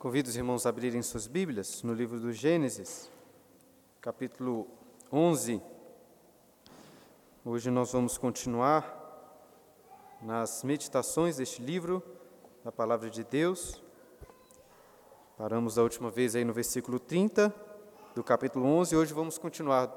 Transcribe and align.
Convido 0.00 0.30
os 0.30 0.36
irmãos 0.36 0.64
a 0.64 0.70
abrirem 0.70 1.02
suas 1.02 1.26
Bíblias 1.26 1.82
no 1.82 1.92
livro 1.92 2.18
do 2.18 2.32
Gênesis, 2.32 3.10
capítulo 4.00 4.66
11. 5.12 5.60
Hoje 7.44 7.70
nós 7.70 7.92
vamos 7.92 8.16
continuar 8.16 8.96
nas 10.22 10.64
meditações 10.64 11.36
deste 11.36 11.60
livro, 11.60 12.02
da 12.64 12.72
Palavra 12.72 13.10
de 13.10 13.22
Deus. 13.22 13.82
Paramos 15.36 15.76
a 15.76 15.82
última 15.82 16.10
vez 16.10 16.34
aí 16.34 16.46
no 16.46 16.54
versículo 16.54 16.98
30 16.98 17.54
do 18.14 18.24
capítulo 18.24 18.64
11, 18.64 18.96
hoje 18.96 19.12
vamos 19.12 19.36
continuar, 19.36 19.88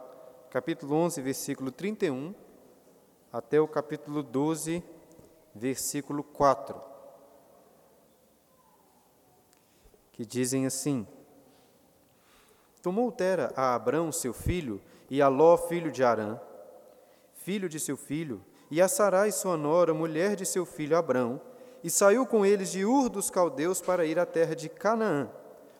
capítulo 0.51 0.95
11, 0.95 1.21
versículo 1.21 1.71
31, 1.71 2.35
até 3.31 3.61
o 3.61 3.69
capítulo 3.69 4.21
12, 4.21 4.83
versículo 5.55 6.25
4. 6.25 6.92
Que 10.23 10.25
dizem 10.25 10.65
assim: 10.65 11.05
Tomou 12.81 13.11
Tera 13.11 13.51
a 13.57 13.75
Abrão, 13.75 14.09
seu 14.09 14.33
filho, 14.33 14.81
e 15.09 15.21
a 15.21 15.27
Ló, 15.27 15.57
filho 15.57 15.91
de 15.91 16.01
Arã, 16.01 16.39
filho 17.33 17.67
de 17.67 17.77
seu 17.77 17.97
filho, 17.97 18.41
e 18.71 18.81
a 18.81 18.87
Sarai, 18.87 19.33
sua 19.33 19.57
nora, 19.57 19.93
mulher 19.93 20.37
de 20.37 20.45
seu 20.45 20.65
filho 20.65 20.97
Abrão, 20.97 21.41
e 21.83 21.89
saiu 21.89 22.25
com 22.25 22.45
eles 22.45 22.71
de 22.71 22.85
Ur 22.85 23.09
dos 23.09 23.29
caldeus 23.29 23.81
para 23.81 24.05
ir 24.05 24.17
à 24.17 24.25
terra 24.25 24.55
de 24.55 24.69
Canaã. 24.69 25.29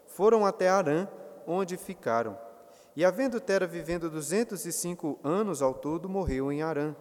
Foram 0.07 0.45
até 0.45 0.67
Arã, 0.67 1.07
onde 1.47 1.77
ficaram. 1.77 2.37
E 2.97 3.05
havendo 3.05 3.39
Tera 3.39 3.65
vivendo 3.65 4.09
duzentos 4.09 4.65
e 4.65 4.73
cinco 4.73 5.17
anos 5.23 5.61
ao 5.61 5.73
todo, 5.73 6.09
morreu 6.09 6.51
em 6.51 6.61
Arã. 6.61 6.93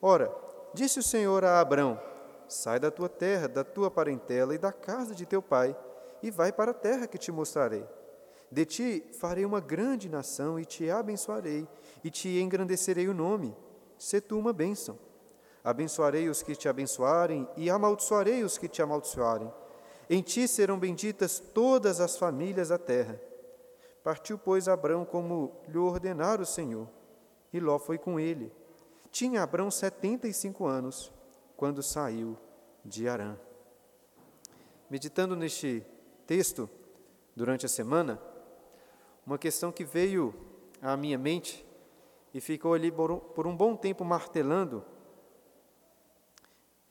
Ora, 0.00 0.32
disse 0.72 1.00
o 1.00 1.02
Senhor 1.02 1.44
a 1.44 1.58
Abrão: 1.58 2.00
Sai 2.48 2.78
da 2.78 2.92
tua 2.92 3.08
terra, 3.08 3.48
da 3.48 3.64
tua 3.64 3.90
parentela 3.90 4.54
e 4.54 4.58
da 4.58 4.72
casa 4.72 5.16
de 5.16 5.26
teu 5.26 5.42
pai, 5.42 5.76
e 6.22 6.30
vai 6.30 6.52
para 6.52 6.72
a 6.72 6.74
terra 6.74 7.06
que 7.06 7.18
te 7.18 7.30
mostrarei. 7.32 7.84
De 8.50 8.64
ti 8.64 9.04
farei 9.12 9.44
uma 9.44 9.60
grande 9.60 10.08
nação 10.08 10.58
e 10.58 10.64
te 10.64 10.90
abençoarei, 10.90 11.68
e 12.02 12.10
te 12.10 12.40
engrandecerei 12.40 13.08
o 13.08 13.14
nome. 13.14 13.56
Se 13.96 14.20
tu 14.20 14.38
uma 14.38 14.52
bênção. 14.52 14.98
Abençoarei 15.62 16.28
os 16.28 16.42
que 16.42 16.56
te 16.56 16.68
abençoarem, 16.68 17.48
e 17.56 17.70
amaldiçoarei 17.70 18.42
os 18.42 18.58
que 18.58 18.66
te 18.66 18.82
amaldiçoarem. 18.82 19.52
Em 20.08 20.22
ti 20.22 20.48
serão 20.48 20.78
benditas 20.78 21.38
todas 21.38 22.00
as 22.00 22.16
famílias 22.16 22.70
da 22.70 22.78
terra. 22.78 23.20
Partiu, 24.02 24.38
pois, 24.38 24.66
Abrão 24.66 25.04
como 25.04 25.52
lhe 25.68 25.78
ordenara 25.78 26.42
o 26.42 26.46
Senhor, 26.46 26.88
e 27.52 27.60
Ló 27.60 27.78
foi 27.78 27.98
com 27.98 28.18
ele. 28.18 28.52
Tinha 29.10 29.42
Abrão 29.42 29.70
setenta 29.70 30.26
e 30.26 30.32
cinco 30.32 30.66
anos, 30.66 31.12
quando 31.56 31.82
saiu 31.82 32.36
de 32.84 33.08
Arã. 33.08 33.36
Meditando 34.88 35.36
neste 35.36 35.84
texto 36.30 36.70
durante 37.34 37.66
a 37.66 37.68
semana, 37.68 38.22
uma 39.26 39.36
questão 39.36 39.72
que 39.72 39.82
veio 39.82 40.32
à 40.80 40.96
minha 40.96 41.18
mente 41.18 41.66
e 42.32 42.40
ficou 42.40 42.72
ali 42.72 42.88
por 42.92 43.10
um, 43.48 43.56
bom 43.56 43.74
tempo 43.74 44.04
martelando 44.04 44.84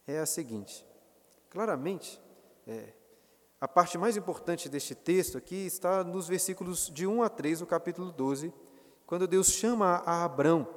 é 0.05 0.19
a 0.19 0.25
seguinte: 0.25 0.85
claramente, 1.49 2.21
é, 2.67 2.91
a 3.61 3.65
parte 3.65 3.97
mais 3.97 4.17
importante 4.17 4.67
deste 4.67 4.93
texto 4.93 5.37
aqui 5.37 5.65
está 5.65 6.03
nos 6.03 6.27
versículos 6.27 6.91
de 6.93 7.07
1 7.07 7.23
a 7.23 7.29
3 7.29 7.59
do 7.59 7.65
capítulo 7.65 8.11
12, 8.11 8.53
quando 9.05 9.25
Deus 9.25 9.51
chama 9.51 10.03
a 10.05 10.25
Abrão. 10.25 10.67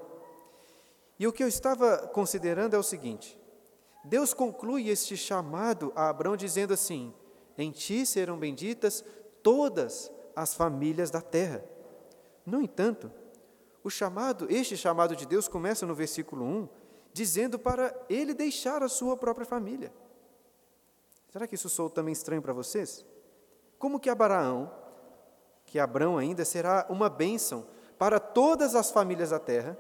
E 1.19 1.27
o 1.27 1.33
que 1.33 1.43
eu 1.43 1.49
estava 1.49 2.07
considerando 2.07 2.77
é 2.77 2.79
o 2.79 2.83
seguinte: 2.85 3.37
Deus 4.05 4.33
conclui 4.33 4.89
este 4.89 5.17
chamado 5.17 5.93
a 5.97 6.09
Abrão 6.09 6.37
dizendo 6.37 6.73
assim: 6.73 7.13
em 7.57 7.71
ti 7.71 8.07
serão 8.07 8.39
benditas 8.39 9.05
todas 9.43 10.11
as 10.35 10.55
famílias 10.55 11.11
da 11.11 11.21
terra. 11.21 11.65
No 12.45 12.61
entanto, 12.61 13.11
o 13.85 13.91
chamado, 13.91 14.47
este 14.51 14.77
chamado 14.77 15.15
de 15.17 15.27
Deus 15.27 15.49
começa 15.49 15.87
no 15.87 15.95
versículo 15.95 16.45
1, 16.45 16.69
dizendo 17.13 17.59
para 17.59 17.95
ele 18.09 18.33
deixar 18.33 18.83
a 18.83 18.89
sua 18.89 19.17
própria 19.17 19.47
família. 19.47 19.93
Será 21.31 21.47
que 21.47 21.55
isso 21.55 21.69
soou 21.69 21.91
também 21.91 22.13
estranho 22.13 22.43
para 22.43 22.53
vocês? 22.53 23.05
Como 23.79 23.99
que 23.99 24.11
Abraão, 24.11 24.71
que 25.65 25.79
Abraão 25.79 26.19
ainda 26.19 26.45
será 26.45 26.87
uma 26.89 27.09
bênção 27.09 27.67
para 27.99 28.21
todas 28.21 28.75
as 28.75 28.91
famílias 28.91 29.31
da 29.31 29.39
terra, 29.39 29.79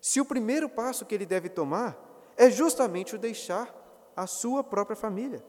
se 0.00 0.20
o 0.20 0.24
primeiro 0.24 0.68
passo 0.68 1.04
que 1.04 1.14
ele 1.14 1.26
deve 1.26 1.48
tomar 1.48 1.98
é 2.36 2.50
justamente 2.50 3.14
o 3.14 3.18
deixar 3.18 3.74
a 4.14 4.26
sua 4.26 4.62
própria 4.62 4.96
família? 4.96 5.42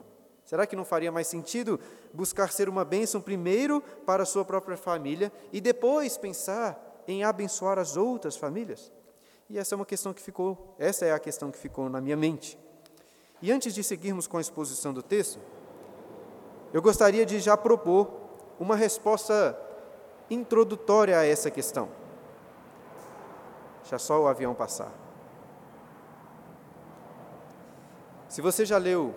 Será 0.48 0.66
que 0.66 0.74
não 0.74 0.82
faria 0.82 1.12
mais 1.12 1.26
sentido 1.26 1.78
buscar 2.10 2.50
ser 2.50 2.70
uma 2.70 2.82
bênção 2.82 3.20
primeiro 3.20 3.82
para 4.06 4.22
a 4.22 4.26
sua 4.26 4.46
própria 4.46 4.78
família 4.78 5.30
e 5.52 5.60
depois 5.60 6.16
pensar 6.16 7.02
em 7.06 7.22
abençoar 7.22 7.78
as 7.78 7.98
outras 7.98 8.34
famílias? 8.34 8.90
E 9.50 9.58
essa 9.58 9.74
é 9.74 9.76
uma 9.76 9.84
questão 9.84 10.14
que 10.14 10.22
ficou, 10.22 10.74
essa 10.78 11.04
é 11.04 11.12
a 11.12 11.18
questão 11.18 11.50
que 11.50 11.58
ficou 11.58 11.90
na 11.90 12.00
minha 12.00 12.16
mente. 12.16 12.58
E 13.42 13.52
antes 13.52 13.74
de 13.74 13.84
seguirmos 13.84 14.26
com 14.26 14.38
a 14.38 14.40
exposição 14.40 14.94
do 14.94 15.02
texto, 15.02 15.38
eu 16.72 16.80
gostaria 16.80 17.26
de 17.26 17.40
já 17.40 17.54
propor 17.54 18.10
uma 18.58 18.74
resposta 18.74 19.54
introdutória 20.30 21.18
a 21.18 21.26
essa 21.26 21.50
questão. 21.50 21.90
Deixa 23.82 23.98
só 23.98 24.18
o 24.22 24.26
avião 24.26 24.54
passar. 24.54 24.94
Se 28.30 28.40
você 28.40 28.64
já 28.64 28.78
leu 28.78 29.14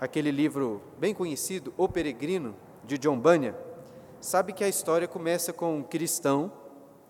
aquele 0.00 0.30
livro 0.30 0.82
bem 0.98 1.14
conhecido, 1.14 1.72
O 1.76 1.88
Peregrino, 1.88 2.54
de 2.84 2.98
John 2.98 3.18
Bunyan, 3.18 3.54
sabe 4.20 4.52
que 4.52 4.64
a 4.64 4.68
história 4.68 5.08
começa 5.08 5.52
com 5.52 5.78
um 5.78 5.82
cristão, 5.82 6.52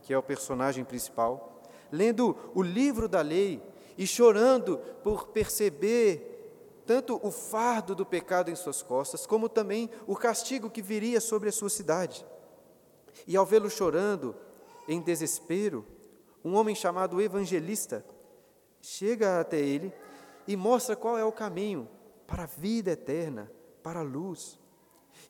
que 0.03 0.13
é 0.13 0.19
o 0.19 0.23
personagem 0.23 0.85
principal, 0.85 1.63
lendo 1.91 2.37
o 2.55 2.63
livro 2.63 3.09
da 3.09 3.21
lei 3.21 3.63
e 3.97 4.07
chorando 4.07 4.79
por 5.03 5.29
perceber 5.29 6.31
tanto 6.87 7.19
o 7.23 7.31
fardo 7.31 7.95
do 7.95 8.05
pecado 8.05 8.51
em 8.51 8.55
suas 8.55 8.83
costas, 8.83 9.27
como 9.27 9.49
também 9.49 9.89
o 10.07 10.15
castigo 10.15 10.69
que 10.69 10.83
viria 10.83 11.21
sobre 11.21 11.49
a 11.49 11.53
sua 11.53 11.71
cidade. 11.71 12.27
E 13.27 13.37
ao 13.37 13.47
vê-lo 13.47 13.71
chorando, 13.71 14.35
em 14.87 15.01
desespero, 15.01 15.87
um 16.45 16.55
homem 16.57 16.75
chamado 16.75 17.21
evangelista 17.21 18.05
chega 18.83 19.41
até 19.41 19.59
ele 19.59 19.93
e 20.47 20.57
mostra 20.57 20.95
qual 20.95 21.17
é 21.17 21.25
o 21.25 21.33
caminho 21.33 21.89
para 22.27 22.45
a 22.45 22.47
vida 22.47 22.93
eterna, 22.93 23.51
para 23.83 24.01
a 24.01 24.03
luz. 24.03 24.59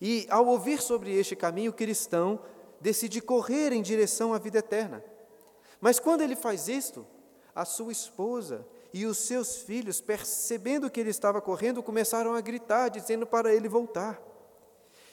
E 0.00 0.26
ao 0.30 0.46
ouvir 0.46 0.80
sobre 0.80 1.14
este 1.14 1.36
caminho, 1.36 1.70
o 1.70 1.74
cristão 1.74 2.40
decide 2.80 3.20
correr 3.20 3.72
em 3.72 3.82
direção 3.82 4.32
à 4.32 4.38
vida 4.38 4.58
eterna. 4.58 5.02
Mas 5.80 5.98
quando 5.98 6.22
ele 6.22 6.36
faz 6.36 6.68
isto, 6.68 7.06
a 7.54 7.64
sua 7.64 7.92
esposa 7.92 8.66
e 8.92 9.06
os 9.06 9.18
seus 9.18 9.56
filhos, 9.56 10.00
percebendo 10.00 10.90
que 10.90 11.00
ele 11.00 11.10
estava 11.10 11.40
correndo, 11.40 11.82
começaram 11.82 12.34
a 12.34 12.40
gritar, 12.40 12.88
dizendo 12.88 13.26
para 13.26 13.54
ele 13.54 13.68
voltar. 13.68 14.20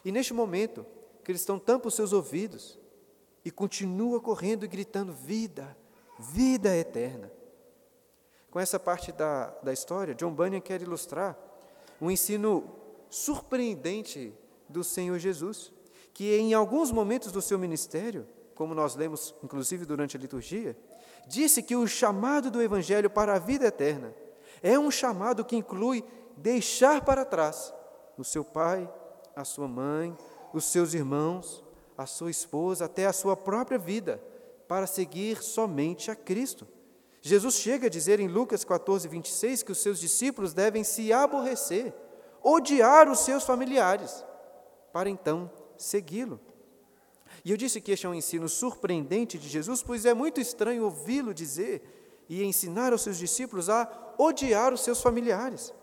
E 0.04 0.12
neste 0.12 0.34
momento, 0.34 0.86
o 1.20 1.24
cristão 1.24 1.60
tampa 1.60 1.88
os 1.88 1.94
seus 1.94 2.14
ouvidos 2.14 2.80
e 3.44 3.52
continua 3.52 4.20
correndo 4.20 4.66
e 4.66 4.68
gritando: 4.68 5.14
vida, 5.14 5.78
vida 6.20 6.76
eterna. 6.76 7.32
Com 8.50 8.60
essa 8.60 8.80
parte 8.80 9.12
da, 9.12 9.48
da 9.64 9.72
história, 9.72 10.14
John 10.14 10.34
Bunyan 10.34 10.60
quer 10.60 10.82
ilustrar 10.82 11.38
um 12.02 12.10
ensino 12.10 12.64
surpreendente 13.10 14.34
do 14.68 14.84
Senhor 14.84 15.20
Jesus, 15.20 15.72
que 16.14 16.36
em 16.36 16.54
alguns 16.54 16.92
momentos 16.92 17.32
do 17.32 17.42
seu 17.42 17.60
ministério, 17.60 18.28
como 18.56 18.74
nós 18.74 18.96
lemos 18.96 19.36
inclusive 19.44 19.86
durante 19.86 20.18
a 20.18 20.20
liturgia, 20.20 20.76
disse 21.28 21.62
que 21.62 21.76
o 21.76 21.88
chamado 21.88 22.50
do 22.50 22.62
Evangelho 22.62 23.10
para 23.10 23.36
a 23.36 23.40
vida 23.40 23.68
eterna 23.68 24.14
é 24.64 24.78
um 24.78 24.90
chamado 24.90 25.46
que 25.46 25.56
inclui 25.56 26.04
deixar 26.36 27.06
para 27.06 27.24
trás 27.24 27.74
o 28.18 28.24
seu 28.24 28.44
pai, 28.44 28.92
a 29.36 29.44
sua 29.44 29.68
mãe, 29.68 30.16
os 30.54 30.66
seus 30.66 30.94
irmãos, 30.94 31.64
a 31.98 32.06
sua 32.06 32.32
esposa, 32.32 32.86
até 32.86 33.06
a 33.06 33.14
sua 33.14 33.36
própria 33.36 33.78
vida, 33.78 34.22
para 34.68 34.88
seguir 34.88 35.42
somente 35.42 36.10
a 36.10 36.16
Cristo. 36.16 36.68
Jesus 37.22 37.56
chega 37.56 37.88
a 37.88 37.90
dizer 37.90 38.20
em 38.20 38.28
Lucas 38.28 38.64
14, 38.64 39.08
26 39.08 39.64
que 39.64 39.72
os 39.72 39.78
seus 39.78 40.00
discípulos 40.00 40.54
devem 40.54 40.84
se 40.84 41.14
aborrecer, 41.14 41.94
odiar 42.42 43.10
os 43.10 43.20
seus 43.20 43.44
familiares, 43.44 44.26
para 44.92 45.10
então 45.10 45.52
segui-lo. 45.78 46.40
E 47.46 47.52
eu 47.52 47.58
disse 47.58 47.80
que 47.80 47.92
este 47.92 48.06
é 48.06 48.10
um 48.10 48.16
ensino 48.16 48.50
surpreendente 48.50 49.38
de 49.38 49.48
Jesus, 49.48 49.84
pois 49.84 50.06
é 50.06 50.14
muito 50.14 50.42
estranho 50.42 50.84
ouvi-lo 50.84 51.34
dizer 51.34 52.24
e 52.28 52.44
ensinar 52.44 52.92
aos 52.92 53.04
seus 53.04 53.18
discípulos 53.18 53.70
a 53.70 53.88
odiar 54.18 54.74
os 54.74 54.82
seus 54.82 55.02
familiares. 55.02 55.74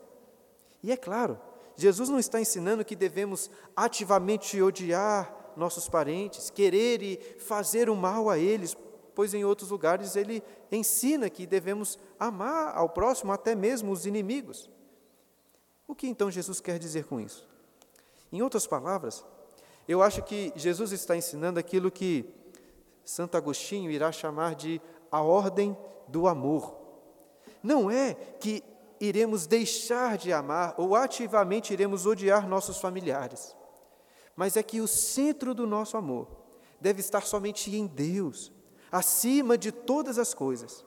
E 0.82 0.90
é 0.90 0.96
claro, 0.96 1.38
Jesus 1.76 2.08
não 2.08 2.19
está 2.19 2.40
ensinando 2.40 2.85
que 2.85 2.96
devemos 2.96 3.50
ativamente 3.76 4.61
odiar 4.61 5.52
nossos 5.56 5.88
parentes, 5.88 6.50
querer 6.50 7.02
e 7.02 7.17
fazer 7.38 7.88
o 7.88 7.96
mal 7.96 8.29
a 8.29 8.38
eles, 8.38 8.76
pois 9.19 9.35
em 9.35 9.44
outros 9.44 9.70
lugares 9.70 10.15
ele 10.15 10.44
ensina 10.70 11.29
que 11.29 11.44
devemos 11.44 11.99
amar 12.20 12.73
ao 12.76 12.88
próximo, 12.88 13.32
até 13.32 13.53
mesmo 13.53 13.91
os 13.91 14.06
inimigos. 14.06 14.70
O 15.88 15.94
que 15.97 16.06
então 16.06 16.31
Jesus 16.31 16.61
quer 16.61 16.79
dizer 16.79 17.05
com 17.05 17.19
isso? 17.19 17.44
Em 18.31 18.43
outras 18.43 18.65
palavras, 18.65 19.25
Eu 19.88 20.03
acho 20.03 20.23
que 20.23 20.53
Jesus 20.55 20.93
está 20.93 21.17
ensinando 21.17 21.59
aquilo 21.59 21.91
que 21.91 22.32
Santo 23.05 23.37
Agostinho 23.37 23.91
irá 23.91 24.12
chamar 24.12 24.55
de 24.55 24.81
a 25.11 25.21
ordem 25.21 25.76
do 26.06 26.29
amor. 26.29 26.79
Não 27.61 27.91
é 27.91 28.14
que 28.14 28.62
iremos 29.00 29.49
deixar 29.49 30.17
de 30.17 30.32
amar 30.32 30.76
ou 30.79 30.94
ativamente 30.94 31.73
iremos 31.73 32.06
odiar 32.06 32.47
nossos 32.47 32.79
familiares, 32.79 33.56
mas 34.37 34.56
é 34.56 34.62
que 34.62 34.81
o 34.81 34.87
centro 34.87 35.55
do 35.55 35.67
nosso 35.67 35.97
amor 35.97 36.29
deve 36.81 37.00
estar 37.00 37.23
somente 37.23 37.75
em 37.75 37.85
Deus, 37.85 38.53
acima 38.90 39.56
de 39.56 39.70
todas 39.73 40.19
as 40.19 40.35
coisas. 40.35 40.85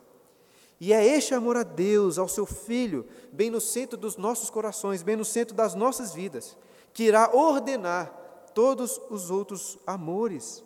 E 0.80 0.94
é 0.94 1.06
este 1.06 1.36
amor 1.36 1.58
a 1.58 1.64
Deus, 1.64 2.18
ao 2.18 2.28
seu 2.28 2.46
Filho, 2.46 3.06
bem 3.32 3.52
no 3.52 3.62
centro 3.62 3.96
dos 3.96 4.18
nossos 4.18 4.50
corações, 4.50 5.04
bem 5.04 5.16
no 5.16 5.24
centro 5.24 5.56
das 5.56 5.76
nossas 5.76 6.12
vidas, 6.12 6.58
que 6.92 7.04
irá 7.04 7.30
ordenar 7.32 8.12
todos 8.56 9.00
os 9.10 9.30
outros 9.30 9.78
amores. 9.86 10.64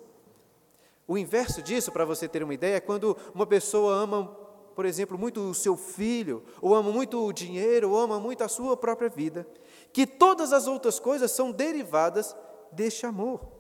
O 1.08 1.18
inverso 1.18 1.62
disso, 1.62 1.92
para 1.92 2.06
você 2.06 2.28
ter 2.28 2.42
uma 2.44 2.54
ideia, 2.54 2.78
é 2.78 2.80
quando 2.80 3.16
uma 3.34 3.46
pessoa 3.46 3.94
ama, 3.94 4.26
por 4.74 4.86
exemplo, 4.86 5.18
muito 5.18 5.42
o 5.42 5.54
seu 5.54 5.76
filho, 5.76 6.44
ou 6.62 6.74
ama 6.74 6.92
muito 6.92 7.24
o 7.24 7.34
dinheiro, 7.34 7.92
ou 7.92 8.00
ama 8.00 8.20
muito 8.20 8.42
a 8.42 8.48
sua 8.48 8.78
própria 8.78 9.10
vida, 9.10 9.46
que 9.92 10.08
todas 10.08 10.54
as 10.54 10.66
outras 10.66 11.00
coisas 11.00 11.32
são 11.32 11.52
derivadas 11.52 12.36
deste 12.72 13.06
amor. 13.06 13.55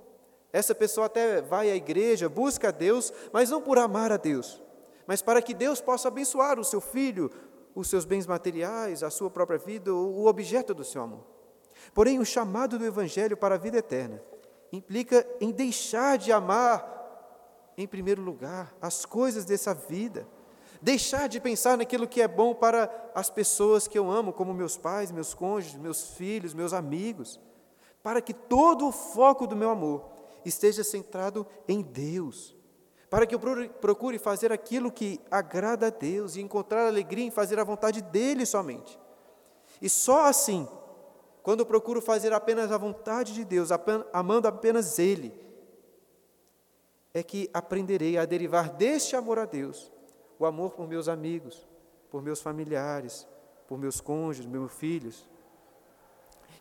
Essa 0.56 0.74
pessoa 0.74 1.08
até 1.08 1.42
vai 1.42 1.70
à 1.70 1.76
igreja, 1.76 2.30
busca 2.30 2.70
a 2.70 2.72
Deus, 2.72 3.12
mas 3.34 3.50
não 3.50 3.62
por 3.62 3.78
amar 3.78 4.10
a 4.14 4.16
Deus, 4.16 4.64
mas 5.06 5.22
para 5.22 5.42
que 5.42 5.54
Deus 5.54 5.82
possa 5.82 6.08
abençoar 6.08 6.58
o 6.58 6.64
seu 6.64 6.80
filho, 6.80 7.30
os 7.76 7.90
seus 7.90 8.06
bens 8.06 8.26
materiais, 8.26 9.04
a 9.04 9.10
sua 9.10 9.30
própria 9.30 9.58
vida, 9.58 9.94
o 9.94 10.26
objeto 10.28 10.74
do 10.74 10.86
seu 10.86 11.02
amor. 11.02 11.26
Porém, 11.94 12.20
o 12.20 12.26
chamado 12.26 12.80
do 12.80 12.86
Evangelho 12.86 13.36
para 13.36 13.56
a 13.56 13.58
vida 13.58 13.80
eterna 13.80 14.24
implica 14.72 15.28
em 15.42 15.52
deixar 15.52 16.18
de 16.18 16.32
amar, 16.32 17.74
em 17.78 17.86
primeiro 17.86 18.22
lugar, 18.22 18.74
as 18.82 19.06
coisas 19.06 19.44
dessa 19.44 19.74
vida, 19.74 20.26
deixar 20.82 21.28
de 21.28 21.42
pensar 21.42 21.78
naquilo 21.78 22.08
que 22.08 22.22
é 22.22 22.30
bom 22.30 22.56
para 22.56 23.12
as 23.14 23.30
pessoas 23.30 23.90
que 23.90 24.00
eu 24.00 24.10
amo, 24.10 24.32
como 24.32 24.54
meus 24.54 24.78
pais, 24.78 25.12
meus 25.12 25.34
cônjuges, 25.34 25.76
meus 25.76 26.12
filhos, 26.12 26.54
meus 26.54 26.72
amigos, 26.72 27.42
para 28.02 28.22
que 28.22 28.34
todo 28.34 28.88
o 28.88 28.92
foco 28.94 29.46
do 29.46 29.54
meu 29.58 29.70
amor 29.70 30.15
esteja 30.46 30.84
centrado 30.84 31.46
em 31.68 31.82
Deus, 31.82 32.56
para 33.10 33.26
que 33.26 33.36
eu 33.36 33.40
procure 33.82 34.18
fazer 34.18 34.52
aquilo 34.52 34.92
que 34.92 35.20
agrada 35.30 35.88
a 35.88 35.90
Deus 35.90 36.36
e 36.36 36.42
encontrar 36.42 36.88
alegria 36.88 37.26
em 37.26 37.32
fazer 37.32 37.60
a 37.60 37.64
vontade 37.64 38.02
dEle 38.02 38.46
somente. 38.46 39.00
E 39.82 39.90
só 39.90 40.26
assim 40.26 40.68
quando 41.46 41.60
eu 41.60 41.66
procuro 41.68 42.02
fazer 42.02 42.34
apenas 42.34 42.72
a 42.72 42.78
vontade 42.78 43.32
de 43.32 43.46
Deus, 43.46 43.70
amando 44.12 44.48
apenas 44.48 44.98
Ele, 44.98 45.32
é 47.14 47.22
que 47.22 47.48
aprenderei 47.54 48.18
a 48.18 48.26
derivar 48.26 48.70
deste 48.70 49.16
amor 49.16 49.38
a 49.38 49.46
Deus, 49.46 49.92
o 50.40 50.46
amor 50.48 50.72
por 50.72 50.88
meus 50.88 51.08
amigos, 51.08 51.68
por 52.10 52.20
meus 52.20 52.42
familiares, 52.42 53.28
por 53.68 53.78
meus 53.78 54.02
cônjuges, 54.02 54.48
meus 54.48 54.74
filhos. 54.74 55.30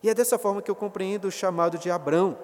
E 0.03 0.09
é 0.09 0.13
dessa 0.13 0.37
forma 0.37 0.61
que 0.61 0.69
eu 0.69 0.75
compreendo 0.75 1.29
o 1.29 1.31
chamado 1.31 1.79
de 1.79 1.89
Abraão. 1.89 2.37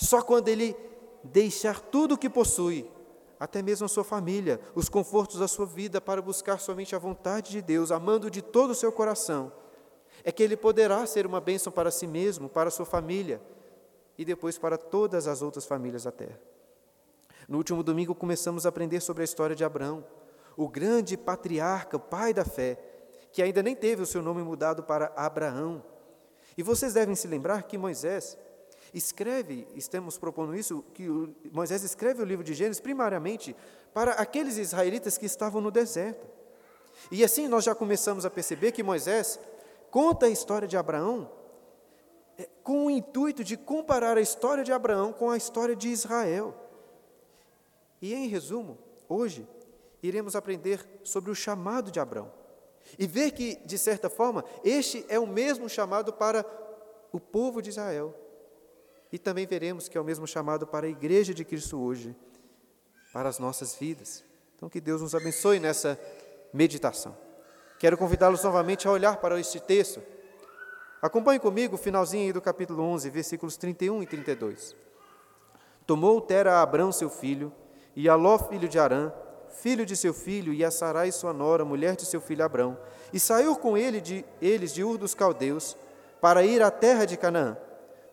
Só 0.00 0.22
quando 0.22 0.48
ele 0.48 0.74
deixar 1.22 1.78
tudo 1.78 2.14
o 2.14 2.18
que 2.18 2.30
possui, 2.30 2.90
até 3.38 3.60
mesmo 3.60 3.84
a 3.84 3.88
sua 3.88 4.02
família, 4.02 4.58
os 4.74 4.88
confortos 4.88 5.38
da 5.38 5.46
sua 5.46 5.66
vida, 5.66 6.00
para 6.00 6.22
buscar 6.22 6.58
somente 6.58 6.96
a 6.96 6.98
vontade 6.98 7.50
de 7.50 7.60
Deus, 7.60 7.92
amando 7.92 8.30
de 8.30 8.40
todo 8.40 8.70
o 8.70 8.74
seu 8.74 8.90
coração, 8.90 9.52
é 10.24 10.32
que 10.32 10.42
ele 10.42 10.56
poderá 10.56 11.04
ser 11.04 11.26
uma 11.26 11.38
bênção 11.38 11.70
para 11.70 11.90
si 11.90 12.06
mesmo, 12.06 12.48
para 12.48 12.68
a 12.68 12.70
sua 12.70 12.86
família 12.86 13.42
e 14.16 14.24
depois 14.24 14.56
para 14.56 14.78
todas 14.78 15.28
as 15.28 15.42
outras 15.42 15.66
famílias 15.66 16.04
da 16.04 16.12
terra. 16.12 16.40
No 17.46 17.58
último 17.58 17.82
domingo 17.82 18.14
começamos 18.14 18.64
a 18.64 18.70
aprender 18.70 19.00
sobre 19.00 19.22
a 19.22 19.24
história 19.24 19.54
de 19.54 19.64
Abraão, 19.64 20.02
o 20.56 20.66
grande 20.66 21.14
patriarca, 21.14 21.98
pai 21.98 22.32
da 22.32 22.44
fé, 22.44 22.78
que 23.32 23.42
ainda 23.42 23.62
nem 23.62 23.76
teve 23.76 24.02
o 24.02 24.06
seu 24.06 24.22
nome 24.22 24.42
mudado 24.42 24.82
para 24.82 25.12
Abraão. 25.14 25.84
E 26.56 26.62
vocês 26.62 26.94
devem 26.94 27.14
se 27.14 27.28
lembrar 27.28 27.64
que 27.64 27.76
Moisés 27.76 28.38
escreve, 28.92 29.66
estamos 29.74 30.18
propondo 30.18 30.54
isso, 30.54 30.84
que 30.94 31.08
Moisés 31.52 31.82
escreve 31.82 32.22
o 32.22 32.24
livro 32.24 32.44
de 32.44 32.54
Gênesis 32.54 32.80
primariamente 32.80 33.54
para 33.92 34.12
aqueles 34.12 34.56
israelitas 34.56 35.16
que 35.16 35.26
estavam 35.26 35.60
no 35.60 35.70
deserto. 35.70 36.26
E 37.10 37.24
assim 37.24 37.48
nós 37.48 37.64
já 37.64 37.74
começamos 37.74 38.24
a 38.24 38.30
perceber 38.30 38.72
que 38.72 38.82
Moisés 38.82 39.38
conta 39.90 40.26
a 40.26 40.30
história 40.30 40.68
de 40.68 40.76
Abraão 40.76 41.30
é, 42.38 42.48
com 42.62 42.86
o 42.86 42.90
intuito 42.90 43.42
de 43.44 43.56
comparar 43.56 44.16
a 44.16 44.20
história 44.20 44.64
de 44.64 44.72
Abraão 44.72 45.12
com 45.12 45.30
a 45.30 45.36
história 45.36 45.74
de 45.74 45.88
Israel. 45.88 46.54
E, 48.00 48.14
em 48.14 48.28
resumo, 48.28 48.78
hoje 49.08 49.46
iremos 50.02 50.34
aprender 50.34 50.86
sobre 51.04 51.30
o 51.30 51.34
chamado 51.34 51.90
de 51.90 52.00
Abraão 52.00 52.32
e 52.98 53.06
ver 53.06 53.32
que, 53.32 53.56
de 53.64 53.78
certa 53.78 54.08
forma, 54.08 54.44
este 54.64 55.04
é 55.08 55.18
o 55.18 55.26
mesmo 55.26 55.68
chamado 55.68 56.12
para 56.12 56.44
o 57.12 57.20
povo 57.20 57.60
de 57.60 57.70
Israel. 57.70 58.14
E 59.12 59.18
também 59.18 59.46
veremos 59.46 59.88
que 59.88 59.98
é 59.98 60.00
o 60.00 60.04
mesmo 60.04 60.26
chamado 60.26 60.66
para 60.66 60.86
a 60.86 60.90
igreja 60.90 61.34
de 61.34 61.44
Cristo 61.44 61.80
hoje, 61.80 62.14
para 63.12 63.28
as 63.28 63.38
nossas 63.38 63.74
vidas. 63.74 64.24
Então, 64.56 64.68
que 64.68 64.80
Deus 64.80 65.02
nos 65.02 65.14
abençoe 65.14 65.58
nessa 65.58 65.98
meditação. 66.52 67.16
Quero 67.78 67.96
convidá-los 67.96 68.44
novamente 68.44 68.86
a 68.86 68.90
olhar 68.90 69.16
para 69.16 69.40
este 69.40 69.58
texto. 69.58 70.02
Acompanhe 71.00 71.40
comigo 71.40 71.76
o 71.76 71.78
finalzinho 71.78 72.34
do 72.34 72.40
capítulo 72.40 72.82
11, 72.82 73.08
versículos 73.08 73.56
31 73.56 74.02
e 74.02 74.06
32. 74.06 74.76
Tomou 75.86 76.20
Tera 76.20 76.56
a 76.56 76.62
Abrão, 76.62 76.92
seu 76.92 77.08
filho, 77.08 77.52
e 77.96 78.08
a 78.08 78.14
Ló, 78.14 78.38
filho 78.38 78.68
de 78.68 78.78
Arã, 78.78 79.10
filho 79.48 79.86
de 79.86 79.96
seu 79.96 80.12
filho, 80.12 80.52
e 80.52 80.64
a 80.64 80.70
Sarai, 80.70 81.10
sua 81.10 81.32
nora, 81.32 81.64
mulher 81.64 81.96
de 81.96 82.04
seu 82.04 82.20
filho 82.20 82.44
Abrão, 82.44 82.78
e 83.12 83.18
saiu 83.18 83.56
com 83.56 83.76
ele 83.76 84.00
de, 84.00 84.24
eles 84.40 84.72
de 84.72 84.84
Ur 84.84 84.98
dos 84.98 85.14
Caldeus, 85.14 85.76
para 86.20 86.44
ir 86.44 86.62
à 86.62 86.70
terra 86.70 87.06
de 87.06 87.16
Canaã. 87.16 87.56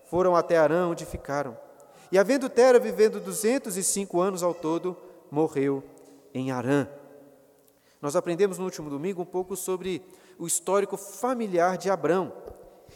Foram 0.07 0.35
até 0.35 0.57
Arã, 0.57 0.87
onde 0.87 1.05
ficaram. 1.05 1.57
E 2.11 2.17
havendo 2.17 2.49
Tera 2.49 2.79
vivendo 2.79 3.19
duzentos 3.19 3.75
e 3.75 3.83
cinco 3.83 4.21
anos 4.21 4.41
ao 4.41 4.53
todo, 4.53 4.95
morreu 5.29 5.83
em 6.33 6.51
Arã. 6.51 6.87
Nós 8.01 8.15
aprendemos 8.15 8.57
no 8.57 8.65
último 8.65 8.89
domingo 8.89 9.21
um 9.21 9.25
pouco 9.25 9.55
sobre 9.55 10.01
o 10.39 10.47
histórico 10.47 10.95
familiar 10.95 11.77
de 11.77 11.89
Abrão. 11.89 12.31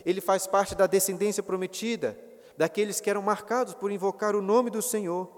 Ele 0.06 0.22
faz 0.22 0.48
parte 0.48 0.74
da 0.74 0.88
descendência 0.88 1.44
prometida, 1.44 2.18
daqueles 2.58 3.02
que 3.02 3.10
eram 3.10 3.22
marcados 3.22 3.74
por 3.74 3.92
invocar 3.92 4.36
o 4.36 4.42
nome 4.42 4.70
do 4.70 4.82
Senhor, 4.82 5.30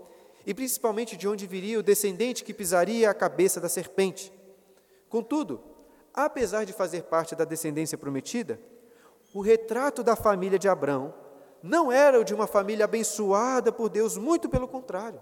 e 0.45 0.53
principalmente 0.53 1.15
de 1.15 1.27
onde 1.27 1.47
viria 1.47 1.79
o 1.79 1.83
descendente 1.83 2.43
que 2.43 2.53
pisaria 2.53 3.09
a 3.09 3.13
cabeça 3.13 3.59
da 3.61 3.69
serpente. 3.69 4.31
Contudo, 5.09 5.61
apesar 6.13 6.65
de 6.65 6.73
fazer 6.73 7.03
parte 7.03 7.35
da 7.35 7.45
descendência 7.45 7.97
prometida, 7.97 8.59
o 9.33 9.41
retrato 9.41 10.03
da 10.03 10.15
família 10.15 10.59
de 10.59 10.67
Abrão 10.67 11.13
não 11.63 11.89
era 11.89 12.19
o 12.19 12.25
de 12.25 12.33
uma 12.33 12.45
família 12.45 12.83
abençoada 12.83 13.71
por 13.71 13.87
Deus, 13.87 14.17
muito 14.17 14.49
pelo 14.49 14.67
contrário. 14.67 15.21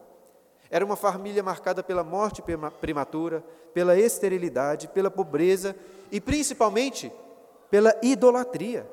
Era 0.72 0.84
uma 0.84 0.96
família 0.96 1.44
marcada 1.44 1.84
pela 1.84 2.04
morte 2.04 2.44
prematura, 2.80 3.44
pela 3.76 3.96
esterilidade, 3.96 4.88
pela 4.88 5.12
pobreza 5.12 5.76
e 6.12 6.20
principalmente 6.20 7.12
pela 7.70 7.96
idolatria. 8.02 8.90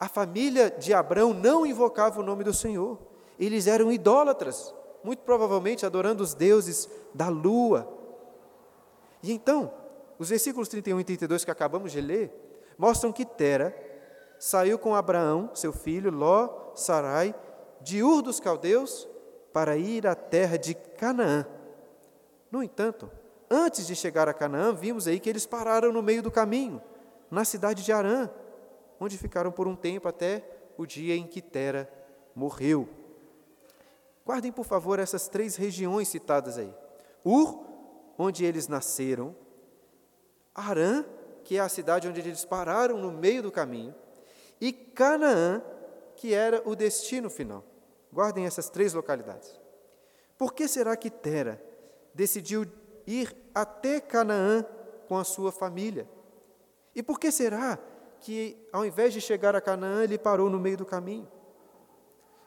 A 0.00 0.08
família 0.08 0.68
de 0.68 0.92
Abraão 0.92 1.32
não 1.32 1.64
invocava 1.64 2.20
o 2.20 2.24
nome 2.24 2.42
do 2.42 2.52
Senhor. 2.52 2.98
Eles 3.38 3.68
eram 3.68 3.92
idólatras, 3.92 4.74
muito 5.04 5.20
provavelmente 5.20 5.86
adorando 5.86 6.24
os 6.24 6.34
deuses 6.34 6.88
da 7.14 7.28
lua. 7.28 7.88
E 9.22 9.32
então, 9.32 9.72
os 10.18 10.30
versículos 10.30 10.68
31 10.68 11.00
e 11.00 11.04
32 11.04 11.44
que 11.44 11.50
acabamos 11.52 11.92
de 11.92 12.00
ler 12.00 12.32
mostram 12.76 13.12
que 13.12 13.24
Tera 13.24 13.87
saiu 14.38 14.78
com 14.78 14.94
Abraão, 14.94 15.50
seu 15.54 15.72
filho, 15.72 16.10
Ló, 16.10 16.72
Sarai, 16.74 17.34
de 17.80 18.02
Ur 18.02 18.22
dos 18.22 18.40
Caldeus 18.40 19.08
para 19.52 19.76
ir 19.76 20.06
à 20.06 20.14
terra 20.14 20.56
de 20.56 20.74
Canaã. 20.74 21.46
No 22.50 22.62
entanto, 22.62 23.10
antes 23.50 23.86
de 23.86 23.94
chegar 23.94 24.28
a 24.28 24.34
Canaã, 24.34 24.72
vimos 24.72 25.06
aí 25.06 25.18
que 25.18 25.28
eles 25.28 25.46
pararam 25.46 25.92
no 25.92 26.02
meio 26.02 26.22
do 26.22 26.30
caminho, 26.30 26.80
na 27.30 27.44
cidade 27.44 27.84
de 27.84 27.92
Arã, 27.92 28.30
onde 29.00 29.18
ficaram 29.18 29.50
por 29.50 29.66
um 29.66 29.76
tempo 29.76 30.08
até 30.08 30.44
o 30.76 30.86
dia 30.86 31.14
em 31.16 31.26
que 31.26 31.42
Tera 31.42 31.90
morreu. 32.34 32.88
Guardem, 34.24 34.52
por 34.52 34.64
favor, 34.64 34.98
essas 34.98 35.28
três 35.28 35.56
regiões 35.56 36.08
citadas 36.08 36.58
aí: 36.58 36.72
Ur, 37.24 37.64
onde 38.18 38.44
eles 38.44 38.68
nasceram, 38.68 39.34
Arã, 40.54 41.04
que 41.44 41.56
é 41.56 41.60
a 41.60 41.68
cidade 41.68 42.08
onde 42.08 42.20
eles 42.20 42.44
pararam 42.44 42.98
no 42.98 43.10
meio 43.10 43.42
do 43.42 43.50
caminho, 43.50 43.94
e 44.60 44.72
Canaã, 44.72 45.62
que 46.16 46.34
era 46.34 46.62
o 46.64 46.74
destino 46.74 47.30
final. 47.30 47.64
Guardem 48.12 48.46
essas 48.46 48.68
três 48.68 48.94
localidades. 48.94 49.58
Por 50.36 50.54
que 50.54 50.66
será 50.66 50.96
que 50.96 51.10
Tera 51.10 51.62
decidiu 52.14 52.64
ir 53.06 53.36
até 53.54 54.00
Canaã 54.00 54.64
com 55.06 55.16
a 55.16 55.24
sua 55.24 55.52
família? 55.52 56.08
E 56.94 57.02
por 57.02 57.18
que 57.18 57.30
será 57.30 57.78
que, 58.20 58.56
ao 58.72 58.84
invés 58.84 59.12
de 59.12 59.20
chegar 59.20 59.54
a 59.54 59.60
Canaã, 59.60 60.02
ele 60.02 60.18
parou 60.18 60.50
no 60.50 60.58
meio 60.58 60.76
do 60.76 60.86
caminho? 60.86 61.30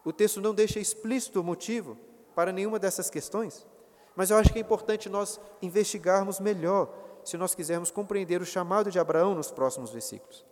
O 0.04 0.12
texto 0.12 0.42
não 0.42 0.54
deixa 0.54 0.80
explícito 0.80 1.40
o 1.40 1.44
motivo 1.44 1.98
para 2.36 2.52
nenhuma 2.52 2.80
dessas 2.80 3.10
questões, 3.10 3.68
mas 4.16 4.30
eu 4.30 4.38
acho 4.38 4.52
que 4.52 4.60
é 4.60 4.62
importante 4.62 5.10
nós 5.10 5.40
investigarmos 5.62 6.40
melhor 6.40 6.94
se 7.24 7.38
nós 7.38 7.54
quisermos 7.54 7.92
compreender 7.92 8.42
o 8.42 8.46
chamado 8.46 8.90
de 8.90 9.00
Abraão 9.00 9.36
nos 9.36 9.52
próximos 9.52 9.92
versículos. 9.92 10.46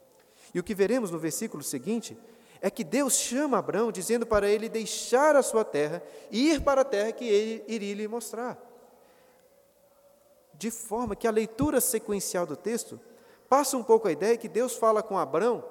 E 0.53 0.59
o 0.59 0.63
que 0.63 0.73
veremos 0.73 1.11
no 1.11 1.19
versículo 1.19 1.63
seguinte 1.63 2.17
é 2.61 2.69
que 2.69 2.83
Deus 2.83 3.13
chama 3.13 3.57
Abraão 3.57 3.91
dizendo 3.91 4.25
para 4.25 4.49
ele 4.49 4.67
deixar 4.67 5.35
a 5.35 5.43
sua 5.43 5.63
terra 5.63 6.03
e 6.29 6.51
ir 6.51 6.61
para 6.61 6.81
a 6.81 6.85
terra 6.85 7.11
que 7.11 7.25
ele 7.25 7.63
iria 7.67 7.95
lhe 7.95 8.07
mostrar. 8.07 8.57
De 10.53 10.69
forma 10.69 11.15
que 11.15 11.27
a 11.27 11.31
leitura 11.31 11.79
sequencial 11.79 12.45
do 12.45 12.55
texto 12.55 12.99
passa 13.47 13.77
um 13.77 13.83
pouco 13.83 14.07
a 14.07 14.11
ideia 14.11 14.37
que 14.37 14.49
Deus 14.49 14.75
fala 14.75 15.01
com 15.01 15.17
Abraão, 15.17 15.63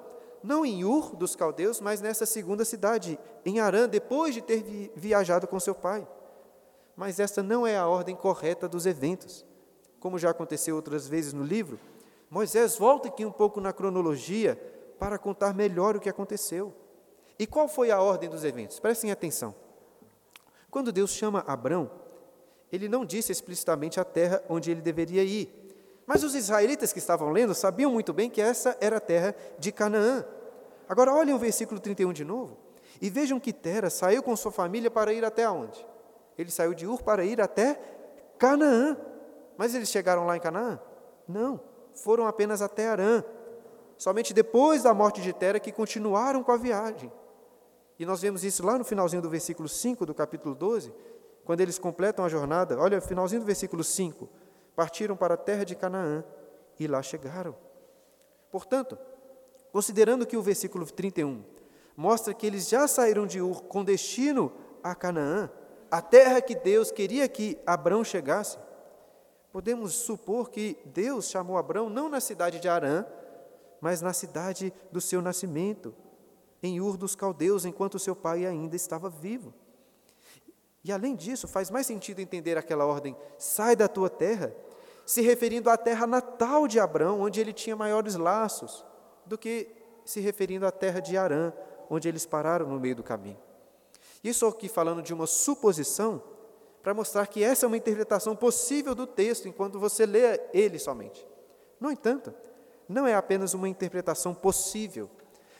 não 0.43 0.65
em 0.65 0.83
Ur 0.83 1.15
dos 1.15 1.35
caldeus, 1.35 1.79
mas 1.79 2.01
nessa 2.01 2.25
segunda 2.25 2.65
cidade, 2.65 3.19
em 3.45 3.59
Arã, 3.59 3.87
depois 3.87 4.33
de 4.33 4.41
ter 4.41 4.91
viajado 4.95 5.47
com 5.47 5.59
seu 5.59 5.75
pai. 5.75 6.07
Mas 6.95 7.19
essa 7.19 7.43
não 7.43 7.67
é 7.67 7.77
a 7.77 7.87
ordem 7.87 8.15
correta 8.15 8.67
dos 8.67 8.85
eventos. 8.85 9.45
Como 9.99 10.17
já 10.17 10.31
aconteceu 10.31 10.75
outras 10.75 11.07
vezes 11.07 11.33
no 11.33 11.43
livro, 11.43 11.79
Moisés 12.29 12.77
volta 12.77 13.07
aqui 13.07 13.25
um 13.25 13.31
pouco 13.31 13.59
na 13.59 13.73
cronologia 13.73 14.55
para 14.99 15.17
contar 15.17 15.53
melhor 15.53 15.95
o 15.95 15.99
que 15.99 16.09
aconteceu. 16.09 16.73
E 17.39 17.47
qual 17.47 17.67
foi 17.67 17.89
a 17.89 18.01
ordem 18.01 18.29
dos 18.29 18.43
eventos? 18.43 18.79
Prestem 18.79 19.11
atenção. 19.11 19.55
Quando 20.69 20.91
Deus 20.91 21.11
chama 21.11 21.43
Abrão, 21.47 21.89
ele 22.71 22.87
não 22.87 23.05
disse 23.05 23.31
explicitamente 23.31 23.99
a 23.99 24.03
terra 24.03 24.43
onde 24.47 24.69
ele 24.69 24.81
deveria 24.81 25.23
ir. 25.23 25.49
Mas 26.05 26.23
os 26.23 26.35
israelitas 26.35 26.91
que 26.91 26.99
estavam 26.99 27.31
lendo 27.31 27.55
sabiam 27.55 27.91
muito 27.91 28.13
bem 28.13 28.29
que 28.29 28.41
essa 28.41 28.77
era 28.79 28.97
a 28.97 28.99
terra 28.99 29.35
de 29.57 29.71
Canaã. 29.71 30.25
Agora 30.87 31.13
olhem 31.13 31.33
o 31.33 31.39
versículo 31.39 31.79
31 31.79 32.13
de 32.13 32.25
novo 32.25 32.57
e 33.01 33.09
vejam 33.09 33.39
que 33.39 33.53
Tera 33.53 33.89
saiu 33.89 34.21
com 34.21 34.35
sua 34.35 34.51
família 34.51 34.91
para 34.91 35.13
ir 35.13 35.23
até 35.23 35.49
onde? 35.49 35.85
Ele 36.37 36.51
saiu 36.51 36.73
de 36.73 36.85
Ur 36.85 37.01
para 37.01 37.23
ir 37.23 37.39
até 37.39 37.79
Canaã. 38.37 38.97
Mas 39.57 39.75
eles 39.75 39.89
chegaram 39.89 40.25
lá 40.25 40.35
em 40.35 40.39
Canaã? 40.39 40.79
Não, 41.27 41.59
foram 41.99 42.27
apenas 42.27 42.61
até 42.61 42.87
Arã. 42.87 43.23
Somente 43.97 44.33
depois 44.33 44.83
da 44.83 44.93
morte 44.93 45.21
de 45.21 45.33
Tera 45.33 45.59
que 45.59 45.71
continuaram 45.71 46.43
com 46.43 46.51
a 46.51 46.57
viagem. 46.57 47.11
E 47.99 48.05
nós 48.05 48.21
vemos 48.21 48.43
isso 48.43 48.65
lá 48.65 48.77
no 48.77 48.85
finalzinho 48.85 49.21
do 49.21 49.29
versículo 49.29 49.67
5 49.67 50.05
do 50.05 50.13
capítulo 50.13 50.55
12, 50.55 50.93
quando 51.43 51.59
eles 51.59 51.77
completam 51.77 52.23
a 52.23 52.29
jornada. 52.29 52.79
Olha, 52.79 53.01
finalzinho 53.01 53.41
do 53.41 53.45
versículo 53.45 53.83
5. 53.83 54.29
Partiram 54.75 55.17
para 55.17 55.33
a 55.33 55.37
terra 55.37 55.65
de 55.65 55.75
Canaã 55.75 56.23
e 56.79 56.87
lá 56.87 57.01
chegaram. 57.01 57.53
Portanto, 58.49 58.97
considerando 59.71 60.25
que 60.25 60.37
o 60.37 60.41
versículo 60.41 60.85
31 60.85 61.43
mostra 61.95 62.33
que 62.33 62.47
eles 62.47 62.69
já 62.69 62.87
saíram 62.87 63.27
de 63.27 63.41
Ur 63.41 63.63
com 63.63 63.83
destino 63.83 64.53
a 64.81 64.95
Canaã, 64.95 65.49
a 65.91 66.01
terra 66.01 66.39
que 66.39 66.55
Deus 66.55 66.91
queria 66.91 67.27
que 67.27 67.59
Abrão 67.65 68.03
chegasse, 68.03 68.57
Podemos 69.51 69.93
supor 69.93 70.49
que 70.49 70.77
Deus 70.85 71.29
chamou 71.29 71.57
Abraão 71.57 71.89
não 71.89 72.07
na 72.07 72.19
cidade 72.19 72.59
de 72.59 72.67
Arã, 72.67 73.05
mas 73.81 74.01
na 74.01 74.13
cidade 74.13 74.73
do 74.91 75.01
seu 75.01 75.21
nascimento, 75.21 75.95
em 76.61 76.79
Ur 76.79 76.97
dos 76.97 77.15
Caldeus, 77.15 77.65
enquanto 77.65 77.97
seu 77.97 78.15
pai 78.15 78.45
ainda 78.45 78.75
estava 78.75 79.09
vivo. 79.09 79.53
E 80.83 80.91
além 80.91 81.15
disso, 81.15 81.47
faz 81.47 81.69
mais 81.69 81.87
sentido 81.87 82.19
entender 82.19 82.57
aquela 82.57 82.85
ordem: 82.85 83.15
sai 83.37 83.75
da 83.75 83.87
tua 83.87 84.09
terra, 84.09 84.53
se 85.05 85.21
referindo 85.21 85.69
à 85.69 85.77
terra 85.77 86.05
natal 86.05 86.67
de 86.67 86.79
Abraão, 86.79 87.21
onde 87.21 87.39
ele 87.39 87.53
tinha 87.53 87.75
maiores 87.75 88.15
laços, 88.15 88.85
do 89.25 89.37
que 89.37 89.67
se 90.05 90.19
referindo 90.19 90.65
à 90.65 90.71
terra 90.71 90.99
de 90.99 91.17
Arã, 91.17 91.53
onde 91.89 92.07
eles 92.07 92.25
pararam 92.25 92.67
no 92.67 92.79
meio 92.79 92.95
do 92.95 93.03
caminho. 93.03 93.39
Isso 94.23 94.45
aqui 94.45 94.67
falando 94.67 95.01
de 95.01 95.13
uma 95.13 95.25
suposição 95.25 96.21
para 96.81 96.93
mostrar 96.93 97.27
que 97.27 97.43
essa 97.43 97.65
é 97.65 97.67
uma 97.67 97.77
interpretação 97.77 98.35
possível 98.35 98.95
do 98.95 99.05
texto 99.05 99.47
enquanto 99.47 99.79
você 99.79 100.05
lê 100.05 100.39
ele 100.53 100.79
somente. 100.79 101.27
No 101.79 101.91
entanto, 101.91 102.33
não 102.87 103.05
é 103.05 103.13
apenas 103.13 103.53
uma 103.53 103.69
interpretação 103.69 104.33
possível, 104.33 105.09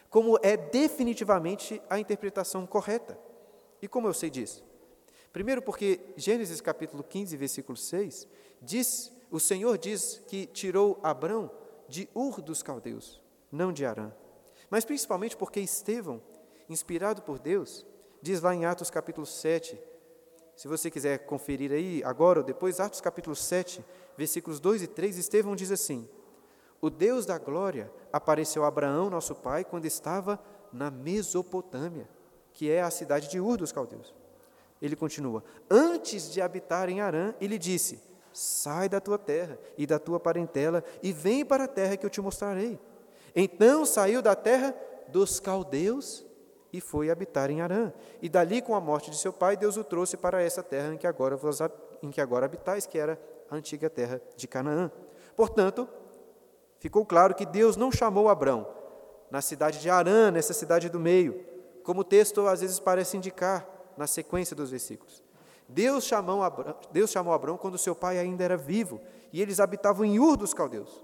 como 0.09 0.39
é 0.41 0.57
definitivamente 0.57 1.81
a 1.89 1.99
interpretação 1.99 2.65
correta. 2.65 3.17
E 3.81 3.87
como 3.87 4.07
eu 4.07 4.13
sei 4.13 4.29
disso? 4.29 4.63
Primeiro, 5.31 5.61
porque 5.61 5.99
Gênesis 6.17 6.59
capítulo 6.59 7.03
15, 7.03 7.37
versículo 7.37 7.77
6, 7.77 8.27
diz, 8.61 9.11
o 9.29 9.39
Senhor 9.39 9.77
diz 9.77 10.23
que 10.27 10.47
tirou 10.47 10.99
Abrão 11.03 11.51
de 11.87 12.09
Ur 12.15 12.41
dos 12.41 12.63
caldeus, 12.63 13.21
não 13.51 13.71
de 13.71 13.85
Arã. 13.85 14.11
Mas 14.69 14.85
principalmente 14.85 15.37
porque 15.37 15.59
Estevão, 15.59 16.21
inspirado 16.67 17.21
por 17.21 17.37
Deus, 17.37 17.85
diz 18.21 18.41
lá 18.41 18.55
em 18.55 18.65
Atos 18.65 18.89
capítulo 18.89 19.25
7, 19.25 19.79
se 20.59 20.67
você 20.67 20.91
quiser 20.91 21.19
conferir 21.19 21.71
aí, 21.71 22.03
agora 22.03 22.39
ou 22.39 22.45
depois, 22.45 22.81
Atos 22.81 22.99
capítulo 22.99 23.33
7, 23.33 23.81
versículos 24.17 24.59
2 24.59 24.83
e 24.83 24.87
3, 24.87 25.17
Estevão 25.17 25.55
diz 25.55 25.71
assim: 25.71 26.05
O 26.81 26.89
Deus 26.89 27.25
da 27.25 27.37
glória 27.37 27.89
apareceu 28.11 28.65
a 28.65 28.67
Abraão, 28.67 29.09
nosso 29.09 29.33
pai, 29.35 29.63
quando 29.63 29.85
estava 29.85 30.37
na 30.73 30.91
Mesopotâmia, 30.91 32.09
que 32.51 32.69
é 32.69 32.81
a 32.81 32.91
cidade 32.91 33.29
de 33.29 33.39
Ur 33.39 33.55
dos 33.55 33.71
caldeus. 33.71 34.13
Ele 34.81 34.97
continua: 34.97 35.45
Antes 35.71 36.29
de 36.29 36.41
habitar 36.41 36.89
em 36.89 36.99
Arã, 36.99 37.33
ele 37.39 37.57
disse: 37.57 38.03
Sai 38.33 38.89
da 38.89 38.99
tua 38.99 39.17
terra 39.17 39.57
e 39.77 39.87
da 39.87 39.97
tua 39.97 40.19
parentela 40.19 40.83
e 41.01 41.13
vem 41.13 41.45
para 41.45 41.63
a 41.63 41.69
terra 41.69 41.95
que 41.95 42.05
eu 42.05 42.09
te 42.09 42.19
mostrarei. 42.19 42.77
Então 43.33 43.85
saiu 43.85 44.21
da 44.21 44.35
terra 44.35 44.75
dos 45.07 45.39
caldeus 45.39 46.25
e 46.71 46.79
foi 46.79 47.09
habitar 47.09 47.49
em 47.49 47.61
Arã. 47.61 47.91
E 48.21 48.29
dali, 48.29 48.61
com 48.61 48.75
a 48.75 48.79
morte 48.79 49.09
de 49.09 49.17
seu 49.17 49.33
pai, 49.33 49.57
Deus 49.57 49.77
o 49.77 49.83
trouxe 49.83 50.17
para 50.17 50.41
essa 50.41 50.61
terra 50.61 50.93
em 50.93 50.97
que 50.97 51.07
agora, 51.07 51.35
vos, 51.35 51.59
em 52.01 52.11
que 52.11 52.21
agora 52.21 52.45
habitais, 52.45 52.85
que 52.85 52.97
era 52.97 53.19
a 53.49 53.55
antiga 53.55 53.89
terra 53.89 54.21
de 54.35 54.47
Canaã. 54.47 54.91
Portanto, 55.35 55.87
ficou 56.79 57.05
claro 57.05 57.33
que 57.33 57.45
Deus 57.45 57.75
não 57.75 57.91
chamou 57.91 58.29
Abrão 58.29 58.67
na 59.31 59.41
cidade 59.41 59.79
de 59.79 59.89
Arã, 59.89 60.31
nessa 60.31 60.53
cidade 60.53 60.89
do 60.89 60.99
meio, 60.99 61.43
como 61.83 62.01
o 62.01 62.03
texto 62.03 62.47
às 62.47 62.61
vezes 62.61 62.79
parece 62.79 63.17
indicar 63.17 63.67
na 63.97 64.07
sequência 64.07 64.55
dos 64.55 64.71
versículos. 64.71 65.23
Deus 65.67 66.03
chamou 66.03 66.41
Abrão, 66.41 66.75
Deus 66.91 67.11
chamou 67.11 67.31
Abrão 67.31 67.57
quando 67.57 67.77
seu 67.77 67.95
pai 67.95 68.17
ainda 68.17 68.43
era 68.43 68.57
vivo 68.57 68.99
e 69.31 69.41
eles 69.41 69.59
habitavam 69.59 70.03
em 70.03 70.19
Ur 70.19 70.35
dos 70.35 70.53
caldeus. 70.53 71.03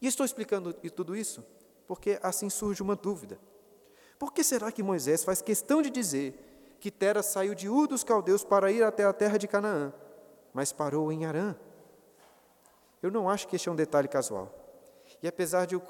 E 0.00 0.06
estou 0.08 0.26
explicando 0.26 0.72
tudo 0.72 1.14
isso 1.14 1.44
porque 1.86 2.18
assim 2.22 2.48
surge 2.48 2.82
uma 2.82 2.96
dúvida. 2.96 3.38
Por 4.22 4.32
que 4.32 4.44
será 4.44 4.70
que 4.70 4.84
Moisés 4.84 5.24
faz 5.24 5.42
questão 5.42 5.82
de 5.82 5.90
dizer 5.90 6.76
que 6.78 6.92
Tera 6.92 7.24
saiu 7.24 7.56
de 7.56 7.68
Ur 7.68 7.88
dos 7.88 8.04
caldeus 8.04 8.44
para 8.44 8.70
ir 8.70 8.84
até 8.84 9.02
a 9.02 9.12
terra 9.12 9.36
de 9.36 9.48
Canaã, 9.48 9.92
mas 10.54 10.70
parou 10.70 11.10
em 11.10 11.26
Arã? 11.26 11.56
Eu 13.02 13.10
não 13.10 13.28
acho 13.28 13.48
que 13.48 13.56
este 13.56 13.68
é 13.68 13.72
um 13.72 13.74
detalhe 13.74 14.06
casual. 14.06 14.48
E 15.20 15.26
apesar 15.26 15.66
de 15.66 15.74
o, 15.74 15.82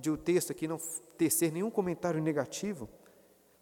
de 0.00 0.10
o 0.10 0.16
texto 0.16 0.50
aqui 0.50 0.66
não 0.66 0.78
tecer 1.16 1.52
nenhum 1.52 1.70
comentário 1.70 2.20
negativo, 2.20 2.88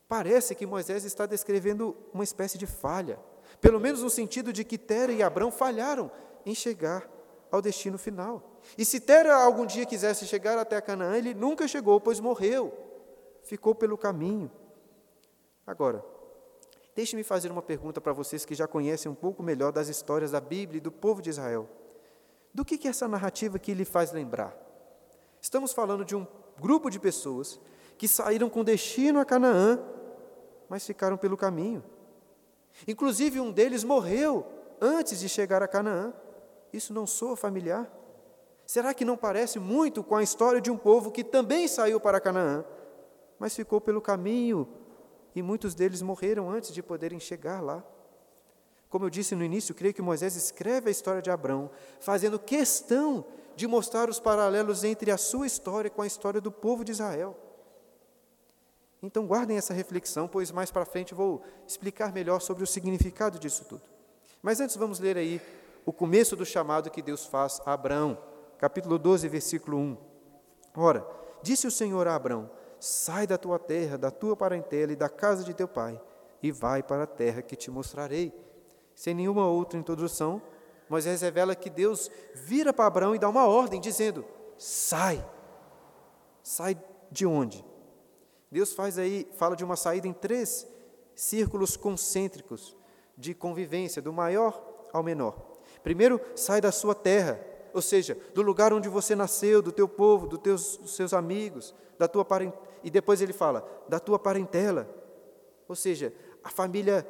parece 0.09 0.55
que 0.55 0.65
Moisés 0.65 1.05
está 1.05 1.27
descrevendo 1.27 1.95
uma 2.11 2.25
espécie 2.25 2.57
de 2.57 2.65
falha, 2.65 3.19
pelo 3.61 3.79
menos 3.79 4.01
no 4.01 4.09
sentido 4.09 4.55
de 4.55 4.65
que 4.65 4.79
Tera 4.79 5.13
e 5.13 5.23
Abrão 5.23 5.53
falharam 5.53 6.11
em 6.47 6.55
chegar 6.55 7.07
ao 7.51 7.61
destino 7.61 7.99
final. 7.99 8.43
E 8.79 8.87
se 8.87 9.01
Tera 9.01 9.37
algum 9.37 9.67
dia 9.67 9.85
quisesse 9.85 10.27
chegar 10.27 10.57
até 10.57 10.81
Canaã, 10.81 11.15
ele 11.15 11.35
nunca 11.35 11.69
chegou, 11.69 12.01
pois 12.01 12.21
morreu 12.21 12.85
ficou 13.45 13.75
pelo 13.75 13.97
caminho. 13.97 14.51
Agora, 15.67 16.05
deixe-me 16.95 17.23
fazer 17.23 17.51
uma 17.51 17.63
pergunta 17.63 18.01
para 18.01 18.13
vocês 18.13 18.45
que 18.45 18.55
já 18.55 18.67
conhecem 18.67 19.11
um 19.11 19.15
pouco 19.15 19.43
melhor 19.43 19.73
das 19.73 19.89
histórias 19.89 20.33
da 20.33 20.41
Bíblia 20.41 20.79
e 20.79 20.81
do 20.81 20.91
povo 20.91 21.23
de 21.23 21.31
Israel. 21.31 21.69
Do 22.53 22.65
que, 22.65 22.79
que 22.79 22.89
essa 22.89 23.09
narrativa 23.09 23.57
aqui 23.57 23.75
lhe 23.75 23.85
faz 23.85 24.13
lembrar? 24.13 24.57
Estamos 25.41 25.73
falando 25.73 26.05
de 26.05 26.17
um 26.17 26.27
grupo 26.61 26.91
de 26.91 26.99
pessoas 26.99 27.61
que 27.99 28.09
saíram 28.09 28.49
com 28.49 28.65
destino 28.65 29.21
a 29.21 29.25
Canaã, 29.25 29.79
mas 30.69 30.87
ficaram 30.87 31.17
pelo 31.17 31.37
caminho. 31.37 31.85
Inclusive, 32.89 33.41
um 33.41 33.53
deles 33.53 33.85
morreu 33.85 34.47
antes 34.81 35.21
de 35.21 35.29
chegar 35.29 35.63
a 35.63 35.69
Canaã. 35.69 36.13
Isso 36.73 36.93
não 36.93 37.07
soa 37.07 37.37
familiar? 37.37 37.91
Será 38.67 38.95
que 38.95 39.05
não 39.05 39.17
parece 39.17 39.59
muito 39.59 40.03
com 40.03 40.17
a 40.17 40.23
história 40.23 40.61
de 40.61 40.71
um 40.71 40.77
povo 40.77 41.11
que 41.11 41.23
também 41.23 41.69
saiu 41.69 42.01
para 42.01 42.21
Canaã, 42.21 42.65
mas 43.45 43.55
ficou 43.55 43.79
pelo 43.79 44.01
caminho 44.01 44.67
e 45.35 45.43
muitos 45.43 45.75
deles 45.75 46.01
morreram 46.01 46.49
antes 46.49 46.73
de 46.73 46.83
poderem 46.83 47.21
chegar 47.21 47.61
lá. 47.61 47.85
Como 48.89 49.05
eu 49.05 49.11
disse 49.11 49.35
no 49.35 49.45
início, 49.45 49.75
creio 49.75 49.93
que 49.93 50.01
Moisés 50.01 50.35
escreve 50.35 50.89
a 50.89 50.91
história 50.91 51.21
de 51.21 51.31
Abraão, 51.31 51.71
fazendo 52.01 52.39
questão 52.39 53.23
de 53.55 53.67
mostrar 53.67 54.09
os 54.09 54.19
paralelos 54.19 54.83
entre 54.83 55.11
a 55.11 55.19
sua 55.19 55.47
história 55.47 55.91
com 55.91 56.01
a 56.01 56.07
história 56.07 56.41
do 56.41 56.51
povo 56.51 56.83
de 56.87 56.93
Israel. 56.93 57.37
Então 59.03 59.27
guardem 59.27 59.59
essa 59.59 59.75
reflexão, 59.75 60.27
pois 60.27 60.51
mais 60.51 60.71
para 60.71 60.87
frente 60.87 61.13
vou 61.13 61.43
explicar 61.69 62.15
melhor 62.15 62.41
sobre 62.41 62.65
o 62.65 62.67
significado 62.67 63.39
disso 63.39 63.67
tudo. 63.67 63.83
Mas 64.41 64.59
antes 64.59 64.75
vamos 64.75 64.99
ler 64.99 65.19
aí 65.19 65.39
o 65.85 65.93
começo 65.93 66.35
do 66.35 66.47
chamado 66.47 66.91
que 66.91 67.03
Deus 67.03 67.27
faz 67.27 67.61
a 67.67 67.75
Abraão, 67.75 68.17
capítulo 68.57 68.99
12, 68.99 69.29
versículo 69.29 69.77
1. 69.77 69.97
Ora, 70.75 71.07
disse 71.43 71.67
o 71.67 71.71
Senhor 71.71 72.09
a 72.09 72.15
Abraão: 72.15 72.64
sai 72.85 73.27
da 73.27 73.39
tua 73.39 73.59
terra, 73.59 73.97
da 73.97 74.11
tua 74.11 74.37
parentela 74.37 74.93
e 74.93 74.97
da 74.97 75.09
casa 75.09 75.43
de 75.43 75.55
teu 75.55 75.67
pai, 75.67 75.99
e 76.43 76.53
vai 76.53 76.83
para 76.83 77.05
a 77.05 77.07
terra 77.07 77.41
que 77.41 77.57
te 77.57 77.71
mostrarei. 77.71 78.31
Sem 78.95 79.15
nenhuma 79.15 79.49
outra 79.49 79.79
introdução, 79.79 80.43
Moisés 80.87 81.23
revela 81.23 81.55
que 81.55 81.71
Deus 81.71 82.11
vira 82.35 82.75
para 82.75 82.87
Abraão 82.87 83.15
e 83.15 83.19
dá 83.19 83.27
uma 83.27 83.47
ordem, 83.47 83.81
dizendo: 83.81 84.23
sai. 84.59 85.25
Sai 86.43 86.77
de 87.11 87.25
onde? 87.25 87.65
Deus 88.51 88.75
faz 88.75 88.99
aí, 88.99 89.27
fala 89.33 89.57
de 89.57 89.65
uma 89.65 89.77
saída 89.77 90.07
em 90.07 90.13
três 90.13 90.67
círculos 91.15 91.79
concêntricos 91.79 92.77
de 93.17 93.33
convivência, 93.33 94.03
do 94.03 94.13
maior 94.13 94.63
ao 94.93 95.03
menor. 95.03 95.39
Primeiro, 95.83 96.21
sai 96.37 96.61
da 96.61 96.71
sua 96.71 96.95
terra, 96.95 97.41
ou 97.73 97.81
seja, 97.81 98.17
do 98.35 98.43
lugar 98.43 98.75
onde 98.75 98.91
você 98.91 99.17
nasceu, 99.17 99.63
do 99.63 99.73
teu 99.73 99.89
povo, 99.89 100.27
dos 100.27 100.39
teus 100.41 100.77
dos 100.77 100.95
seus 100.95 101.15
amigos, 101.15 101.75
da 101.99 102.07
tua 102.07 102.27
parent... 102.27 102.53
e 102.85 102.91
depois 102.91 103.21
ele 103.23 103.33
fala 103.33 103.67
da 103.89 103.99
tua 103.99 104.19
parentela, 104.19 104.89
ou 105.67 105.75
seja, 105.75 106.13
a 106.45 106.51
família 106.51 107.07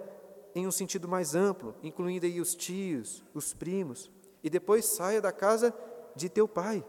em 0.54 0.66
um 0.66 0.70
sentido 0.70 1.08
mais 1.08 1.34
amplo, 1.34 1.74
incluindo 1.82 2.24
aí 2.24 2.40
os 2.40 2.54
tios, 2.54 3.24
os 3.34 3.52
primos, 3.52 4.10
e 4.42 4.48
depois 4.48 4.84
saia 4.84 5.20
da 5.20 5.32
casa 5.32 5.74
de 6.14 6.28
teu 6.28 6.46
pai. 6.46 6.84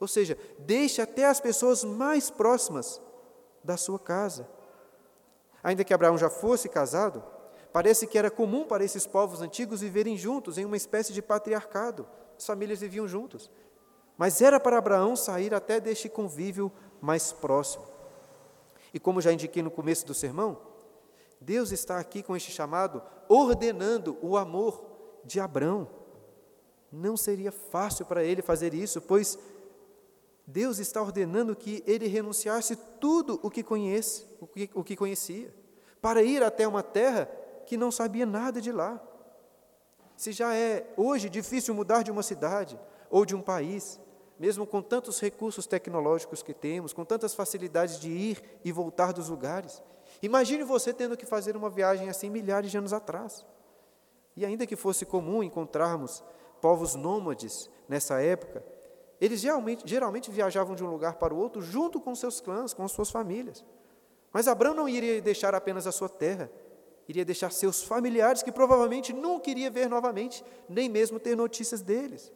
Ou 0.00 0.08
seja, 0.08 0.36
deixe 0.58 1.02
até 1.02 1.26
as 1.26 1.38
pessoas 1.38 1.84
mais 1.84 2.30
próximas 2.30 3.00
da 3.62 3.76
sua 3.76 3.98
casa. 3.98 4.48
Ainda 5.62 5.84
que 5.84 5.92
Abraão 5.92 6.16
já 6.16 6.30
fosse 6.30 6.68
casado, 6.68 7.22
parece 7.72 8.06
que 8.06 8.18
era 8.18 8.30
comum 8.30 8.64
para 8.64 8.82
esses 8.82 9.06
povos 9.06 9.42
antigos 9.42 9.82
viverem 9.82 10.16
juntos 10.16 10.56
em 10.56 10.64
uma 10.64 10.76
espécie 10.76 11.12
de 11.12 11.20
patriarcado. 11.20 12.08
As 12.36 12.46
famílias 12.46 12.80
viviam 12.80 13.06
juntos. 13.06 13.50
Mas 14.16 14.40
era 14.40 14.58
para 14.58 14.78
Abraão 14.78 15.14
sair 15.14 15.54
até 15.54 15.78
deste 15.78 16.08
convívio 16.08 16.72
mais 17.00 17.30
próximo. 17.30 17.91
E 18.92 19.00
como 19.00 19.20
já 19.20 19.32
indiquei 19.32 19.62
no 19.62 19.70
começo 19.70 20.06
do 20.06 20.14
sermão, 20.14 20.58
Deus 21.40 21.72
está 21.72 21.98
aqui 21.98 22.22
com 22.22 22.36
este 22.36 22.52
chamado, 22.52 23.02
ordenando 23.28 24.16
o 24.22 24.36
amor 24.36 24.84
de 25.24 25.40
Abrão. 25.40 25.88
Não 26.90 27.16
seria 27.16 27.50
fácil 27.50 28.04
para 28.06 28.22
ele 28.22 28.42
fazer 28.42 28.74
isso, 28.74 29.00
pois 29.00 29.38
Deus 30.46 30.78
está 30.78 31.00
ordenando 31.00 31.56
que 31.56 31.82
ele 31.86 32.06
renunciasse 32.06 32.76
tudo 33.00 33.40
o 33.42 33.50
que 33.50 33.62
conhece, 33.62 34.26
o 34.40 34.46
que, 34.46 34.70
o 34.74 34.84
que 34.84 34.96
conhecia, 34.96 35.54
para 36.00 36.22
ir 36.22 36.42
até 36.42 36.66
uma 36.66 36.82
terra 36.82 37.26
que 37.66 37.76
não 37.76 37.90
sabia 37.90 38.26
nada 38.26 38.60
de 38.60 38.70
lá. 38.70 39.00
Se 40.16 40.32
já 40.32 40.54
é 40.54 40.92
hoje 40.96 41.28
difícil 41.28 41.74
mudar 41.74 42.02
de 42.02 42.10
uma 42.10 42.22
cidade 42.22 42.78
ou 43.10 43.24
de 43.24 43.34
um 43.34 43.40
país, 43.40 43.98
mesmo 44.38 44.66
com 44.66 44.82
tantos 44.82 45.20
recursos 45.20 45.66
tecnológicos 45.66 46.42
que 46.42 46.54
temos, 46.54 46.92
com 46.92 47.04
tantas 47.04 47.34
facilidades 47.34 47.98
de 48.00 48.10
ir 48.10 48.42
e 48.64 48.72
voltar 48.72 49.12
dos 49.12 49.28
lugares, 49.28 49.82
Imagine 50.20 50.62
você 50.62 50.92
tendo 50.92 51.16
que 51.16 51.24
fazer 51.24 51.56
uma 51.56 51.70
viagem 51.70 52.08
assim 52.08 52.28
milhares 52.28 52.70
de 52.70 52.78
anos 52.78 52.92
atrás. 52.92 53.46
E 54.36 54.44
ainda 54.44 54.66
que 54.66 54.76
fosse 54.76 55.06
comum 55.06 55.42
encontrarmos 55.42 56.22
povos 56.60 56.94
nômades 56.94 57.68
nessa 57.88 58.20
época, 58.20 58.64
eles 59.20 59.40
geralmente, 59.40 59.82
geralmente 59.84 60.30
viajavam 60.30 60.74
de 60.74 60.84
um 60.84 60.90
lugar 60.90 61.14
para 61.14 61.34
o 61.34 61.38
outro 61.38 61.60
junto 61.60 62.00
com 62.00 62.14
seus 62.14 62.40
clãs, 62.40 62.72
com 62.74 62.86
suas 62.88 63.10
famílias. 63.10 63.64
Mas 64.32 64.48
Abraão 64.48 64.74
não 64.74 64.88
iria 64.88 65.20
deixar 65.20 65.54
apenas 65.54 65.86
a 65.86 65.92
sua 65.92 66.08
terra, 66.08 66.50
iria 67.08 67.24
deixar 67.24 67.50
seus 67.50 67.82
familiares 67.82 68.42
que 68.42 68.52
provavelmente 68.52 69.12
não 69.12 69.38
queria 69.38 69.70
ver 69.70 69.88
novamente, 69.88 70.44
nem 70.68 70.88
mesmo 70.88 71.18
ter 71.18 71.36
notícias 71.36 71.82
deles. 71.82 72.32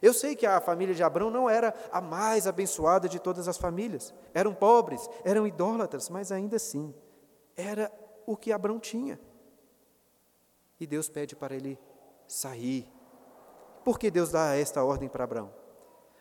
Eu 0.00 0.12
sei 0.12 0.36
que 0.36 0.46
a 0.46 0.60
família 0.60 0.94
de 0.94 1.02
Abraão 1.02 1.30
não 1.30 1.48
era 1.48 1.74
a 1.90 2.00
mais 2.00 2.46
abençoada 2.46 3.08
de 3.08 3.18
todas 3.18 3.48
as 3.48 3.56
famílias. 3.56 4.14
Eram 4.34 4.54
pobres, 4.54 5.08
eram 5.24 5.46
idólatras, 5.46 6.08
mas 6.08 6.30
ainda 6.30 6.56
assim, 6.56 6.94
era 7.56 7.90
o 8.26 8.36
que 8.36 8.52
Abraão 8.52 8.78
tinha. 8.78 9.18
E 10.78 10.86
Deus 10.86 11.08
pede 11.08 11.34
para 11.34 11.54
ele 11.54 11.78
sair. 12.26 12.86
Por 13.84 13.98
que 13.98 14.10
Deus 14.10 14.30
dá 14.30 14.54
esta 14.54 14.84
ordem 14.84 15.08
para 15.08 15.24
Abraão? 15.24 15.52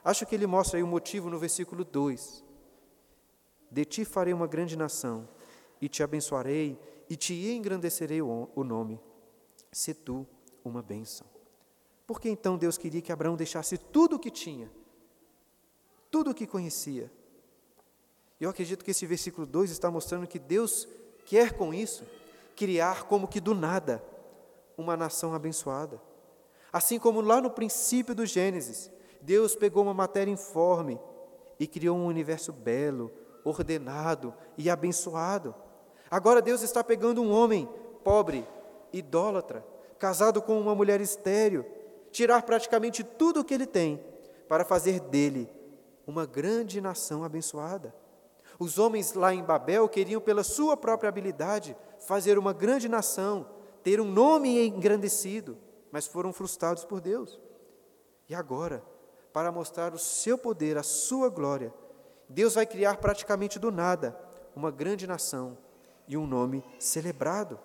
Acho 0.03 0.25
que 0.25 0.35
ele 0.35 0.47
mostra 0.47 0.77
aí 0.77 0.83
o 0.83 0.87
motivo 0.87 1.29
no 1.29 1.39
versículo 1.39 1.83
2. 1.83 2.43
De 3.71 3.83
ti 3.83 4.05
farei 4.05 4.33
uma 4.33 4.47
grande 4.47 4.77
nação, 4.77 5.27
e 5.81 5.89
te 5.89 6.03
abençoarei, 6.03 6.79
e 7.09 7.15
te 7.15 7.33
engrandecerei 7.51 8.21
o 8.21 8.63
nome. 8.63 9.01
Se 9.71 9.93
tu 9.93 10.25
uma 10.63 10.81
bênção. 10.81 11.34
Por 12.05 12.19
que 12.19 12.29
então 12.29 12.57
Deus 12.57 12.77
queria 12.77 13.01
que 13.01 13.11
Abraão 13.11 13.35
deixasse 13.35 13.77
tudo 13.77 14.17
o 14.17 14.19
que 14.19 14.29
tinha, 14.29 14.71
tudo 16.11 16.31
o 16.31 16.33
que 16.33 16.45
conhecia? 16.45 17.11
Eu 18.39 18.49
acredito 18.49 18.83
que 18.83 18.91
esse 18.91 19.05
versículo 19.05 19.47
2 19.47 19.71
está 19.71 19.89
mostrando 19.89 20.27
que 20.27 20.37
Deus 20.37 20.87
quer 21.25 21.53
com 21.53 21.73
isso 21.73 22.03
criar 22.55 23.03
como 23.05 23.27
que 23.27 23.39
do 23.39 23.55
nada 23.55 24.03
uma 24.77 24.95
nação 24.95 25.33
abençoada. 25.33 26.01
Assim 26.71 26.99
como 26.99 27.21
lá 27.21 27.39
no 27.39 27.49
princípio 27.49 28.13
do 28.13 28.25
Gênesis, 28.25 28.91
Deus 29.21 29.55
pegou 29.55 29.83
uma 29.83 29.93
matéria 29.93 30.31
informe 30.31 30.99
e 31.59 31.65
criou 31.65 31.97
um 31.97 32.05
universo 32.05 32.51
belo, 32.51 33.11
ordenado 33.43 34.33
e 34.57 34.69
abençoado. 34.69 35.55
Agora 36.11 36.41
Deus 36.41 36.61
está 36.61 36.83
pegando 36.83 37.21
um 37.21 37.31
homem 37.31 37.67
pobre, 38.03 38.45
idólatra, 38.91 39.65
casado 39.97 40.41
com 40.41 40.59
uma 40.59 40.75
mulher 40.75 40.99
estéril, 40.99 41.65
tirar 42.15 42.43
praticamente 42.43 43.03
tudo 43.03 43.41
o 43.41 43.43
que 43.43 43.53
ele 43.53 43.65
tem 43.65 44.01
para 44.47 44.63
fazer 44.63 45.01
dele 45.01 45.51
uma 46.07 46.25
grande 46.25 46.79
nação 46.79 47.25
abençoada. 47.25 47.93
Os 48.57 48.79
homens 48.79 49.13
lá 49.13 49.33
em 49.33 49.43
Babel 49.43 49.89
queriam, 49.89 50.21
pela 50.21 50.41
sua 50.41 50.77
própria 50.77 51.09
habilidade, 51.09 51.75
fazer 51.99 52.37
uma 52.37 52.53
grande 52.53 52.87
nação, 52.87 53.45
ter 53.83 53.99
um 53.99 54.05
nome 54.05 54.65
engrandecido, 54.65 55.57
mas 55.91 56.07
foram 56.07 56.31
frustrados 56.31 56.85
por 56.85 57.01
Deus. 57.01 57.37
E 58.29 58.33
agora, 58.33 58.81
para 59.33 59.51
mostrar 59.51 59.93
o 59.93 59.99
seu 59.99 60.37
poder, 60.37 60.77
a 60.77 60.83
sua 60.83 61.27
glória, 61.27 61.73
Deus 62.29 62.55
vai 62.55 62.65
criar 62.65 62.95
praticamente 62.97 63.59
do 63.59 63.69
nada 63.69 64.17
uma 64.55 64.71
grande 64.71 65.05
nação 65.05 65.57
e 66.07 66.15
um 66.15 66.25
nome 66.25 66.63
celebrado. 66.79 67.59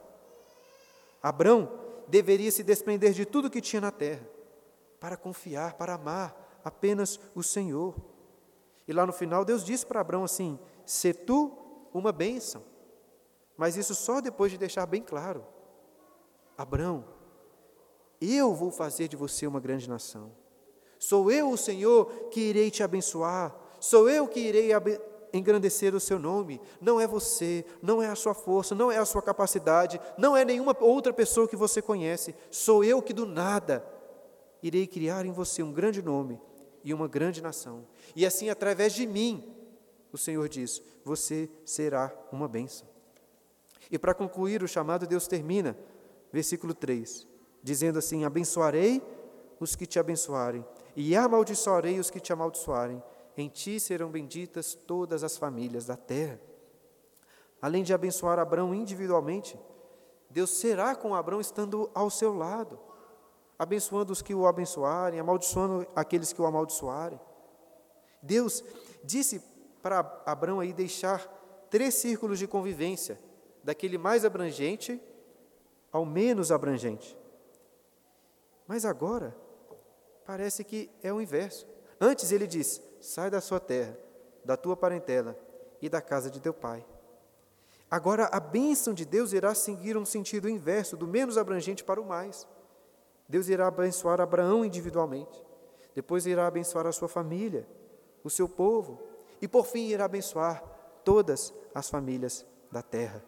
Abrão 1.22 1.70
deveria 2.08 2.50
se 2.50 2.64
desprender 2.64 3.12
de 3.12 3.24
tudo 3.24 3.48
que 3.48 3.60
tinha 3.60 3.80
na 3.80 3.92
terra 3.92 4.39
para 5.00 5.16
confiar, 5.16 5.74
para 5.74 5.94
amar 5.94 6.60
apenas 6.62 7.18
o 7.34 7.42
Senhor. 7.42 7.96
E 8.86 8.92
lá 8.92 9.06
no 9.06 9.12
final, 9.12 9.44
Deus 9.44 9.64
disse 9.64 9.86
para 9.86 10.00
Abraão 10.00 10.24
assim: 10.24 10.58
Se 10.84 11.12
tu 11.14 11.56
uma 11.92 12.12
bênção. 12.12 12.62
Mas 13.56 13.76
isso 13.76 13.94
só 13.94 14.20
depois 14.20 14.52
de 14.52 14.58
deixar 14.58 14.86
bem 14.86 15.02
claro: 15.02 15.44
Abraão, 16.56 17.04
eu 18.20 18.54
vou 18.54 18.70
fazer 18.70 19.08
de 19.08 19.16
você 19.16 19.46
uma 19.46 19.60
grande 19.60 19.88
nação. 19.88 20.32
Sou 20.98 21.30
eu 21.30 21.50
o 21.50 21.56
Senhor 21.56 22.28
que 22.30 22.40
irei 22.40 22.70
te 22.70 22.82
abençoar. 22.82 23.56
Sou 23.80 24.10
eu 24.10 24.28
que 24.28 24.40
irei 24.40 24.70
engrandecer 25.32 25.94
o 25.94 26.00
seu 26.00 26.18
nome. 26.18 26.60
Não 26.78 27.00
é 27.00 27.06
você, 27.06 27.64
não 27.80 28.02
é 28.02 28.08
a 28.08 28.14
sua 28.14 28.34
força, 28.34 28.74
não 28.74 28.92
é 28.92 28.98
a 28.98 29.06
sua 29.06 29.22
capacidade, 29.22 29.98
não 30.18 30.36
é 30.36 30.44
nenhuma 30.44 30.76
outra 30.78 31.12
pessoa 31.12 31.48
que 31.48 31.56
você 31.56 31.80
conhece. 31.80 32.34
Sou 32.50 32.84
eu 32.84 33.00
que 33.00 33.14
do 33.14 33.24
nada 33.24 33.99
irei 34.62 34.86
criar 34.86 35.24
em 35.24 35.32
você 35.32 35.62
um 35.62 35.72
grande 35.72 36.02
nome 36.02 36.40
e 36.84 36.92
uma 36.92 37.08
grande 37.08 37.42
nação. 37.42 37.86
E 38.14 38.24
assim, 38.24 38.48
através 38.48 38.92
de 38.92 39.06
mim, 39.06 39.44
o 40.12 40.18
Senhor 40.18 40.48
diz: 40.48 40.82
você 41.04 41.48
será 41.64 42.12
uma 42.32 42.48
bênção. 42.48 42.86
E 43.90 43.98
para 43.98 44.14
concluir 44.14 44.62
o 44.62 44.68
chamado, 44.68 45.06
Deus 45.06 45.26
termina, 45.26 45.76
versículo 46.32 46.74
3, 46.74 47.26
dizendo 47.62 47.98
assim: 47.98 48.24
Abençoarei 48.24 49.02
os 49.58 49.74
que 49.76 49.86
te 49.86 49.98
abençoarem, 49.98 50.64
e 50.96 51.14
amaldiçoarei 51.16 51.98
os 51.98 52.10
que 52.10 52.20
te 52.20 52.32
amaldiçoarem. 52.32 53.02
Em 53.36 53.48
ti 53.48 53.78
serão 53.80 54.10
benditas 54.10 54.74
todas 54.74 55.24
as 55.24 55.36
famílias 55.36 55.86
da 55.86 55.96
terra. 55.96 56.40
Além 57.62 57.82
de 57.82 57.92
abençoar 57.92 58.38
Abraão 58.38 58.74
individualmente, 58.74 59.58
Deus 60.28 60.50
será 60.50 60.94
com 60.94 61.14
Abraão 61.14 61.40
estando 61.40 61.90
ao 61.94 62.10
seu 62.10 62.34
lado 62.34 62.78
abençoando 63.60 64.10
os 64.10 64.22
que 64.22 64.34
o 64.34 64.46
abençoarem, 64.46 65.20
amaldiçoando 65.20 65.86
aqueles 65.94 66.32
que 66.32 66.40
o 66.40 66.46
amaldiçoarem. 66.46 67.20
Deus 68.22 68.64
disse 69.04 69.38
para 69.82 69.98
Abraão 70.24 70.60
aí 70.60 70.72
deixar 70.72 71.20
três 71.68 71.94
círculos 71.96 72.38
de 72.38 72.46
convivência, 72.46 73.20
daquele 73.62 73.98
mais 73.98 74.24
abrangente 74.24 74.98
ao 75.92 76.06
menos 76.06 76.50
abrangente. 76.50 77.14
Mas 78.66 78.86
agora, 78.86 79.36
parece 80.24 80.64
que 80.64 80.90
é 81.02 81.12
o 81.12 81.20
inverso. 81.20 81.66
Antes 82.00 82.32
ele 82.32 82.46
diz: 82.46 82.80
sai 82.98 83.28
da 83.28 83.42
sua 83.42 83.60
terra, 83.60 83.94
da 84.42 84.56
tua 84.56 84.74
parentela 84.74 85.38
e 85.82 85.88
da 85.90 86.00
casa 86.00 86.30
de 86.30 86.40
teu 86.40 86.54
pai. 86.54 86.82
Agora 87.90 88.24
a 88.32 88.40
bênção 88.40 88.94
de 88.94 89.04
Deus 89.04 89.34
irá 89.34 89.54
seguir 89.54 89.98
um 89.98 90.06
sentido 90.06 90.48
inverso, 90.48 90.96
do 90.96 91.06
menos 91.06 91.36
abrangente 91.36 91.84
para 91.84 92.00
o 92.00 92.06
mais. 92.06 92.48
Deus 93.30 93.48
irá 93.48 93.68
abençoar 93.68 94.20
Abraão 94.20 94.64
individualmente, 94.64 95.40
depois 95.94 96.26
irá 96.26 96.48
abençoar 96.48 96.84
a 96.84 96.90
sua 96.90 97.08
família, 97.08 97.64
o 98.24 98.28
seu 98.28 98.48
povo, 98.48 99.00
e 99.40 99.46
por 99.46 99.64
fim 99.64 99.86
irá 99.86 100.04
abençoar 100.04 100.60
todas 101.04 101.54
as 101.72 101.88
famílias 101.88 102.44
da 102.72 102.82
terra. 102.82 103.24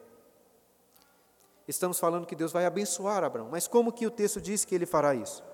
Estamos 1.69 2.01
falando 2.01 2.27
que 2.27 2.35
Deus 2.35 2.51
vai 2.51 2.67
abençoar 2.67 3.23
Abraão, 3.23 3.49
mas 3.49 3.69
como 3.69 3.93
que 3.93 4.05
o 4.05 4.11
texto 4.11 4.41
diz 4.41 4.65
que 4.65 4.75
ele 4.75 4.87
fará 4.87 5.15
isso? 5.15 5.45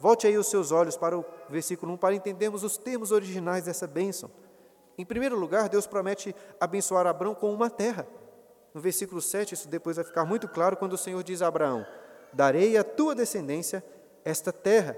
Volte 0.00 0.26
aí 0.26 0.36
os 0.36 0.48
seus 0.48 0.72
olhos 0.72 0.96
para 0.96 1.16
o 1.16 1.24
versículo 1.48 1.92
1 1.92 1.96
para 1.96 2.16
entendermos 2.16 2.64
os 2.64 2.76
termos 2.76 3.12
originais 3.12 3.66
dessa 3.66 3.86
bênção. 3.86 4.28
Em 4.98 5.04
primeiro 5.04 5.38
lugar, 5.38 5.68
Deus 5.68 5.86
promete 5.86 6.34
abençoar 6.58 7.06
Abraão 7.06 7.36
com 7.36 7.54
uma 7.54 7.70
terra. 7.70 8.04
No 8.74 8.80
versículo 8.80 9.22
7, 9.22 9.54
isso 9.54 9.68
depois 9.68 9.94
vai 9.94 10.04
ficar 10.04 10.24
muito 10.24 10.48
claro 10.48 10.76
quando 10.76 10.94
o 10.94 10.98
Senhor 10.98 11.22
diz 11.22 11.40
a 11.40 11.46
Abraão: 11.46 11.86
Darei 12.32 12.76
à 12.76 12.84
tua 12.84 13.14
descendência 13.14 13.84
esta 14.24 14.52
terra. 14.52 14.96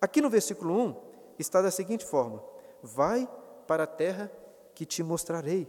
Aqui 0.00 0.20
no 0.20 0.28
versículo 0.28 0.74
1 0.74 0.96
está 1.38 1.62
da 1.62 1.70
seguinte 1.70 2.04
forma: 2.04 2.42
Vai 2.82 3.28
para 3.66 3.84
a 3.84 3.86
terra 3.86 4.30
que 4.74 4.84
te 4.84 5.02
mostrarei. 5.02 5.68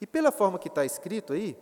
E 0.00 0.06
pela 0.06 0.30
forma 0.30 0.58
que 0.58 0.68
está 0.68 0.84
escrito 0.84 1.32
aí, 1.32 1.56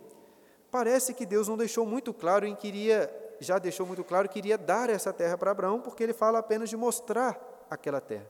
parece 0.69 1.13
que 1.13 1.25
Deus 1.25 1.47
não 1.47 1.55
deixou 1.55 1.85
muito 1.85 2.13
claro 2.13 2.45
em 2.45 2.55
que 2.55 2.67
iria, 2.67 3.09
já 3.39 3.57
deixou 3.57 3.85
muito 3.85 4.03
claro 4.03 4.27
que 4.27 4.39
iria 4.39 4.57
dar 4.57 4.89
essa 4.89 5.13
terra 5.13 5.37
para 5.37 5.51
Abraão, 5.51 5.79
porque 5.79 6.03
ele 6.03 6.13
fala 6.13 6.39
apenas 6.39 6.69
de 6.69 6.75
mostrar 6.75 7.65
aquela 7.69 8.01
terra. 8.01 8.29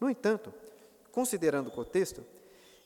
No 0.00 0.08
entanto, 0.08 0.52
considerando 1.10 1.68
o 1.68 1.72
contexto, 1.72 2.24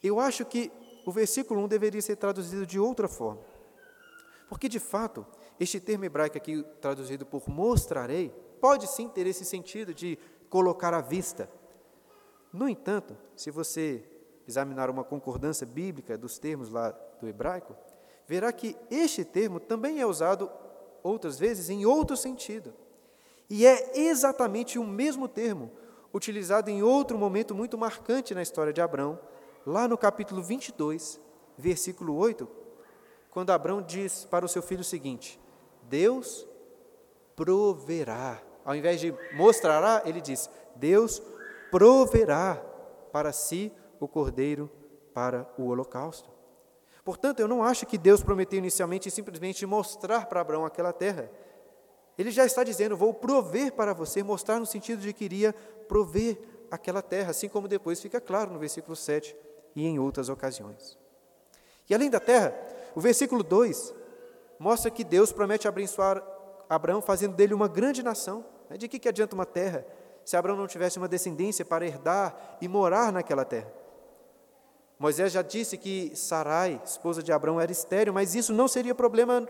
eu 0.03 0.21
acho 0.21 0.45
que 0.45 0.71
o 1.05 1.13
versículo 1.13 1.63
1 1.63 1.69
deveria 1.69 2.01
ser 2.01 2.17
traduzido 2.17 2.65
de 2.65 2.79
outra 2.79 3.09
forma. 3.09 3.43
Porque, 4.49 4.69
de 4.69 4.79
fato, 4.79 5.27
este 5.61 5.81
termo 5.81 6.05
hebraico 6.05 6.37
aqui, 6.37 6.65
traduzido 6.81 7.27
por 7.27 7.49
mostrarei, 7.49 8.31
pode 8.61 8.87
sim 8.87 9.09
ter 9.09 9.27
esse 9.27 9.45
sentido 9.45 9.93
de 9.93 10.19
colocar 10.49 10.95
à 10.95 11.01
vista. 11.01 11.51
No 12.53 12.69
entanto, 12.69 13.17
se 13.37 13.51
você 13.51 14.05
examinar 14.47 14.89
uma 14.89 15.05
concordância 15.05 15.67
bíblica 15.67 16.17
dos 16.17 16.39
termos 16.39 16.71
lá 16.71 16.91
do 17.21 17.29
hebraico, 17.29 17.77
verá 18.27 18.53
que 18.53 18.77
este 18.91 19.25
termo 19.25 19.61
também 19.61 20.01
é 20.01 20.07
usado 20.07 20.51
outras 21.03 21.39
vezes 21.39 21.69
em 21.71 21.85
outro 21.85 22.17
sentido. 22.17 22.73
E 23.51 23.67
é 23.67 23.99
exatamente 23.99 24.79
o 24.79 24.85
mesmo 24.85 25.29
termo 25.29 25.71
utilizado 26.13 26.71
em 26.71 26.83
outro 26.83 27.19
momento 27.19 27.55
muito 27.55 27.77
marcante 27.77 28.35
na 28.35 28.43
história 28.43 28.73
de 28.73 28.81
Abraão, 28.81 29.19
lá 29.67 29.87
no 29.87 29.99
capítulo 29.99 30.43
22, 30.43 31.21
versículo 31.57 32.15
8, 32.17 32.49
quando 33.31 33.51
Abraão 33.51 33.83
diz 33.83 34.25
para 34.25 34.45
o 34.45 34.49
seu 34.49 34.63
filho 34.63 34.81
o 34.81 34.85
seguinte: 34.85 35.39
Deus 35.89 36.47
proverá. 37.35 38.43
Ao 38.65 38.75
invés 38.75 39.01
de 39.01 39.15
mostrará, 39.35 40.03
ele 40.05 40.21
diz: 40.21 40.51
Deus 40.77 41.23
proverá 41.71 42.57
para 43.13 43.33
si 43.33 43.73
o 43.99 44.07
cordeiro 44.07 44.71
para 45.15 45.49
o 45.57 45.67
holocausto. 45.69 46.31
Portanto, 47.05 47.41
eu 47.41 47.49
não 47.49 47.63
acho 47.63 47.87
que 47.87 47.97
Deus 47.97 48.23
prometeu 48.23 48.59
inicialmente 48.59 49.11
simplesmente 49.11 49.65
mostrar 49.65 50.27
para 50.27 50.41
Abraão 50.41 50.67
aquela 50.67 50.93
terra. 50.93 51.31
Ele 52.19 52.31
já 52.31 52.45
está 52.45 52.63
dizendo: 52.63 52.97
Vou 52.97 53.15
prover 53.15 53.73
para 53.73 53.95
você, 53.95 54.23
mostrar 54.23 54.59
no 54.59 54.67
sentido 54.67 55.01
de 55.01 55.13
que 55.13 55.25
iria 55.25 55.55
prover 55.89 56.39
aquela 56.71 57.01
terra, 57.01 57.31
assim 57.31 57.49
como 57.49 57.67
depois 57.67 58.01
fica 58.01 58.21
claro 58.21 58.53
no 58.53 58.59
versículo 58.59 58.95
7 58.95 59.35
e 59.75 59.87
em 59.87 59.99
outras 59.99 60.29
ocasiões. 60.29 60.99
E 61.89 61.95
além 61.95 62.11
da 62.11 62.21
terra, 62.21 62.55
o 62.95 63.01
versículo 63.01 63.43
2 63.43 63.95
mostra 64.59 64.91
que 64.91 65.05
Deus 65.05 65.33
promete 65.33 65.69
abençoar 65.69 66.23
Abraão, 66.69 67.01
fazendo 67.01 67.35
dele 67.35 67.55
uma 67.55 67.69
grande 67.69 68.03
nação. 68.03 68.45
De 68.77 68.89
que, 68.89 68.99
que 68.99 69.09
adianta 69.09 69.35
uma 69.35 69.47
terra 69.47 69.87
se 70.25 70.37
Abraão 70.37 70.59
não 70.59 70.67
tivesse 70.67 70.99
uma 70.99 71.09
descendência 71.09 71.65
para 71.65 71.87
herdar 71.87 72.59
e 72.61 72.69
morar 72.69 73.13
naquela 73.13 73.45
terra? 73.45 73.73
Moisés 74.99 75.33
já 75.33 75.43
disse 75.43 75.79
que 75.79 76.15
Sarai, 76.15 76.81
esposa 76.85 77.23
de 77.23 77.33
Abraão, 77.33 77.61
era 77.61 77.71
estéril, 77.71 78.13
mas 78.13 78.35
isso 78.35 78.53
não 78.53 78.67
seria 78.67 78.95
problema 78.95 79.49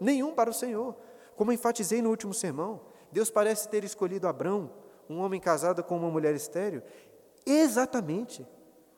nenhum 0.00 0.34
para 0.34 0.50
o 0.50 0.54
Senhor. 0.54 0.96
Como 1.36 1.52
enfatizei 1.52 2.02
no 2.02 2.10
último 2.10 2.34
sermão, 2.34 2.80
Deus 3.12 3.30
parece 3.30 3.68
ter 3.68 3.84
escolhido 3.84 4.26
Abraão, 4.26 4.70
um 5.08 5.20
homem 5.20 5.40
casado 5.40 5.82
com 5.82 5.96
uma 5.96 6.10
mulher 6.10 6.34
estéril, 6.34 6.82
exatamente 7.46 8.46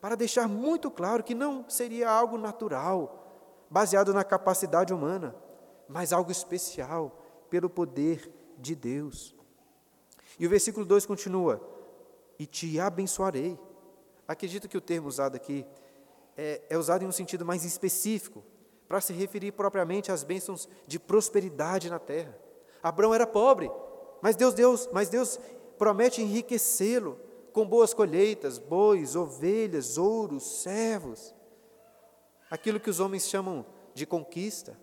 para 0.01 0.17
deixar 0.17 0.49
muito 0.49 0.91
claro 0.91 1.23
que 1.23 1.35
não 1.35 1.65
seria 1.69 2.11
algo 2.11 2.37
natural, 2.37 3.32
baseado 3.73 4.13
na 4.13 4.23
capacidade 4.23 4.93
humana, 4.93 5.35
mas 5.89 6.13
algo 6.13 6.31
especial, 6.31 7.19
pelo 7.49 7.71
poder 7.71 8.31
de 8.59 8.75
Deus. 8.75 9.35
E 10.39 10.47
o 10.47 10.51
versículo 10.51 10.85
2 10.85 11.07
continua: 11.07 11.61
E 12.39 12.47
te 12.47 12.79
abençoarei. 12.79 13.59
Acredito 14.29 14.69
que 14.69 14.77
o 14.77 14.81
termo 14.81 15.09
usado 15.09 15.37
aqui 15.37 15.67
é, 16.37 16.61
é 16.69 16.77
usado 16.79 17.03
em 17.03 17.07
um 17.07 17.13
sentido 17.13 17.47
mais 17.47 17.65
específico, 17.65 18.45
para 18.87 19.01
se 19.01 19.15
referir 19.15 19.53
propriamente 19.53 20.13
às 20.13 20.23
bênçãos 20.23 20.69
de 20.87 20.99
prosperidade 20.99 21.89
na 21.89 21.99
terra. 21.99 22.39
Abraão 22.83 23.15
era 23.15 23.27
pobre, 23.27 23.71
mas 24.21 24.37
Deus, 24.37 24.53
Deus, 24.53 24.89
mas 24.93 25.09
Deus 25.09 25.41
promete 25.79 26.21
enriquecê-lo 26.21 27.19
com 27.55 27.67
boas 27.67 27.95
colheitas, 27.95 28.59
bois, 28.59 29.17
ovelhas, 29.17 29.97
ouros, 29.97 30.63
servos. 30.63 31.35
Aquilo 32.53 32.79
que 32.79 32.91
os 32.91 33.01
homens 33.01 33.27
chamam 33.31 33.65
de 33.95 34.05
conquista, 34.05 34.77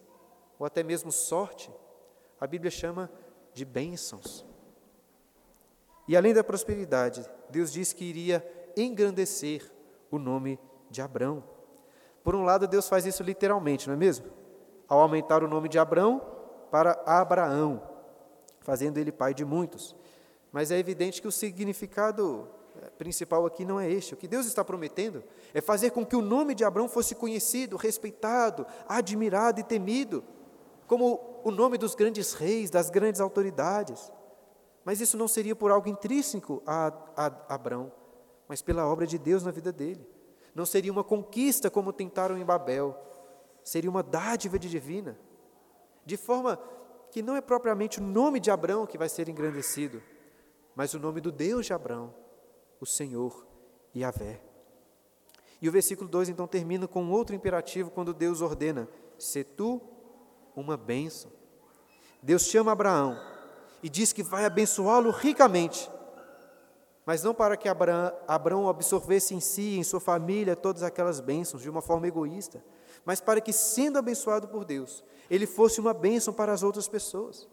ou 0.58 0.65
até 0.65 0.82
mesmo 0.82 1.12
sorte, 1.12 1.71
a 2.41 2.47
Bíblia 2.47 2.71
chama 2.71 3.12
de 3.53 3.63
bênçãos. 3.63 4.43
E 6.08 6.17
além 6.17 6.34
da 6.34 6.43
prosperidade, 6.43 7.23
Deus 7.47 7.71
disse 7.71 7.93
que 7.93 8.03
iria 8.03 8.43
engrandecer 8.75 9.71
o 10.10 10.17
nome 10.17 10.60
de 10.89 10.99
Abrão. 10.99 11.43
Por 12.23 12.34
um 12.34 12.43
lado, 12.43 12.67
Deus 12.67 12.89
faz 12.89 13.05
isso 13.05 13.21
literalmente, 13.21 13.86
não 13.86 13.93
é 13.93 13.97
mesmo? 13.97 14.25
Ao 14.88 15.01
aumentar 15.01 15.43
o 15.43 15.47
nome 15.47 15.69
de 15.69 15.77
Abrão 15.77 16.25
para 16.71 16.99
Abraão, 17.05 17.88
fazendo 18.62 18.97
ele 18.97 19.12
pai 19.12 19.36
de 19.36 19.45
muitos. 19.45 19.95
Mas 20.51 20.71
é 20.71 20.79
evidente 20.79 21.21
que 21.21 21.27
o 21.27 21.32
significado 21.32 22.49
principal 22.97 23.45
aqui 23.45 23.65
não 23.65 23.79
é 23.79 23.89
este. 23.89 24.13
O 24.13 24.17
que 24.17 24.27
Deus 24.27 24.45
está 24.45 24.63
prometendo 24.63 25.23
é 25.53 25.61
fazer 25.61 25.91
com 25.91 26.05
que 26.05 26.15
o 26.15 26.21
nome 26.21 26.55
de 26.55 26.63
Abraão 26.63 26.87
fosse 26.87 27.15
conhecido, 27.15 27.77
respeitado, 27.77 28.65
admirado 28.87 29.59
e 29.59 29.63
temido, 29.63 30.23
como 30.87 31.41
o 31.43 31.51
nome 31.51 31.77
dos 31.77 31.95
grandes 31.95 32.33
reis, 32.33 32.69
das 32.69 32.89
grandes 32.89 33.21
autoridades. 33.21 34.11
Mas 34.83 35.01
isso 35.01 35.17
não 35.17 35.27
seria 35.27 35.55
por 35.55 35.71
algo 35.71 35.87
intrínseco 35.87 36.63
a, 36.65 36.93
a, 37.15 37.25
Abraão, 37.55 37.91
mas 38.47 38.61
pela 38.61 38.87
obra 38.87 39.05
de 39.05 39.17
Deus 39.17 39.43
na 39.43 39.51
vida 39.51 39.71
dele. 39.71 40.07
Não 40.55 40.65
seria 40.65 40.91
uma 40.91 41.03
conquista 41.03 41.69
como 41.69 41.93
tentaram 41.93 42.37
em 42.37 42.43
Babel, 42.43 42.97
seria 43.63 43.89
uma 43.89 44.01
dádiva 44.01 44.57
divina, 44.57 45.17
de 46.05 46.17
forma 46.17 46.59
que 47.11 47.21
não 47.21 47.35
é 47.35 47.41
propriamente 47.41 47.99
o 47.99 48.03
nome 48.03 48.39
de 48.39 48.49
Abraão 48.49 48.85
que 48.85 48.97
vai 48.97 49.09
ser 49.09 49.29
engrandecido, 49.29 50.01
mas 50.75 50.93
o 50.93 50.99
nome 50.99 51.21
do 51.21 51.31
Deus 51.31 51.65
de 51.65 51.73
Abraão, 51.73 52.13
o 52.79 52.85
Senhor 52.85 53.45
Yahvé. 53.95 54.41
E 55.61 55.67
o 55.67 55.71
versículo 55.71 56.09
2 56.09 56.29
então 56.29 56.47
termina 56.47 56.87
com 56.87 57.09
outro 57.11 57.35
imperativo 57.35 57.91
quando 57.91 58.13
Deus 58.13 58.41
ordena: 58.41 58.87
Se 59.17 59.43
tu 59.43 59.81
uma 60.55 60.77
bênção. 60.77 61.31
Deus 62.21 62.43
chama 62.43 62.71
Abraão 62.71 63.17
e 63.81 63.89
diz 63.89 64.11
que 64.11 64.21
vai 64.23 64.45
abençoá-lo 64.45 65.09
ricamente 65.09 65.89
mas 67.09 67.23
não 67.23 67.33
para 67.33 67.57
que 67.57 67.67
Abraão 67.67 68.69
absorvesse 68.69 69.33
em 69.33 69.39
si, 69.39 69.79
em 69.79 69.83
sua 69.83 69.99
família, 69.99 70.55
todas 70.55 70.83
aquelas 70.83 71.19
bênçãos 71.19 71.63
de 71.63 71.67
uma 71.67 71.81
forma 71.81 72.07
egoísta, 72.07 72.63
mas 73.03 73.19
para 73.19 73.41
que, 73.41 73.51
sendo 73.51 73.97
abençoado 73.97 74.47
por 74.47 74.63
Deus, 74.63 75.03
ele 75.27 75.47
fosse 75.47 75.79
uma 75.79 75.91
bênção 75.91 76.31
para 76.31 76.53
as 76.53 76.61
outras 76.61 76.87
pessoas. 76.87 77.47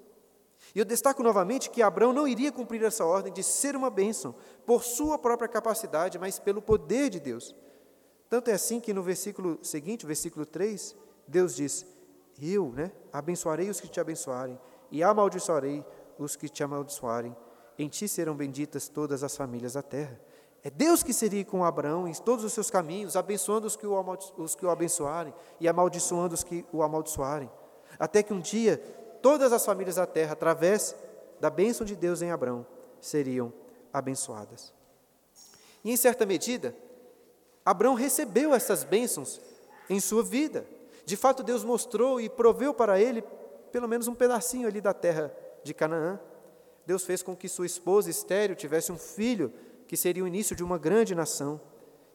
E 0.75 0.79
eu 0.79 0.85
destaco 0.85 1.23
novamente 1.23 1.71
que 1.71 1.83
Abraão 1.83 2.13
não 2.13 2.27
iria 2.27 2.53
cumprir 2.53 2.83
essa 2.83 3.05
ordem 3.05 3.33
de 3.33 3.43
ser 3.43 3.77
uma 3.77 3.91
bênção 3.91 4.35
por 4.65 4.83
sua 4.83 5.19
própria 5.19 5.49
capacidade, 5.49 6.19
mas 6.19 6.39
pelo 6.39 6.61
poder 6.61 7.11
de 7.11 7.21
Deus. 7.21 7.55
Tanto 8.29 8.51
é 8.51 8.55
assim 8.55 8.81
que 8.81 8.93
no 8.93 9.03
versículo 9.03 9.59
seguinte, 9.63 10.05
versículo 10.05 10.45
3, 10.45 10.97
Deus 11.27 11.55
diz: 11.57 11.87
Eu 12.41 12.73
né, 12.73 12.93
abençoarei 13.13 13.71
os 13.71 13.81
que 13.81 13.89
te 13.89 14.01
abençoarem, 14.01 14.59
e 14.91 15.03
amaldiçoarei 15.03 15.85
os 16.19 16.37
que 16.37 16.49
te 16.49 16.63
amaldiçoarem 16.63 17.37
em 17.79 17.89
ti 17.89 18.09
serão 18.09 18.35
benditas 18.35 18.89
todas 18.89 19.23
as 19.23 19.37
famílias 19.37 19.75
da 19.75 19.83
terra. 19.83 20.19
É 20.63 20.71
Deus 20.71 21.03
que 21.03 21.13
seria 21.13 21.45
com 21.45 21.65
Abraão 21.65 22.09
em 22.09 22.13
todos 22.13 22.45
os 22.45 22.53
seus 22.53 22.71
caminhos, 22.71 23.17
abençoando 23.17 23.67
os 23.67 23.77
que 23.77 23.87
o, 23.87 23.95
os 24.37 24.55
que 24.55 24.65
o 24.65 24.71
abençoarem 24.71 25.33
e 25.61 25.69
amaldiçoando 25.69 26.35
os 26.35 26.43
que 26.43 26.65
o 26.73 26.83
amaldiçoarem. 26.83 27.51
Até 27.99 28.23
que 28.23 28.33
um 28.33 28.41
dia 28.41 28.83
todas 29.27 29.53
as 29.53 29.67
famílias 29.67 29.97
da 29.97 30.07
terra, 30.07 30.35
através 30.35 30.95
da 31.41 31.51
bênção 31.51 31.85
de 31.85 31.97
Deus 31.97 32.23
em 32.23 32.31
Abraão, 32.31 32.65
seriam 33.01 33.53
abençoadas. 33.93 34.73
E 35.85 35.91
em 35.91 35.97
certa 35.97 36.25
medida, 36.25 36.77
Abraão 37.65 37.95
recebeu 37.95 38.55
essas 38.55 38.85
bênçãos 38.85 39.41
em 39.91 39.99
sua 39.99 40.23
vida. 40.23 40.65
De 41.05 41.17
fato, 41.17 41.43
Deus 41.43 41.65
mostrou 41.65 42.21
e 42.21 42.29
proveu 42.29 42.73
para 42.73 43.01
ele 43.01 43.21
pelo 43.73 43.89
menos 43.89 44.07
um 44.07 44.15
pedacinho 44.15 44.69
ali 44.69 44.81
da 44.81 44.95
terra 44.95 45.35
de 45.65 45.75
Canaã. 45.75 46.21
Deus 46.87 47.03
fez 47.05 47.21
com 47.21 47.35
que 47.35 47.49
sua 47.49 47.67
esposa 47.67 48.09
estéreo 48.09 48.55
tivesse 48.55 48.93
um 48.93 48.97
filho 48.97 49.53
que 49.89 49.97
seria 49.97 50.23
o 50.23 50.29
início 50.29 50.55
de 50.55 50.63
uma 50.63 50.79
grande 50.79 51.17
nação. 51.17 51.61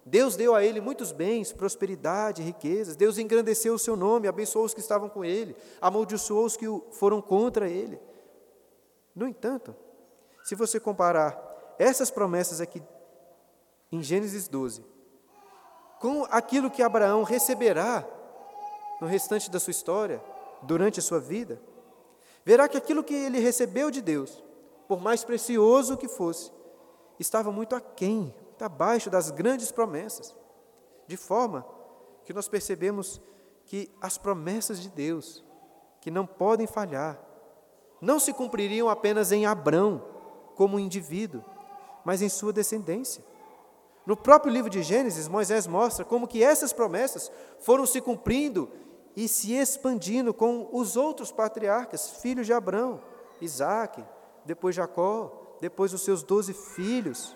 Deus 0.06 0.36
deu 0.36 0.56
a 0.56 0.64
ele 0.64 0.82
muitos 0.82 1.12
bens, 1.12 1.54
prosperidade, 1.54 2.42
riquezas. 2.42 2.96
Deus 2.96 3.18
engrandeceu 3.18 3.76
o 3.76 3.80
seu 3.80 3.96
nome, 3.96 4.28
abençoou 4.28 4.66
os 4.66 4.74
que 4.74 4.80
estavam 4.80 5.08
com 5.08 5.24
ele, 5.24 5.56
amaldiçoou 5.80 6.46
os 6.46 6.58
que 6.58 6.66
foram 6.92 7.22
contra 7.22 7.70
ele. 7.70 8.00
No 9.16 9.28
entanto, 9.28 9.76
se 10.44 10.56
você 10.56 10.80
comparar 10.80 11.76
essas 11.78 12.10
promessas 12.10 12.60
aqui 12.60 12.82
em 13.92 14.02
Gênesis 14.02 14.48
12 14.48 14.84
com 16.00 16.26
aquilo 16.32 16.72
que 16.72 16.82
Abraão 16.82 17.22
receberá 17.22 18.04
no 19.00 19.06
restante 19.06 19.52
da 19.52 19.60
sua 19.60 19.72
história, 19.72 20.22
durante 20.64 21.00
a 21.00 21.04
sua 21.04 21.20
vida, 21.20 21.62
verá 22.44 22.68
que 22.68 22.78
aquilo 22.78 23.04
que 23.04 23.14
ele 23.14 23.40
recebeu 23.40 23.92
de 23.92 24.02
Deus, 24.02 24.44
por 24.88 25.00
mais 25.00 25.24
precioso 25.24 25.98
que 25.98 26.08
fosse, 26.08 26.52
estava 27.20 27.52
muito 27.52 27.76
aquém 27.76 28.34
está 28.62 28.68
abaixo 28.68 29.10
das 29.10 29.32
grandes 29.32 29.72
promessas, 29.72 30.38
de 31.08 31.18
forma 31.18 31.66
que 32.24 32.32
nós 32.34 32.48
percebemos 32.48 33.20
que 33.66 33.92
as 34.00 34.20
promessas 34.20 34.80
de 34.80 34.90
Deus, 34.90 35.44
que 36.00 36.12
não 36.12 36.28
podem 36.28 36.68
falhar, 36.68 37.20
não 38.00 38.20
se 38.20 38.32
cumpririam 38.32 38.88
apenas 38.88 39.32
em 39.32 39.48
Abrão, 39.48 40.06
como 40.56 40.80
indivíduo, 40.80 41.44
mas 42.06 42.22
em 42.22 42.30
sua 42.30 42.54
descendência. 42.54 43.24
No 44.06 44.16
próprio 44.16 44.54
livro 44.54 44.70
de 44.70 44.84
Gênesis, 44.84 45.28
Moisés 45.28 45.66
mostra 45.66 46.06
como 46.06 46.28
que 46.28 46.44
essas 46.44 46.72
promessas 46.72 47.32
foram 47.60 47.88
se 47.88 48.00
cumprindo 48.00 48.70
e 49.16 49.28
se 49.28 49.54
expandindo 49.54 50.34
com 50.34 50.70
os 50.72 50.96
outros 50.96 51.32
patriarcas, 51.32 52.22
filhos 52.22 52.46
de 52.46 52.54
Abrão, 52.54 53.02
Isaac, 53.42 54.04
depois 54.46 54.76
Jacó, 54.76 55.56
depois 55.60 55.94
os 55.94 56.02
seus 56.02 56.22
doze 56.22 56.54
filhos. 56.54 57.36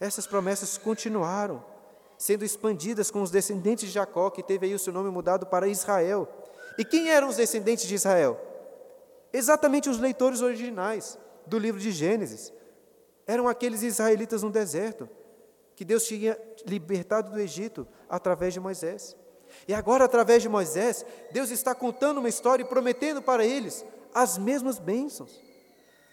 Essas 0.00 0.26
promessas 0.26 0.78
continuaram 0.78 1.62
sendo 2.16 2.44
expandidas 2.44 3.10
com 3.10 3.22
os 3.22 3.30
descendentes 3.30 3.86
de 3.86 3.94
Jacó, 3.94 4.30
que 4.30 4.42
teve 4.42 4.66
aí 4.66 4.74
o 4.74 4.78
seu 4.78 4.92
nome 4.92 5.10
mudado 5.10 5.46
para 5.46 5.68
Israel. 5.68 6.26
E 6.78 6.84
quem 6.84 7.10
eram 7.10 7.28
os 7.28 7.36
descendentes 7.36 7.86
de 7.86 7.94
Israel? 7.94 8.38
Exatamente 9.32 9.88
os 9.90 9.98
leitores 9.98 10.40
originais 10.40 11.18
do 11.46 11.58
livro 11.58 11.80
de 11.80 11.90
Gênesis. 11.90 12.52
Eram 13.26 13.46
aqueles 13.46 13.82
israelitas 13.82 14.42
no 14.42 14.50
deserto, 14.50 15.08
que 15.76 15.84
Deus 15.84 16.04
tinha 16.04 16.38
libertado 16.66 17.30
do 17.30 17.40
Egito 17.40 17.86
através 18.08 18.52
de 18.52 18.60
Moisés. 18.60 19.16
E 19.66 19.72
agora, 19.72 20.04
através 20.04 20.42
de 20.42 20.48
Moisés, 20.48 21.04
Deus 21.32 21.50
está 21.50 21.74
contando 21.74 22.18
uma 22.18 22.28
história 22.28 22.62
e 22.62 22.66
prometendo 22.66 23.22
para 23.22 23.44
eles 23.44 23.84
as 24.14 24.36
mesmas 24.36 24.78
bênçãos. 24.78 25.40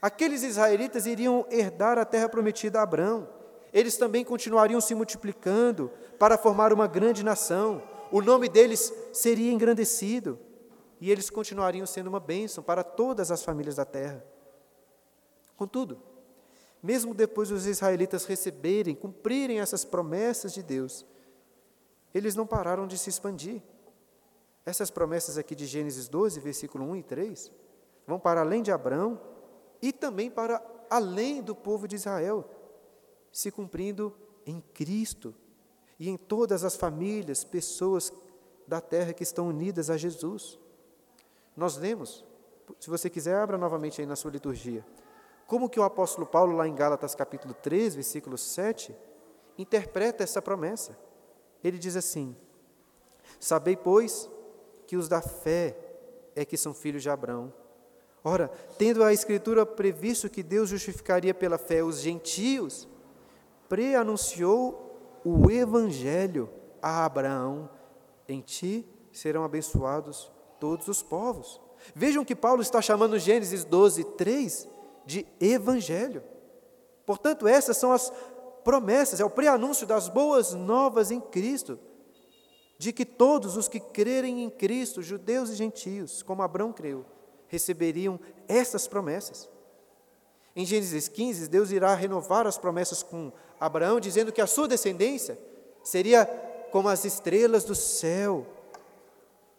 Aqueles 0.02 0.43
israelitas 0.43 1.06
iriam 1.06 1.45
herdar 1.50 1.97
a 1.97 2.06
terra 2.06 2.30
prometida 2.30 2.80
a 2.80 2.84
Abraão 2.84 3.37
eles 3.73 3.97
também 3.97 4.23
continuariam 4.23 4.80
se 4.80 4.95
multiplicando 4.95 5.91
para 6.17 6.38
formar 6.38 6.73
uma 6.73 6.88
grande 6.88 7.23
nação. 7.23 7.82
O 8.12 8.21
nome 8.21 8.47
deles 8.47 8.93
seria 9.12 9.51
engrandecido 9.51 10.39
e 10.99 11.12
eles 11.12 11.30
continuariam 11.30 11.86
sendo 11.86 12.08
uma 12.08 12.19
bênção 12.19 12.63
para 12.63 12.84
todas 12.84 13.32
as 13.32 13.43
famílias 13.43 13.75
da 13.75 13.86
terra. 13.86 14.23
Contudo, 15.56 15.99
mesmo 16.82 17.13
depois 17.13 17.49
dos 17.49 17.65
israelitas 17.65 18.25
receberem, 18.25 18.95
cumprirem 18.95 19.60
essas 19.60 19.84
promessas 19.84 20.53
de 20.53 20.63
Deus, 20.63 21.06
eles 22.13 22.36
não 22.36 22.47
pararam 22.47 22.88
de 22.88 22.97
se 22.97 23.10
expandir. 23.10 23.62
Essas 24.65 24.91
promessas 24.91 25.38
aqui 25.38 25.56
de 25.56 25.65
Gênesis 25.65 26.08
12, 26.08 26.39
versículo 26.39 26.84
1 26.86 26.95
e 26.97 27.03
3, 27.03 27.51
vão 28.06 28.19
para 28.19 28.41
além 28.41 28.62
de 28.62 28.71
Abraão 28.71 29.19
e 29.82 29.91
também 29.93 30.30
para 30.30 30.62
além 30.89 31.41
do 31.41 31.56
povo 31.56 31.88
de 31.88 31.95
Israel 31.95 32.49
se 33.38 33.52
cumprindo 33.52 34.12
em 34.47 34.60
Cristo 34.73 35.32
e 36.00 36.10
em 36.10 36.17
todas 36.17 36.63
as 36.63 36.76
famílias, 36.76 37.43
pessoas 37.43 38.12
da 38.65 38.82
terra 38.82 39.13
que 39.13 39.21
estão 39.21 39.50
unidas 39.50 39.91
a 39.91 39.95
Jesus. 39.95 40.58
Nós 41.56 41.78
lemos, 41.78 42.26
se 42.80 42.89
você 42.89 43.12
quiser, 43.12 43.36
abra 43.36 43.56
novamente 43.56 44.02
aí 44.02 44.08
na 44.08 44.15
sua 44.15 44.32
liturgia, 44.32 44.84
como 45.45 45.69
que 45.69 45.80
o 45.80 45.84
apóstolo 45.84 46.26
Paulo, 46.26 46.58
lá 46.58 46.67
em 46.67 46.73
Gálatas 46.73 47.13
capítulo 47.13 47.54
3, 47.54 47.93
versículo 47.93 48.39
7, 48.39 48.95
interpreta 49.56 50.23
essa 50.23 50.41
promessa. 50.41 50.97
Ele 51.63 51.78
diz 51.78 51.95
assim: 51.95 52.36
Sabei, 53.39 53.78
pois, 53.78 54.28
que 54.88 54.97
os 54.97 55.08
da 55.08 55.21
fé 55.21 55.78
é 56.36 56.43
que 56.43 56.58
são 56.58 56.73
filhos 56.73 57.04
de 57.04 57.10
Abraão. 57.12 57.54
Ora, 58.23 58.47
tendo 58.80 59.04
a 59.04 59.13
Escritura 59.13 59.63
previsto 59.63 60.28
que 60.28 60.41
Deus 60.41 60.69
justificaria 60.69 61.36
pela 61.36 61.60
fé 61.60 61.84
os 61.84 62.00
gentios, 62.00 62.88
preanunciou 63.67 65.19
o 65.23 65.49
Evangelho 65.51 66.49
a 66.82 67.06
Abraão: 67.06 67.69
em 68.27 68.41
ti 68.41 68.86
serão 69.12 69.43
abençoados 69.43 70.32
todos 70.60 70.88
os 70.88 71.01
povos. 71.01 71.60
Vejam 71.93 72.25
que 72.25 72.36
Paulo 72.36 72.62
está 72.62 72.82
chamando 72.82 73.19
Gênesis 73.19 73.63
12, 73.63 74.03
3 74.03 74.67
de 75.06 75.25
Evangelho. 75.39 76.23
Portanto, 77.06 77.47
essas 77.47 77.77
são 77.77 77.91
as 77.91 78.12
promessas, 78.63 79.21
é 79.21 79.25
o 79.25 79.30
preanúncio 79.30 79.88
das 79.88 80.10
boas 80.10 80.53
novas 80.53 81.10
em 81.10 81.21
Cristo, 81.21 81.80
de 82.77 82.91
que 82.91 83.06
todos 83.06 83.56
os 83.56 83.69
que 83.69 83.80
crerem 83.80 84.43
em 84.43 84.49
Cristo, 84.49 85.01
judeus 85.01 85.49
e 85.49 85.56
gentios, 85.56 86.21
como 86.21 86.41
Abraão 86.41 86.73
creu, 86.73 87.06
receberiam 87.47 88.19
essas 88.47 88.88
promessas. 88.88 89.49
Em 90.53 90.65
Gênesis 90.65 91.08
15, 91.08 91.47
Deus 91.47 91.71
irá 91.71 91.93
renovar 91.95 92.45
as 92.45 92.58
promessas 92.58 93.01
com 93.01 93.32
Abraão, 93.60 94.00
dizendo 94.00 94.32
que 94.32 94.41
a 94.41 94.48
sua 94.48 94.67
descendência 94.67 95.39
seria 95.84 96.26
como 96.72 96.89
as 96.89 97.06
estrelas 97.06 97.63
do 97.63 97.76
céu. 97.76 98.46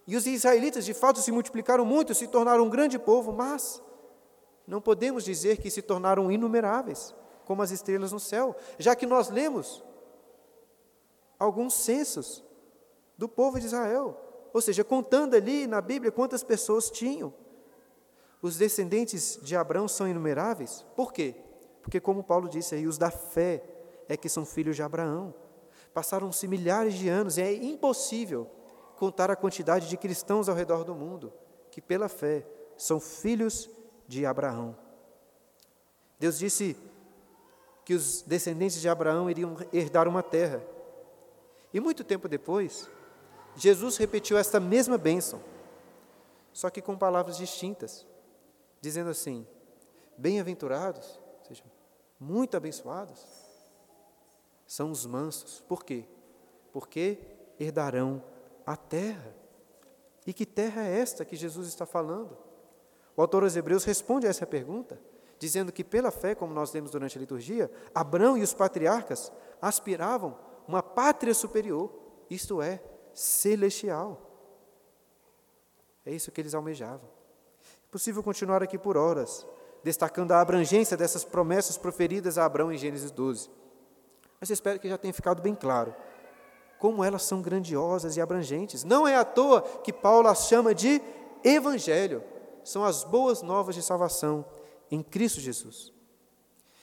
E 0.06 0.16
os 0.16 0.26
israelitas, 0.26 0.84
de 0.84 0.94
fato, 0.94 1.20
se 1.20 1.32
multiplicaram 1.32 1.84
muito, 1.84 2.14
se 2.14 2.28
tornaram 2.28 2.64
um 2.64 2.70
grande 2.70 2.98
povo, 2.98 3.32
mas 3.32 3.82
não 4.66 4.80
podemos 4.80 5.24
dizer 5.24 5.58
que 5.58 5.70
se 5.70 5.82
tornaram 5.82 6.30
inumeráveis, 6.30 7.14
como 7.44 7.62
as 7.62 7.70
estrelas 7.70 8.12
no 8.12 8.20
céu, 8.20 8.54
já 8.78 8.94
que 8.94 9.06
nós 9.06 9.30
lemos 9.30 9.82
alguns 11.38 11.74
censos 11.74 12.44
do 13.16 13.28
povo 13.28 13.58
de 13.58 13.66
Israel, 13.66 14.16
ou 14.52 14.60
seja, 14.60 14.84
contando 14.84 15.34
ali 15.34 15.66
na 15.66 15.80
Bíblia 15.80 16.12
quantas 16.12 16.42
pessoas 16.42 16.90
tinham. 16.90 17.32
Os 18.40 18.56
descendentes 18.56 19.38
de 19.42 19.56
Abraão 19.56 19.88
são 19.88 20.06
inumeráveis, 20.06 20.84
por 20.94 21.12
quê? 21.12 21.34
Porque, 21.82 22.00
como 22.00 22.22
Paulo 22.22 22.48
disse 22.48 22.74
aí, 22.74 22.86
os 22.86 22.98
da 22.98 23.10
fé 23.10 23.62
é 24.08 24.16
que 24.16 24.28
são 24.28 24.44
filhos 24.44 24.76
de 24.76 24.82
Abraão. 24.82 25.34
Passaram-se 25.92 26.48
milhares 26.48 26.94
de 26.94 27.08
anos 27.08 27.38
e 27.38 27.42
é 27.42 27.52
impossível 27.52 28.50
contar 28.96 29.30
a 29.30 29.36
quantidade 29.36 29.88
de 29.88 29.96
cristãos 29.96 30.48
ao 30.48 30.54
redor 30.54 30.84
do 30.84 30.94
mundo 30.94 31.32
que, 31.70 31.80
pela 31.80 32.08
fé, 32.08 32.44
são 32.76 32.98
filhos 32.98 33.68
de 34.06 34.24
Abraão. 34.24 34.76
Deus 36.18 36.38
disse 36.38 36.76
que 37.84 37.94
os 37.94 38.22
descendentes 38.22 38.80
de 38.80 38.88
Abraão 38.88 39.30
iriam 39.30 39.56
herdar 39.72 40.08
uma 40.08 40.22
terra. 40.22 40.62
E 41.72 41.80
muito 41.80 42.02
tempo 42.02 42.28
depois, 42.28 42.88
Jesus 43.54 43.96
repetiu 43.96 44.36
esta 44.36 44.58
mesma 44.58 44.98
bênção, 44.98 45.40
só 46.52 46.70
que 46.70 46.82
com 46.82 46.96
palavras 46.96 47.36
distintas, 47.36 48.06
dizendo 48.80 49.10
assim: 49.10 49.46
Bem-aventurados, 50.16 51.20
ou 51.38 51.44
seja, 51.46 51.64
muito 52.18 52.56
abençoados, 52.56 53.24
são 54.68 54.92
os 54.92 55.06
mansos. 55.06 55.64
Por 55.66 55.82
quê? 55.82 56.04
Porque 56.72 57.18
herdarão 57.58 58.22
a 58.66 58.76
terra. 58.76 59.34
E 60.26 60.32
que 60.34 60.44
terra 60.44 60.86
é 60.86 61.00
esta 61.00 61.24
que 61.24 61.34
Jesus 61.34 61.66
está 61.66 61.86
falando? 61.86 62.36
O 63.16 63.22
autor 63.22 63.42
aos 63.42 63.56
Hebreus 63.56 63.82
responde 63.82 64.26
a 64.26 64.30
essa 64.30 64.46
pergunta, 64.46 65.00
dizendo 65.38 65.72
que 65.72 65.82
pela 65.82 66.10
fé, 66.10 66.34
como 66.34 66.52
nós 66.52 66.72
lemos 66.72 66.90
durante 66.90 67.16
a 67.16 67.20
liturgia, 67.20 67.70
Abraão 67.94 68.36
e 68.36 68.42
os 68.42 68.52
patriarcas 68.52 69.32
aspiravam 69.60 70.38
uma 70.68 70.82
pátria 70.82 71.32
superior, 71.32 71.90
isto 72.28 72.60
é, 72.60 72.80
celestial. 73.14 74.20
É 76.04 76.12
isso 76.12 76.30
que 76.30 76.42
eles 76.42 76.54
almejavam. 76.54 77.08
É 77.62 77.90
possível 77.90 78.22
continuar 78.22 78.62
aqui 78.62 78.76
por 78.76 78.98
horas, 78.98 79.46
destacando 79.82 80.32
a 80.32 80.40
abrangência 80.40 80.96
dessas 80.96 81.24
promessas 81.24 81.78
proferidas 81.78 82.36
a 82.36 82.44
Abraão 82.44 82.70
em 82.70 82.76
Gênesis 82.76 83.10
12. 83.10 83.50
Mas 84.40 84.50
espero 84.50 84.78
que 84.78 84.88
já 84.88 84.96
tenha 84.96 85.12
ficado 85.12 85.42
bem 85.42 85.54
claro 85.54 85.94
como 86.78 87.02
elas 87.02 87.22
são 87.24 87.42
grandiosas 87.42 88.16
e 88.16 88.20
abrangentes. 88.20 88.84
Não 88.84 89.06
é 89.06 89.16
à 89.16 89.24
toa 89.24 89.62
que 89.62 89.92
Paulo 89.92 90.28
as 90.28 90.46
chama 90.46 90.74
de 90.74 91.02
evangelho. 91.42 92.22
São 92.64 92.84
as 92.84 93.04
boas 93.04 93.42
novas 93.42 93.74
de 93.74 93.82
salvação 93.82 94.44
em 94.90 95.02
Cristo 95.02 95.40
Jesus. 95.40 95.92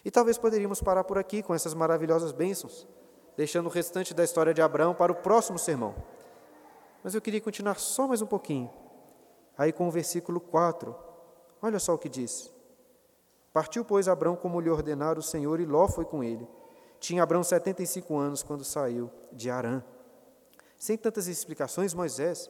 E 0.03 0.11
talvez 0.11 0.37
poderíamos 0.37 0.81
parar 0.81 1.03
por 1.03 1.17
aqui 1.17 1.41
com 1.41 1.55
essas 1.55 1.73
maravilhosas 1.73 2.31
bênçãos, 2.31 2.87
deixando 3.35 3.67
o 3.67 3.71
restante 3.71 4.13
da 4.13 4.23
história 4.23 4.53
de 4.53 4.61
Abraão 4.61 4.93
para 4.93 5.11
o 5.11 5.15
próximo 5.15 5.57
sermão. 5.57 5.95
Mas 7.03 7.15
eu 7.15 7.21
queria 7.21 7.41
continuar 7.41 7.79
só 7.79 8.07
mais 8.07 8.21
um 8.21 8.27
pouquinho. 8.27 8.69
Aí 9.57 9.71
com 9.71 9.87
o 9.87 9.91
versículo 9.91 10.39
4. 10.39 10.95
Olha 11.61 11.79
só 11.79 11.93
o 11.93 11.97
que 11.97 12.09
diz. 12.09 12.51
Partiu, 13.53 13.85
pois, 13.85 14.07
Abraão 14.07 14.35
como 14.35 14.59
lhe 14.59 14.69
ordenara 14.69 15.17
o 15.17 15.23
Senhor, 15.23 15.61
e 15.61 15.65
Ló 15.65 15.87
foi 15.87 16.03
com 16.03 16.23
ele. 16.23 16.45
Tinha 17.05 17.21
Abraão 17.21 17.43
75 17.43 18.17
anos 18.17 18.41
quando 18.41 18.63
saiu 18.63 19.11
de 19.31 19.47
Arã. 19.51 19.83
Sem 20.75 20.97
tantas 20.97 21.27
explicações, 21.27 21.93
Moisés 21.93 22.49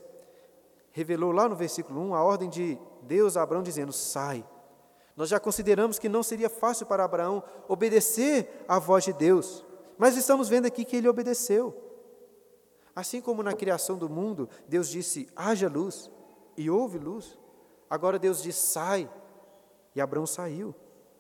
revelou 0.94 1.34
lá 1.34 1.50
no 1.50 1.58
versículo 1.58 2.00
1 2.00 2.16
a 2.16 2.24
ordem 2.24 2.50
de 2.50 2.80
Deus 3.02 3.36
a 3.36 3.42
Abraão 3.42 3.62
dizendo: 3.62 3.92
sai. 3.92 4.48
Nós 5.14 5.28
já 5.28 5.42
consideramos 5.42 6.00
que 6.00 6.08
não 6.08 6.24
seria 6.24 6.50
fácil 6.50 6.86
para 6.86 7.04
Abraão 7.04 7.44
obedecer 7.68 8.64
à 8.66 8.80
voz 8.80 9.04
de 9.04 9.12
Deus, 9.12 9.66
mas 9.98 10.16
estamos 10.16 10.48
vendo 10.48 10.68
aqui 10.68 10.86
que 10.86 10.96
ele 10.96 11.10
obedeceu. 11.10 11.76
Assim 12.96 13.20
como 13.20 13.44
na 13.44 13.52
criação 13.52 13.98
do 13.98 14.10
mundo, 14.10 14.48
Deus 14.70 14.88
disse: 14.88 15.28
haja 15.36 15.68
luz, 15.68 16.10
e 16.56 16.70
houve 16.70 16.98
luz. 16.98 17.38
Agora 17.90 18.18
Deus 18.18 18.42
diz: 18.42 18.56
sai, 18.56 19.12
e 19.94 20.00
Abraão 20.00 20.26
saiu, 20.26 20.74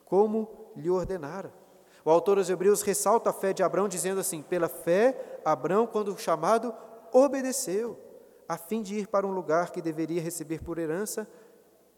como 0.05 0.71
lhe 0.73 0.89
ordenara. 0.89 1.64
O 2.05 2.11
autor 2.11 2.37
aos 2.37 2.51
Hebreus 2.51 2.83
ressalta 2.83 3.31
a 3.31 3.33
fé 3.33 3.51
de 3.51 3.63
Abraão, 3.63 3.87
dizendo 3.87 4.19
assim: 4.19 4.43
pela 4.43 4.69
fé, 4.69 5.39
Abraão, 5.43 5.87
quando 5.87 6.15
chamado, 6.19 6.71
obedeceu, 7.11 7.99
a 8.47 8.57
fim 8.57 8.83
de 8.83 8.99
ir 8.99 9.07
para 9.07 9.25
um 9.25 9.31
lugar 9.31 9.71
que 9.71 9.81
deveria 9.81 10.21
receber 10.21 10.61
por 10.63 10.77
herança, 10.77 11.27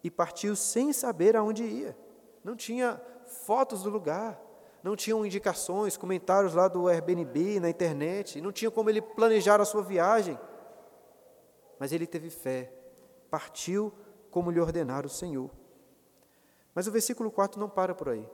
e 0.01 0.09
partiu 0.09 0.55
sem 0.55 0.93
saber 0.93 1.35
aonde 1.35 1.65
ia. 1.65 1.97
Não 2.41 2.55
tinha 2.55 3.01
fotos 3.25 3.83
do 3.83 3.89
lugar, 3.89 4.41
não 4.81 4.95
tinham 4.95 5.25
indicações, 5.25 5.97
comentários 5.97 6.53
lá 6.53 6.69
do 6.69 6.87
Airbnb 6.87 7.59
na 7.59 7.69
internet, 7.69 8.39
não 8.39 8.53
tinha 8.53 8.71
como 8.71 8.89
ele 8.89 9.01
planejar 9.01 9.59
a 9.59 9.65
sua 9.65 9.81
viagem. 9.81 10.39
Mas 11.77 11.91
ele 11.91 12.07
teve 12.07 12.29
fé, 12.29 12.71
partiu 13.29 13.91
como 14.31 14.49
lhe 14.51 14.61
ordenara 14.61 15.05
o 15.05 15.09
Senhor. 15.09 15.51
Mas 16.73 16.87
o 16.87 16.91
versículo 16.91 17.29
4 17.29 17.59
não 17.59 17.67
para 17.67 17.93
por 17.93 18.07
aí. 18.07 18.25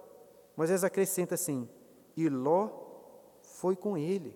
Moisés 0.56 0.84
acrescenta 0.84 1.36
assim: 1.36 1.68
E 2.16 2.30
Ló 2.30 2.70
foi 3.42 3.76
com 3.76 3.98
ele. 3.98 4.32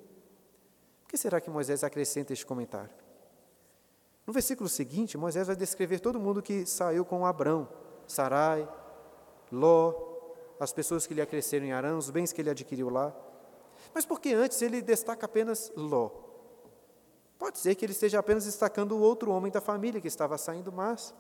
Por 1.02 1.10
que 1.10 1.18
será 1.18 1.40
que 1.40 1.50
Moisés 1.50 1.84
acrescenta 1.84 2.34
este 2.34 2.46
comentário? 2.46 2.94
No 4.26 4.34
versículo 4.34 4.68
seguinte, 4.68 5.18
Moisés 5.18 5.48
vai 5.48 5.56
descrever 5.56 6.00
todo 6.00 6.20
mundo 6.20 6.42
que 6.42 6.66
saiu 6.66 7.06
com 7.06 7.26
Abrão, 7.26 7.70
Sarai, 8.06 8.68
Ló, 9.52 9.94
as 10.60 10.74
pessoas 10.74 11.08
que 11.08 11.14
lhe 11.14 11.22
acresceram 11.22 11.66
em 11.66 11.72
Arã, 11.72 11.98
os 11.98 12.10
bens 12.10 12.34
que 12.34 12.42
ele 12.42 12.50
adquiriu 12.50 12.90
lá. 12.90 13.16
Mas 13.94 14.06
por 14.06 14.20
que 14.20 14.34
antes 14.34 14.62
ele 14.62 14.82
destaca 14.82 15.26
apenas 15.26 15.72
Ló? 15.76 16.10
Pode 17.40 17.60
ser 17.60 17.76
que 17.76 17.86
ele 17.86 17.94
esteja 17.94 18.20
apenas 18.20 18.46
destacando 18.46 18.94
o 18.94 19.00
outro 19.00 19.32
homem 19.32 19.52
da 19.52 19.62
família 19.62 20.02
que 20.02 20.08
estava 20.08 20.38
saindo, 20.38 20.72
mas 20.72 21.14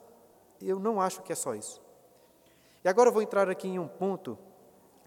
eu 0.60 0.80
não 0.80 1.00
acho 1.00 1.22
que 1.22 1.32
é 1.32 1.36
só 1.36 1.54
isso. 1.54 1.82
E 2.84 2.90
agora 2.90 3.10
eu 3.10 3.14
vou 3.14 3.22
entrar 3.22 3.50
aqui 3.50 3.68
em 3.68 3.80
um 3.80 3.88
ponto 3.88 4.38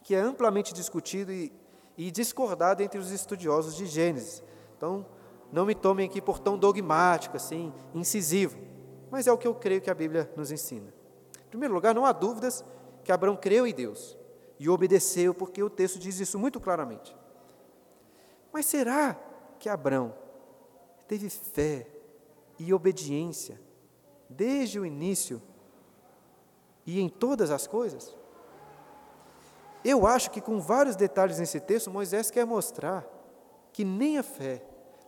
que 0.03 0.15
é 0.15 0.21
amplamente 0.21 0.73
discutido 0.73 1.33
e, 1.33 1.53
e 1.97 2.11
discordado 2.11 2.83
entre 2.83 2.99
os 2.99 3.11
estudiosos 3.11 3.77
de 3.77 3.87
Gênesis. 3.87 4.43
Então, 4.77 5.07
não 5.53 5.67
me 5.67 5.75
tomem 5.75 6.07
aqui 6.09 6.21
por 6.21 6.39
tão 6.39 6.59
dogmático, 6.59 7.37
assim, 7.37 7.73
incisivo, 7.95 8.59
mas 9.11 9.27
é 9.27 9.33
o 9.33 9.39
que 9.39 9.47
eu 9.47 9.55
creio 9.55 9.81
que 9.81 9.91
a 9.91 9.95
Bíblia 9.95 10.33
nos 10.37 10.51
ensina. 10.51 10.93
Em 11.45 11.49
primeiro 11.51 11.75
lugar, 11.75 11.95
não 11.95 12.07
há 12.07 12.13
dúvidas 12.13 12.65
que 13.03 13.11
Abraão 13.11 13.37
creu 13.37 13.67
em 13.67 13.75
Deus 13.75 14.17
e 14.59 14.69
obedeceu, 14.69 15.35
porque 15.35 15.63
o 15.63 15.71
texto 15.71 15.99
diz 15.99 16.21
isso 16.21 16.39
muito 16.39 16.61
claramente. 16.61 17.17
Mas 18.53 18.67
será 18.67 19.19
que 19.59 19.69
Abraão 19.69 20.15
teve 21.09 21.29
fé 21.29 21.87
e 22.59 22.73
obediência 22.73 23.61
desde 24.29 24.79
o 24.79 24.87
início 24.87 25.43
e 26.87 27.01
em 27.01 27.09
todas 27.09 27.51
as 27.51 27.67
coisas? 27.67 28.17
Eu 29.85 30.07
acho 30.07 30.31
que 30.31 30.41
com 30.41 30.61
vários 30.61 30.97
detalhes 30.97 31.39
nesse 31.39 31.61
texto, 31.61 31.91
Moisés 31.91 32.31
quer 32.31 32.45
mostrar 32.45 33.07
que 33.73 33.85
nem 33.85 34.19
a 34.19 34.23
fé, 34.23 34.63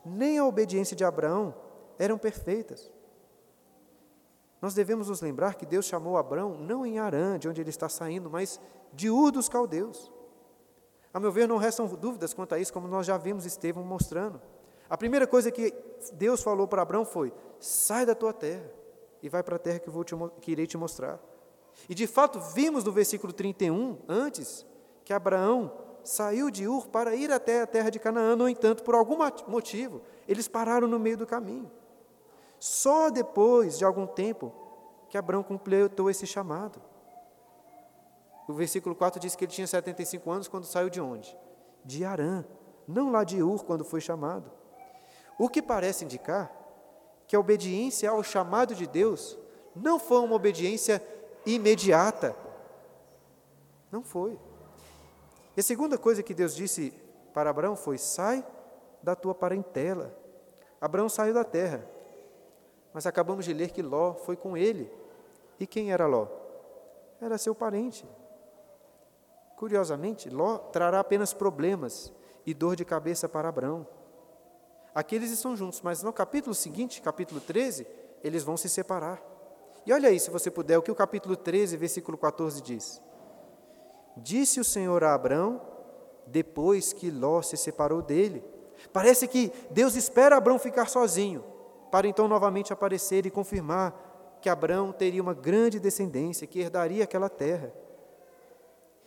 nem 0.05 0.39
a 0.39 0.47
obediência 0.47 0.97
de 0.97 1.05
Abraão 1.05 1.55
eram 1.99 2.17
perfeitas. 2.19 2.91
Nós 4.61 4.75
devemos 4.75 5.09
nos 5.09 5.21
lembrar 5.21 5.57
que 5.57 5.67
Deus 5.67 5.87
chamou 5.87 6.17
Abraão 6.17 6.57
não 6.57 6.87
em 6.87 6.99
Arã, 6.99 7.39
de 7.39 7.49
onde 7.49 7.61
ele 7.61 7.71
está 7.71 7.89
saindo, 7.89 8.31
mas 8.31 8.61
de 8.93 9.11
Ur 9.11 9.33
dos 9.33 9.49
caldeus. 9.49 10.11
A 11.13 11.21
meu 11.21 11.33
ver, 11.33 11.47
não 11.47 11.57
restam 11.57 11.87
dúvidas 11.87 12.33
quanto 12.33 12.55
a 12.55 12.59
isso, 12.59 12.73
como 12.73 12.89
nós 12.89 13.05
já 13.05 13.19
vimos 13.19 13.45
Estevão 13.45 13.85
mostrando. 13.85 14.41
A 14.89 14.97
primeira 14.97 15.27
coisa 15.27 15.51
que 15.51 15.75
Deus 16.13 16.43
falou 16.43 16.69
para 16.69 16.83
Abraão 16.83 17.05
foi: 17.05 17.33
sai 17.59 18.07
da 18.07 18.15
tua 18.15 18.33
terra 18.33 18.71
e 19.23 19.29
vai 19.29 19.43
para 19.43 19.57
a 19.57 19.59
terra 19.59 19.79
que, 19.79 19.91
vou 19.91 20.05
te, 20.05 20.15
que 20.41 20.53
irei 20.53 20.67
te 20.67 20.77
mostrar. 20.77 21.21
E 21.89 21.95
de 21.95 22.07
fato, 22.07 22.41
vimos 22.41 22.85
no 22.85 22.93
versículo 22.93 23.33
31, 23.33 23.99
antes, 24.09 24.65
que 25.05 25.13
Abraão 25.13 25.73
saiu 26.05 26.51
de 26.51 26.67
Ur 26.67 26.89
para 26.89 27.15
ir 27.15 27.31
até 27.31 27.63
a 27.63 27.67
terra 27.67 27.91
de 27.91 27.99
Canaã, 27.99 28.35
no 28.37 28.49
entanto, 28.49 28.83
por 28.83 28.95
algum 28.95 29.17
motivo, 29.47 30.03
eles 30.27 30.49
pararam 30.49 30.89
no 30.89 30.99
meio 30.99 31.17
do 31.17 31.27
caminho. 31.27 31.71
Só 32.59 33.11
depois 33.11 33.79
de 33.79 33.85
algum 33.85 34.07
tempo 34.07 34.53
que 35.09 35.19
Abraão 35.19 35.43
completou 35.43 36.09
esse 36.09 36.27
chamado. 36.27 36.81
O 38.49 38.53
versículo 38.53 38.95
4 38.95 39.21
diz 39.21 39.37
que 39.37 39.45
ele 39.45 39.53
tinha 39.53 39.67
75 39.67 40.31
anos 40.31 40.49
quando 40.49 40.65
saiu 40.65 40.89
de 40.89 41.01
onde? 41.01 41.37
De 41.85 42.05
Arã, 42.05 42.45
não 42.87 43.11
lá 43.11 43.25
de 43.25 43.43
Ur, 43.43 43.65
quando 43.65 43.85
foi 43.85 44.01
chamado. 44.01 44.51
O 45.39 45.49
que 45.49 45.63
parece 45.63 46.05
indicar 46.05 46.51
que 47.27 47.35
a 47.35 47.41
obediência 47.41 48.11
ao 48.11 48.23
chamado 48.23 48.75
de 48.75 48.87
Deus 48.87 49.39
não 49.75 49.99
foi 49.99 50.19
uma 50.19 50.35
obediência 50.35 51.03
imediata. 51.45 52.37
Não 53.91 54.03
foi. 54.03 54.39
E 55.57 55.61
a 55.61 55.63
segunda 55.63 55.99
coisa 55.99 56.23
que 56.23 56.35
Deus 56.35 56.55
disse 56.55 56.93
para 57.35 57.51
Abraão 57.51 57.77
foi: 57.77 57.99
sai 57.99 58.45
da 59.03 59.15
tua 59.15 59.35
parentela. 59.35 60.15
Abraão 60.81 61.09
saiu 61.09 61.35
da 61.35 61.45
terra, 61.45 61.85
mas 62.93 63.07
acabamos 63.07 63.45
de 63.45 63.53
ler 63.53 63.71
que 63.71 63.83
Ló 63.83 64.15
foi 64.15 64.37
com 64.37 64.57
ele. 64.57 64.91
E 65.59 65.67
quem 65.67 65.93
era 65.93 66.07
Ló? 66.07 66.27
Era 67.21 67.39
seu 67.39 67.55
parente. 67.55 68.05
Curiosamente, 69.57 70.29
Ló 70.29 70.59
trará 70.59 70.99
apenas 70.99 71.33
problemas 71.33 72.13
e 72.45 72.53
dor 72.53 72.75
de 72.75 72.85
cabeça 72.85 73.29
para 73.29 73.49
Abraão. 73.49 73.87
Aqui 74.95 75.15
eles 75.15 75.31
estão 75.31 75.57
juntos, 75.57 75.81
mas 75.81 76.03
no 76.03 76.13
capítulo 76.13 76.55
seguinte, 76.55 77.01
capítulo 77.01 77.41
13, 77.41 77.87
eles 78.23 78.43
vão 78.43 78.57
se 78.57 78.69
separar. 78.69 79.23
E 79.85 79.93
olha 79.93 80.09
aí, 80.09 80.19
se 80.19 80.31
você 80.31 80.51
puder, 80.51 80.79
o 80.79 80.83
que 80.83 80.91
o 80.91 80.95
capítulo 80.95 81.37
13, 81.37 81.77
versículo 81.77 82.17
14 82.17 82.63
diz. 82.63 83.03
Disse 84.17 84.61
o 84.61 84.65
Senhor 84.65 85.03
a 85.03 85.15
Abraão, 85.15 85.61
depois 86.27 86.93
que 86.93 87.11
Ló 87.11 87.43
se 87.43 87.57
separou 87.57 88.01
dele. 88.01 88.45
Parece 88.93 89.27
que 89.27 89.53
Deus 89.71 89.97
espera 89.97 90.37
Abraão 90.37 90.59
ficar 90.59 90.89
sozinho, 90.89 91.45
para 91.91 92.07
então 92.07 92.29
novamente 92.29 92.73
aparecer 92.73 93.27
e 93.27 93.31
confirmar 93.31 94.39
que 94.41 94.49
Abraão 94.49 94.93
teria 94.93 95.23
uma 95.23 95.35
grande 95.35 95.79
descendência, 95.79 96.47
que 96.47 96.61
herdaria 96.61 97.05
aquela 97.05 97.29
terra. 97.29 97.73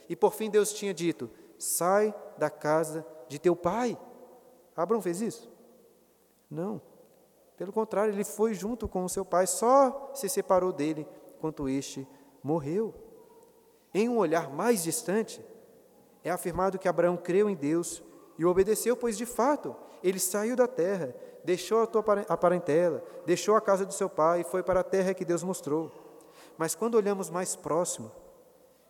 E 0.08 0.16
por 0.16 0.34
fim 0.34 0.50
Deus 0.50 0.74
tinha 0.74 0.94
dito: 0.94 1.30
sai 1.58 2.14
da 2.38 2.50
casa 2.50 3.06
de 3.28 3.40
teu 3.40 3.56
pai. 3.56 3.98
Abraão 4.76 5.02
fez 5.02 5.22
isso? 5.22 5.52
Não. 6.50 6.82
Pelo 7.58 7.72
contrário, 7.72 8.14
ele 8.14 8.24
foi 8.24 8.54
junto 8.54 8.88
com 8.88 9.04
o 9.06 9.10
seu 9.10 9.24
pai, 9.24 9.48
só 9.48 10.12
se 10.14 10.28
separou 10.28 10.72
dele 10.74 11.08
quando 11.40 11.70
este 11.70 12.08
morreu. 12.44 12.94
Em 13.94 14.10
um 14.10 14.18
olhar 14.18 14.50
mais 14.52 14.84
distante, 14.84 15.44
é 16.24 16.30
afirmado 16.30 16.78
que 16.78 16.88
Abraão 16.88 17.16
creu 17.16 17.50
em 17.50 17.56
Deus 17.56 18.04
e 18.38 18.46
obedeceu, 18.46 18.98
pois 18.98 19.18
de 19.18 19.26
fato 19.26 19.76
ele 20.04 20.20
saiu 20.20 20.56
da 20.56 20.68
terra, 20.68 21.16
deixou 21.44 21.82
a, 21.82 21.88
tua, 21.88 22.04
parentela, 22.04 23.04
deixou 23.26 23.56
a 23.56 23.62
casa 23.62 23.86
do 23.86 23.94
seu 23.94 24.10
pai 24.10 24.42
e 24.42 24.44
foi 24.44 24.62
para 24.62 24.82
a 24.82 24.84
terra 24.84 25.14
que 25.14 25.24
Deus 25.24 25.44
mostrou. 25.44 25.92
Mas 26.58 26.76
quando 26.76 26.96
olhamos 26.96 27.30
mais 27.30 27.56
próximo, 27.56 28.12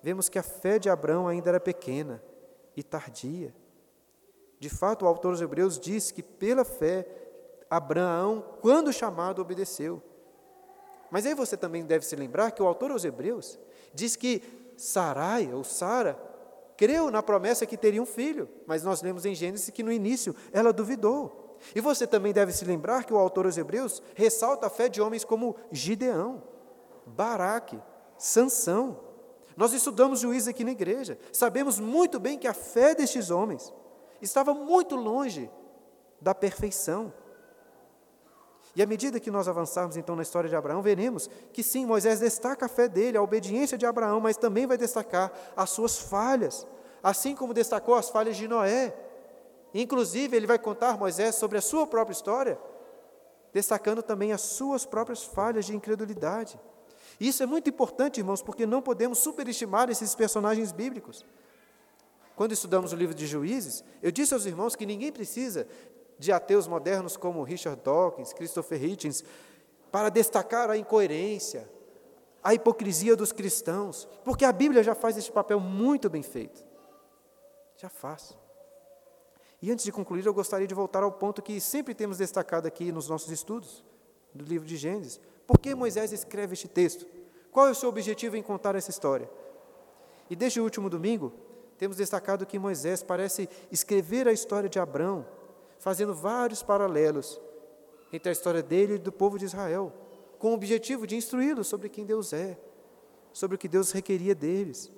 vemos 0.01 0.29
que 0.29 0.39
a 0.39 0.43
fé 0.43 0.79
de 0.79 0.89
Abraão 0.89 1.27
ainda 1.27 1.49
era 1.49 1.59
pequena 1.59 2.21
e 2.75 2.83
tardia. 2.83 3.55
De 4.59 4.69
fato, 4.69 5.05
o 5.05 5.07
autor 5.07 5.31
dos 5.31 5.41
Hebreus 5.41 5.79
diz 5.79 6.11
que 6.11 6.23
pela 6.23 6.63
fé, 6.63 7.03
Abraão, 7.69 8.43
quando 8.61 8.93
chamado, 8.93 9.41
obedeceu. 9.41 10.01
Mas 11.09 11.25
aí 11.25 11.33
você 11.33 11.55
também 11.55 11.85
deve 11.85 12.05
se 12.05 12.15
lembrar 12.15 12.51
que 12.51 12.61
o 12.61 12.67
autor 12.67 12.91
aos 12.91 13.05
Hebreus 13.05 13.59
diz 13.93 14.15
que 14.15 14.41
Sarai, 14.77 15.53
ou 15.53 15.63
Sara, 15.63 16.19
creu 16.77 17.09
na 17.09 17.23
promessa 17.23 17.65
que 17.65 17.77
teria 17.77 18.01
um 18.01 18.05
filho, 18.05 18.49
mas 18.67 18.83
nós 18.83 19.01
lemos 19.01 19.25
em 19.25 19.33
Gênesis 19.33 19.69
que 19.69 19.83
no 19.83 19.91
início 19.91 20.35
ela 20.51 20.73
duvidou. 20.73 21.57
E 21.73 21.79
você 21.79 22.05
também 22.05 22.33
deve 22.33 22.51
se 22.51 22.65
lembrar 22.65 23.05
que 23.05 23.13
o 23.13 23.17
autor 23.17 23.45
aos 23.45 23.57
Hebreus 23.57 24.01
ressalta 24.13 24.67
a 24.67 24.69
fé 24.69 24.89
de 24.89 25.01
homens 25.01 25.23
como 25.23 25.55
Gideão, 25.71 26.43
Baraque, 27.05 27.81
Sansão. 28.17 28.99
Nós 29.55 29.71
estudamos 29.73 30.19
juízes 30.19 30.49
aqui 30.49 30.63
na 30.63 30.71
igreja, 30.71 31.17
sabemos 31.31 31.79
muito 31.79 32.19
bem 32.19 32.37
que 32.37 32.47
a 32.47 32.53
fé 32.53 32.93
destes 32.93 33.29
homens 33.29 33.73
estava 34.21 34.53
muito 34.53 34.95
longe 34.95 35.49
da 36.19 36.35
perfeição. 36.35 37.13
E 38.75 38.83
à 38.83 38.85
medida 38.85 39.19
que 39.19 39.31
nós 39.31 39.47
avançarmos 39.47 39.95
então 39.95 40.15
na 40.15 40.21
história 40.21 40.49
de 40.49 40.55
Abraão, 40.55 40.81
veremos 40.81 41.29
que 41.53 41.63
sim, 41.63 41.85
Moisés 41.85 42.19
destaca 42.19 42.65
a 42.65 42.69
fé 42.69 42.89
dele, 42.89 43.17
a 43.17 43.21
obediência 43.21 43.77
de 43.77 43.85
Abraão, 43.85 44.19
mas 44.19 44.35
também 44.35 44.67
vai 44.67 44.77
destacar 44.77 45.31
as 45.55 45.69
suas 45.69 45.97
falhas, 45.97 46.67
assim 47.01 47.35
como 47.35 47.53
destacou 47.53 47.95
as 47.95 48.09
falhas 48.09 48.35
de 48.35 48.47
Noé 48.47 48.93
Inclusive, 49.81 50.37
ele 50.37 50.47
vai 50.47 50.57
contar 50.57 50.97
Moisés 50.97 51.35
sobre 51.35 51.57
a 51.57 51.61
sua 51.61 51.85
própria 51.85 52.13
história, 52.13 52.57
destacando 53.51 54.01
também 54.01 54.31
as 54.31 54.39
suas 54.39 54.85
próprias 54.85 55.25
falhas 55.25 55.65
de 55.65 55.75
incredulidade. 55.75 56.57
Isso 57.19 57.43
é 57.43 57.45
muito 57.45 57.69
importante, 57.69 58.19
irmãos, 58.19 58.41
porque 58.41 58.65
não 58.65 58.81
podemos 58.81 59.19
superestimar 59.19 59.89
esses 59.89 60.15
personagens 60.15 60.71
bíblicos. 60.71 61.25
Quando 62.37 62.53
estudamos 62.53 62.93
o 62.93 62.95
livro 62.95 63.13
de 63.13 63.27
Juízes, 63.27 63.83
eu 64.01 64.11
disse 64.11 64.33
aos 64.33 64.45
irmãos 64.45 64.77
que 64.77 64.85
ninguém 64.85 65.11
precisa 65.11 65.67
de 66.17 66.31
ateus 66.31 66.67
modernos 66.67 67.17
como 67.17 67.43
Richard 67.43 67.81
Dawkins, 67.83 68.33
Christopher 68.33 68.83
Hitchens, 68.83 69.23
para 69.91 70.09
destacar 70.09 70.69
a 70.69 70.77
incoerência, 70.77 71.69
a 72.43 72.53
hipocrisia 72.53 73.15
dos 73.15 73.31
cristãos, 73.31 74.07
porque 74.23 74.45
a 74.45 74.51
Bíblia 74.51 74.83
já 74.83 74.93
faz 74.93 75.17
esse 75.17 75.31
papel 75.31 75.59
muito 75.59 76.09
bem 76.09 76.21
feito. 76.21 76.63
Já 77.77 77.89
faz. 77.89 78.37
E 79.61 79.71
antes 79.71 79.83
de 79.83 79.91
concluir, 79.91 80.25
eu 80.25 80.33
gostaria 80.33 80.67
de 80.67 80.75
voltar 80.75 81.01
ao 81.01 81.11
ponto 81.11 81.41
que 81.41 81.59
sempre 81.59 81.95
temos 81.95 82.17
destacado 82.17 82.67
aqui 82.67 82.91
nos 82.91 83.09
nossos 83.09 83.31
estudos 83.31 83.83
do 84.33 84.43
livro 84.43 84.67
de 84.67 84.77
Gênesis. 84.77 85.19
Por 85.47 85.57
que 85.57 85.73
Moisés 85.73 86.11
escreve 86.11 86.53
este 86.53 86.67
texto? 86.67 87.05
Qual 87.51 87.67
é 87.67 87.71
o 87.71 87.75
seu 87.75 87.89
objetivo 87.89 88.35
em 88.35 88.43
contar 88.43 88.75
essa 88.75 88.89
história? 88.89 89.29
E 90.29 90.35
desde 90.35 90.59
o 90.59 90.63
último 90.63 90.89
domingo, 90.89 91.33
temos 91.77 91.97
destacado 91.97 92.45
que 92.45 92.59
Moisés 92.59 93.01
parece 93.01 93.49
escrever 93.71 94.27
a 94.27 94.33
história 94.33 94.69
de 94.69 94.79
Abraão, 94.79 95.25
fazendo 95.85 96.15
vários 96.15 96.63
paralelos 96.63 97.39
entre 98.11 98.29
a 98.29 98.31
história 98.31 98.63
dele 98.63 98.95
e 98.95 98.97
do 98.97 99.11
povo 99.11 99.37
de 99.37 99.45
Israel, 99.45 99.93
com 100.39 100.49
o 100.49 100.53
objetivo 100.55 101.05
de 101.05 101.15
instruí-los 101.15 101.67
sobre 101.67 101.89
quem 101.89 102.03
Deus 102.03 102.33
é, 102.33 102.59
sobre 103.31 103.55
o 103.55 103.59
que 103.59 103.67
Deus 103.67 103.91
requeria 103.91 104.33
deles. 104.33 104.91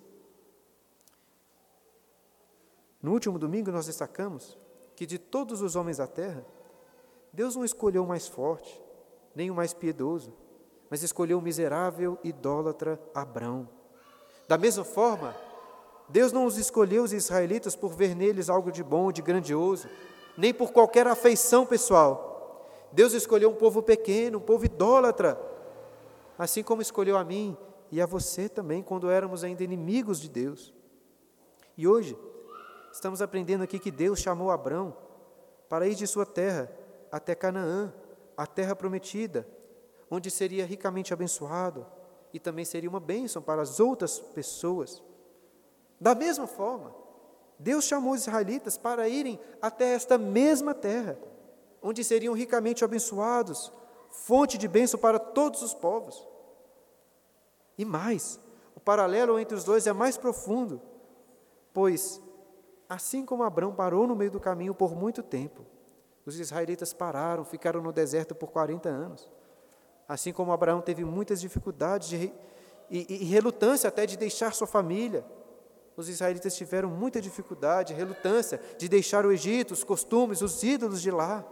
No 3.01 3.11
último 3.11 3.37
domingo, 3.37 3.69
nós 3.69 3.87
destacamos 3.87 4.57
que 4.95 5.05
de 5.05 5.19
todos 5.19 5.61
os 5.61 5.75
homens 5.75 5.97
da 5.97 6.07
terra, 6.07 6.45
Deus 7.33 7.57
não 7.57 7.65
escolheu 7.65 8.05
o 8.05 8.07
mais 8.07 8.25
forte, 8.25 8.81
nem 9.35 9.51
o 9.51 9.55
mais 9.55 9.73
piedoso, 9.73 10.33
mas 10.89 11.03
escolheu 11.03 11.39
o 11.39 11.41
miserável 11.41 12.17
idólatra 12.23 12.97
Abrão. 13.13 13.67
Da 14.47 14.57
mesma 14.57 14.85
forma, 14.85 15.35
Deus 16.07 16.31
não 16.31 16.45
os 16.45 16.57
escolheu 16.57 17.03
os 17.03 17.11
israelitas 17.11 17.75
por 17.75 17.91
ver 17.91 18.15
neles 18.15 18.49
algo 18.49 18.71
de 18.71 18.81
bom, 18.81 19.11
de 19.11 19.21
grandioso, 19.21 19.89
nem 20.37 20.53
por 20.53 20.71
qualquer 20.71 21.07
afeição 21.07 21.65
pessoal. 21.65 22.69
Deus 22.91 23.13
escolheu 23.13 23.49
um 23.49 23.55
povo 23.55 23.81
pequeno, 23.81 24.37
um 24.37 24.41
povo 24.41 24.65
idólatra, 24.65 25.39
assim 26.37 26.63
como 26.63 26.81
escolheu 26.81 27.17
a 27.17 27.23
mim 27.23 27.57
e 27.91 28.01
a 28.01 28.05
você 28.05 28.47
também, 28.47 28.81
quando 28.81 29.09
éramos 29.09 29.43
ainda 29.43 29.63
inimigos 29.63 30.21
de 30.21 30.29
Deus. 30.29 30.73
E 31.75 31.87
hoje, 31.87 32.17
Estamos 32.97 33.21
aprendendo 33.21 33.63
aqui 33.63 33.77
que 33.77 33.91
Deus 33.91 34.19
chamou 34.19 34.49
Abrão 34.49 34.97
para 35.69 35.87
ir 35.87 35.93
de 35.93 36.07
sua 36.07 36.25
terra 36.25 36.67
até 37.11 37.35
Canaã, 37.35 37.93
a 38.35 38.47
terra 38.47 38.75
prometida, 38.75 39.47
onde 40.09 40.31
seria 40.31 40.65
ricamente 40.65 41.13
abençoado 41.13 41.85
e 42.33 42.39
também 42.39 42.65
seria 42.65 42.89
uma 42.89 42.99
bênção 42.99 43.39
para 43.39 43.61
as 43.61 43.79
outras 43.79 44.19
pessoas. 44.19 45.03
Da 46.01 46.15
mesma 46.15 46.47
forma, 46.47 46.91
Deus 47.59 47.85
chamou 47.85 48.13
os 48.13 48.21
israelitas 48.21 48.77
para 48.77 49.07
irem 49.07 49.39
até 49.61 49.93
esta 49.93 50.17
mesma 50.17 50.73
terra, 50.73 51.17
onde 51.81 52.03
seriam 52.03 52.33
ricamente 52.33 52.85
abençoados, 52.85 53.71
fonte 54.09 54.57
de 54.57 54.67
bênção 54.67 54.99
para 54.99 55.19
todos 55.19 55.61
os 55.61 55.73
povos. 55.73 56.27
E 57.77 57.85
mais, 57.85 58.39
o 58.75 58.79
paralelo 58.79 59.39
entre 59.39 59.55
os 59.55 59.63
dois 59.63 59.87
é 59.87 59.93
mais 59.93 60.17
profundo, 60.17 60.81
pois 61.73 62.21
Assim 62.89 63.25
como 63.25 63.43
Abraão 63.43 63.73
parou 63.73 64.07
no 64.07 64.15
meio 64.15 64.31
do 64.31 64.39
caminho 64.39 64.73
por 64.73 64.95
muito 64.95 65.21
tempo, 65.21 65.65
os 66.25 66.39
israelitas 66.39 66.93
pararam, 66.93 67.43
ficaram 67.43 67.81
no 67.81 67.91
deserto 67.91 68.33
por 68.33 68.49
40 68.49 68.87
anos. 68.87 69.29
Assim 70.07 70.31
como 70.31 70.53
Abraão 70.53 70.81
teve 70.81 71.03
muitas 71.03 71.41
dificuldades 71.41 72.07
de, 72.07 72.31
e, 72.89 73.23
e 73.23 73.25
relutância 73.25 73.89
até 73.89 74.05
de 74.05 74.17
deixar 74.17 74.53
sua 74.53 74.67
família, 74.67 75.25
os 75.97 76.07
israelitas 76.07 76.55
tiveram 76.55 76.91
muita 76.91 77.19
dificuldade, 77.19 77.91
relutância 77.91 78.61
de 78.77 78.87
deixar 78.87 79.25
o 79.25 79.31
Egito, 79.31 79.73
os 79.73 79.83
costumes, 79.83 80.43
os 80.43 80.61
ídolos 80.61 81.01
de 81.01 81.09
lá. 81.09 81.43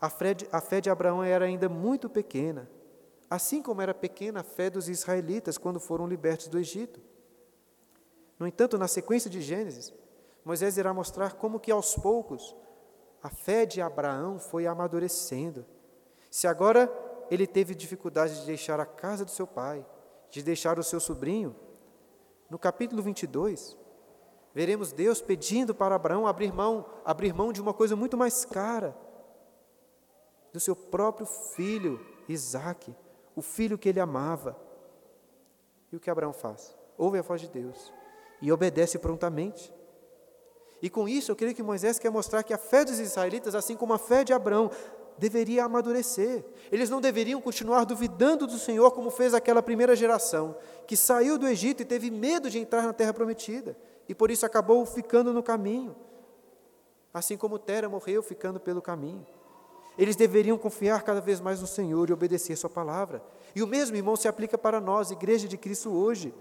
A 0.00 0.10
fé, 0.10 0.34
de, 0.34 0.48
a 0.50 0.60
fé 0.60 0.80
de 0.80 0.90
Abraão 0.90 1.22
era 1.22 1.44
ainda 1.44 1.68
muito 1.68 2.10
pequena, 2.10 2.68
assim 3.30 3.62
como 3.62 3.80
era 3.80 3.94
pequena 3.94 4.40
a 4.40 4.42
fé 4.42 4.68
dos 4.68 4.88
israelitas 4.88 5.56
quando 5.56 5.78
foram 5.78 6.08
libertos 6.08 6.48
do 6.48 6.58
Egito. 6.58 7.00
No 8.36 8.46
entanto, 8.46 8.76
na 8.76 8.88
sequência 8.88 9.30
de 9.30 9.40
Gênesis, 9.40 9.94
Moisés 10.44 10.76
irá 10.76 10.92
mostrar 10.92 11.34
como 11.34 11.60
que 11.60 11.70
aos 11.70 11.94
poucos 11.94 12.56
a 13.22 13.28
fé 13.28 13.64
de 13.64 13.80
Abraão 13.80 14.40
foi 14.40 14.66
amadurecendo. 14.66 15.64
Se 16.28 16.48
agora 16.48 16.90
ele 17.30 17.46
teve 17.46 17.72
dificuldade 17.72 18.40
de 18.40 18.46
deixar 18.46 18.80
a 18.80 18.86
casa 18.86 19.24
do 19.24 19.30
seu 19.30 19.46
pai, 19.46 19.86
de 20.28 20.42
deixar 20.42 20.76
o 20.78 20.82
seu 20.82 20.98
sobrinho, 20.98 21.54
no 22.50 22.58
capítulo 22.58 23.00
22, 23.00 23.78
veremos 24.52 24.92
Deus 24.92 25.22
pedindo 25.22 25.72
para 25.72 25.94
Abraão 25.94 26.26
abrir 26.26 26.52
mão, 26.52 26.84
abrir 27.04 27.32
mão 27.32 27.52
de 27.52 27.62
uma 27.62 27.72
coisa 27.72 27.94
muito 27.94 28.16
mais 28.16 28.44
cara, 28.44 28.96
do 30.52 30.58
seu 30.58 30.74
próprio 30.74 31.26
filho, 31.26 32.04
Isaque, 32.28 32.94
o 33.36 33.40
filho 33.40 33.78
que 33.78 33.88
ele 33.88 34.00
amava. 34.00 34.56
E 35.92 35.96
o 35.96 36.00
que 36.00 36.10
Abraão 36.10 36.32
faz? 36.32 36.76
Ouve 36.98 37.18
a 37.18 37.22
voz 37.22 37.40
de 37.40 37.48
Deus 37.48 37.92
e 38.42 38.50
obedece 38.50 38.98
prontamente. 38.98 39.72
E 40.82 40.88
com 40.88 41.08
isso, 41.08 41.30
eu 41.30 41.36
creio 41.36 41.54
que 41.54 41.62
Moisés 41.62 41.98
quer 41.98 42.10
mostrar 42.10 42.42
que 42.42 42.54
a 42.54 42.58
fé 42.58 42.84
dos 42.84 42.98
israelitas, 42.98 43.54
assim 43.54 43.76
como 43.76 43.92
a 43.92 43.98
fé 43.98 44.24
de 44.24 44.32
Abraão, 44.32 44.70
deveria 45.20 45.64
amadurecer. 45.64 46.42
Eles 46.72 46.88
não 46.88 47.00
deveriam 47.00 47.40
continuar 47.40 47.84
duvidando 47.84 48.46
do 48.46 48.58
Senhor, 48.58 48.90
como 48.90 49.10
fez 49.10 49.34
aquela 49.34 49.62
primeira 49.62 49.94
geração, 49.94 50.56
que 50.86 50.96
saiu 50.96 51.38
do 51.38 51.46
Egito 51.46 51.82
e 51.82 51.84
teve 51.84 52.10
medo 52.10 52.48
de 52.48 52.58
entrar 52.58 52.82
na 52.82 52.92
terra 52.92 53.12
prometida, 53.12 53.76
e 54.08 54.14
por 54.14 54.30
isso 54.30 54.46
acabou 54.46 54.84
ficando 54.86 55.32
no 55.32 55.42
caminho. 55.42 55.94
Assim 57.12 57.36
como 57.36 57.58
Tera 57.58 57.88
morreu 57.88 58.22
ficando 58.22 58.58
pelo 58.58 58.80
caminho. 58.80 59.26
Eles 59.98 60.16
deveriam 60.16 60.56
confiar 60.56 61.02
cada 61.02 61.20
vez 61.20 61.40
mais 61.40 61.60
no 61.60 61.66
Senhor 61.66 62.08
e 62.08 62.12
obedecer 62.12 62.56
Sua 62.56 62.70
palavra. 62.70 63.22
E 63.54 63.62
o 63.62 63.66
mesmo, 63.66 63.96
irmão, 63.96 64.16
se 64.16 64.26
aplica 64.26 64.56
para 64.56 64.80
nós, 64.80 65.10
Igreja 65.10 65.46
de 65.46 65.58
Cristo, 65.58 65.90
hoje. 65.90 66.32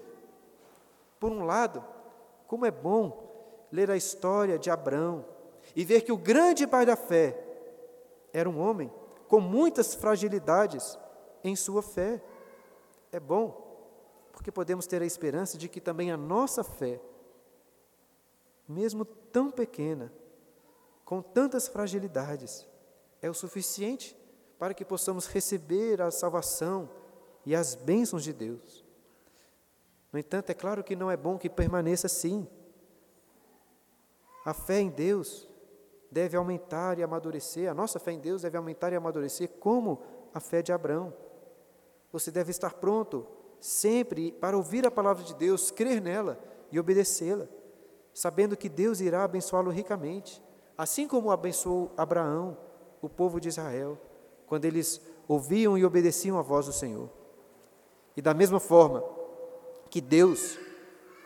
Por 1.20 1.32
um 1.32 1.44
lado, 1.44 1.84
como 2.48 2.66
é 2.66 2.72
bom 2.72 3.68
ler 3.72 3.92
a 3.92 3.98
história 3.98 4.58
de 4.58 4.70
Abraão 4.70 5.26
e 5.76 5.84
ver 5.84 6.02
que 6.02 6.12
o 6.12 6.18
grande 6.18 6.66
pai 6.66 6.86
da 6.86 6.96
fé 6.96 7.49
era 8.34 8.50
um 8.50 8.60
homem 8.60 8.92
com 9.28 9.40
muitas 9.40 9.94
fragilidades 9.94 10.98
em 11.44 11.56
sua 11.56 11.82
fé. 11.82 12.24
É 13.12 13.20
bom, 13.20 13.70
porque 14.32 14.52
podemos 14.52 14.88
ter 14.88 15.02
a 15.02 15.06
esperança 15.06 15.58
de 15.58 15.68
que 15.68 15.82
também 15.82 16.12
a 16.12 16.18
nossa 16.18 16.64
fé, 16.64 17.02
mesmo 18.68 19.04
tão 19.04 19.50
pequena, 19.50 20.14
com 21.04 21.22
tantas 21.22 21.68
fragilidades, 21.68 22.68
é 23.22 23.30
o 23.30 23.34
suficiente 23.34 24.16
para 24.60 24.74
que 24.74 24.86
possamos 24.86 25.26
receber 25.26 26.02
a 26.02 26.12
salvação 26.12 26.90
e 27.46 27.56
as 27.56 27.74
bênçãos 27.74 28.24
de 28.24 28.32
Deus. 28.32 28.86
No 30.12 30.20
entanto, 30.20 30.52
é 30.52 30.54
claro 30.54 30.84
que 30.84 30.96
não 30.96 31.10
é 31.10 31.18
bom 31.18 31.38
que 31.38 31.50
permaneça 31.50 32.08
assim. 32.08 32.48
A 34.46 34.54
fé 34.54 34.80
em 34.80 34.90
Deus 34.90 35.49
deve 36.12 36.36
aumentar 36.36 36.98
e 36.98 37.04
amadurecer, 37.04 37.70
a 37.70 37.74
nossa 37.74 38.00
fé 38.00 38.12
em 38.12 38.20
Deus 38.20 38.42
deve 38.42 38.58
aumentar 38.58 38.92
e 38.92 38.96
amadurecer 38.96 39.50
como 39.60 40.02
a 40.34 40.40
fé 40.40 40.62
de 40.62 40.72
Abraão. 40.72 41.14
Você 42.12 42.32
deve 42.32 42.52
estar 42.52 42.74
pronto 42.74 43.26
sempre 43.60 44.32
para 44.32 44.58
ouvir 44.58 44.86
a 44.86 44.92
palavra 44.92 45.24
de 45.24 45.36
Deus, 45.36 45.70
crer 45.70 46.02
nela 46.02 46.40
e 46.72 46.80
obedecê-la, 46.80 47.48
sabendo 48.14 48.58
que 48.58 48.70
Deus 48.70 49.00
irá 49.02 49.24
abençoá-lo 49.24 49.70
ricamente, 49.70 50.42
assim 50.78 51.08
como 51.08 51.32
abençoou 51.32 51.92
Abraão, 51.98 52.58
o 53.02 53.10
povo 53.10 53.40
de 53.40 53.50
Israel, 53.50 53.98
quando 54.48 54.66
eles 54.66 55.02
ouviam 55.28 55.78
e 55.78 55.86
obedeciam 55.86 56.40
a 56.40 56.42
voz 56.42 56.66
do 56.66 56.74
Senhor. 56.74 57.10
E 58.16 58.22
da 58.22 58.34
mesma 58.34 58.60
forma, 58.60 59.04
que 59.90 60.02
Deus 60.02 60.58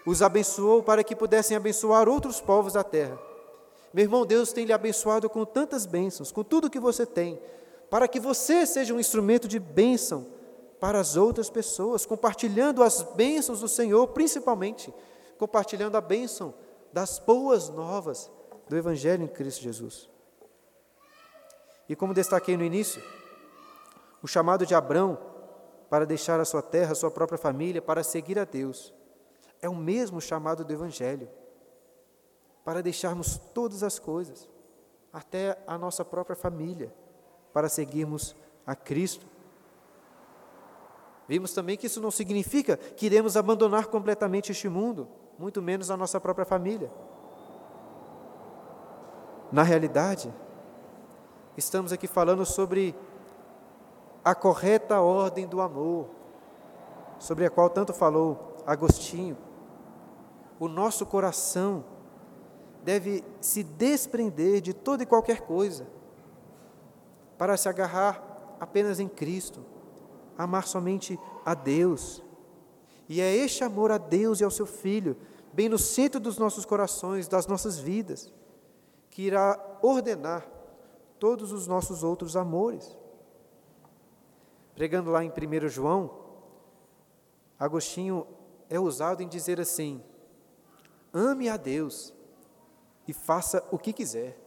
os 0.06 0.22
abençoou 0.22 0.84
para 0.84 1.04
que 1.04 1.16
pudessem 1.16 1.56
abençoar 1.56 2.10
outros 2.10 2.42
povos 2.42 2.74
da 2.74 2.84
terra. 2.84 3.18
Meu 3.94 4.04
irmão, 4.04 4.26
Deus 4.26 4.52
tem 4.52 4.66
lhe 4.66 4.74
abençoado 4.74 5.30
com 5.30 5.46
tantas 5.46 5.86
bênçãos, 5.86 6.32
com 6.32 6.44
tudo 6.44 6.70
que 6.70 6.80
você 6.80 7.06
tem, 7.06 7.39
para 7.89 8.08
que 8.08 8.20
você 8.20 8.66
seja 8.66 8.94
um 8.94 9.00
instrumento 9.00 9.48
de 9.48 9.60
bênção 9.60 10.26
para 10.80 11.00
as 11.00 11.16
outras 11.16 11.50
pessoas, 11.50 12.06
compartilhando 12.06 12.82
as 12.82 13.04
bênçãos 13.04 13.60
do 13.60 13.68
Senhor, 13.68 14.08
principalmente 14.08 14.94
compartilhando 15.38 15.96
a 15.96 16.02
bênção 16.02 16.54
das 16.91 17.20
boas 17.20 17.70
novas 17.70 18.32
do 18.68 18.76
Evangelho 18.76 19.24
em 19.24 19.28
Cristo 19.28 19.62
Jesus. 19.62 20.10
E 21.88 21.96
como 21.96 22.14
destaquei 22.14 22.58
no 22.58 22.64
início, 22.64 23.02
o 24.22 24.28
chamado 24.28 24.66
de 24.66 24.74
Abrão 24.74 25.18
para 25.89 26.06
deixar 26.06 26.39
a 26.39 26.46
sua 26.46 26.62
terra, 26.62 26.94
a 26.94 26.96
sua 26.96 27.12
própria 27.12 27.38
família, 27.38 27.82
para 27.82 28.04
seguir 28.04 28.39
a 28.39 28.46
Deus. 28.46 28.94
É 29.62 29.70
o 29.70 29.76
mesmo 29.76 30.20
chamado 30.20 30.64
do 30.66 30.74
Evangelho. 30.74 31.30
Para 32.64 32.82
deixarmos 32.82 33.38
todas 33.53 33.84
as 33.84 33.99
coisas, 33.99 34.47
até 35.11 35.57
a 35.68 35.78
nossa 35.78 36.03
própria 36.03 36.36
família, 36.36 36.93
para 37.51 37.70
seguirmos 37.70 38.36
a 38.66 38.76
Cristo. 38.76 39.26
Vimos 41.28 41.53
também 41.53 41.78
que 41.78 41.88
isso 41.88 42.01
não 42.01 42.11
significa 42.11 42.78
que 42.78 43.05
iremos 43.05 43.38
abandonar 43.38 43.88
completamente 43.88 44.51
este 44.51 44.68
mundo, 44.68 45.07
muito 45.38 45.61
menos 45.61 45.91
a 45.91 45.97
nossa 45.97 46.20
própria 46.20 46.45
família. 46.45 46.91
Na 49.51 49.64
realidade, 49.64 50.34
estamos 51.55 51.91
aqui 51.91 52.07
falando 52.07 52.45
sobre 52.45 52.95
a 54.24 54.34
correta 54.34 55.01
ordem 55.01 55.45
do 55.45 55.61
amor, 55.61 56.07
sobre 57.20 57.45
a 57.45 57.49
qual 57.49 57.70
tanto 57.70 57.93
falou 57.93 58.57
Agostinho. 58.66 59.38
O 60.59 60.68
nosso 60.68 61.05
coração 61.05 61.84
deve 62.84 63.24
se 63.40 63.64
desprender 63.64 64.62
de 64.62 64.74
toda 64.74 65.04
e 65.04 65.06
qualquer 65.06 65.42
coisa 65.42 65.88
para 67.38 67.58
se 67.58 67.68
agarrar 67.68 68.56
apenas 68.60 69.00
em 69.00 69.08
Cristo, 69.08 69.66
amar 70.38 70.68
somente 70.68 71.20
a 71.46 71.54
Deus. 71.54 72.22
E 73.08 73.20
é 73.22 73.36
este 73.36 73.64
amor 73.64 73.92
a 73.92 73.98
Deus 73.98 74.40
e 74.40 74.44
ao 74.44 74.52
seu 74.52 74.66
Filho, 74.66 75.18
bem 75.52 75.70
no 75.70 75.78
centro 75.78 76.20
dos 76.20 76.38
nossos 76.38 76.66
corações, 76.66 77.28
das 77.28 77.48
nossas 77.48 77.78
vidas, 77.78 78.32
que 79.10 79.24
irá 79.24 79.60
ordenar 79.82 80.48
todos 81.20 81.52
os 81.52 81.68
nossos 81.68 82.04
outros 82.04 82.36
amores. 82.36 82.98
Pregando 84.76 85.12
lá 85.12 85.24
em 85.24 85.30
1 85.30 85.70
João, 85.70 86.24
Agostinho 87.60 88.26
é 88.70 88.80
usado 88.80 89.22
em 89.22 89.28
dizer 89.28 89.60
assim: 89.62 90.04
ame 91.14 91.48
a 91.48 91.58
Deus 91.58 92.14
e 93.08 93.14
faça 93.14 93.64
o 93.72 93.78
que 93.78 93.93
quiser. 93.93 94.38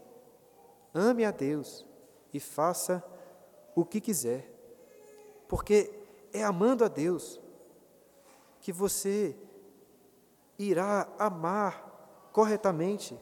Ame 0.94 1.24
a 1.24 1.30
Deus 1.30 1.86
e 2.32 2.40
faça 2.40 3.02
o 3.74 3.84
que 3.84 4.00
quiser. 4.00 4.50
Porque 5.48 5.92
é 6.32 6.42
amando 6.42 6.84
a 6.84 6.88
Deus 6.88 7.40
que 8.60 8.72
você 8.72 9.36
irá 10.58 11.08
amar 11.18 12.30
corretamente 12.32 13.18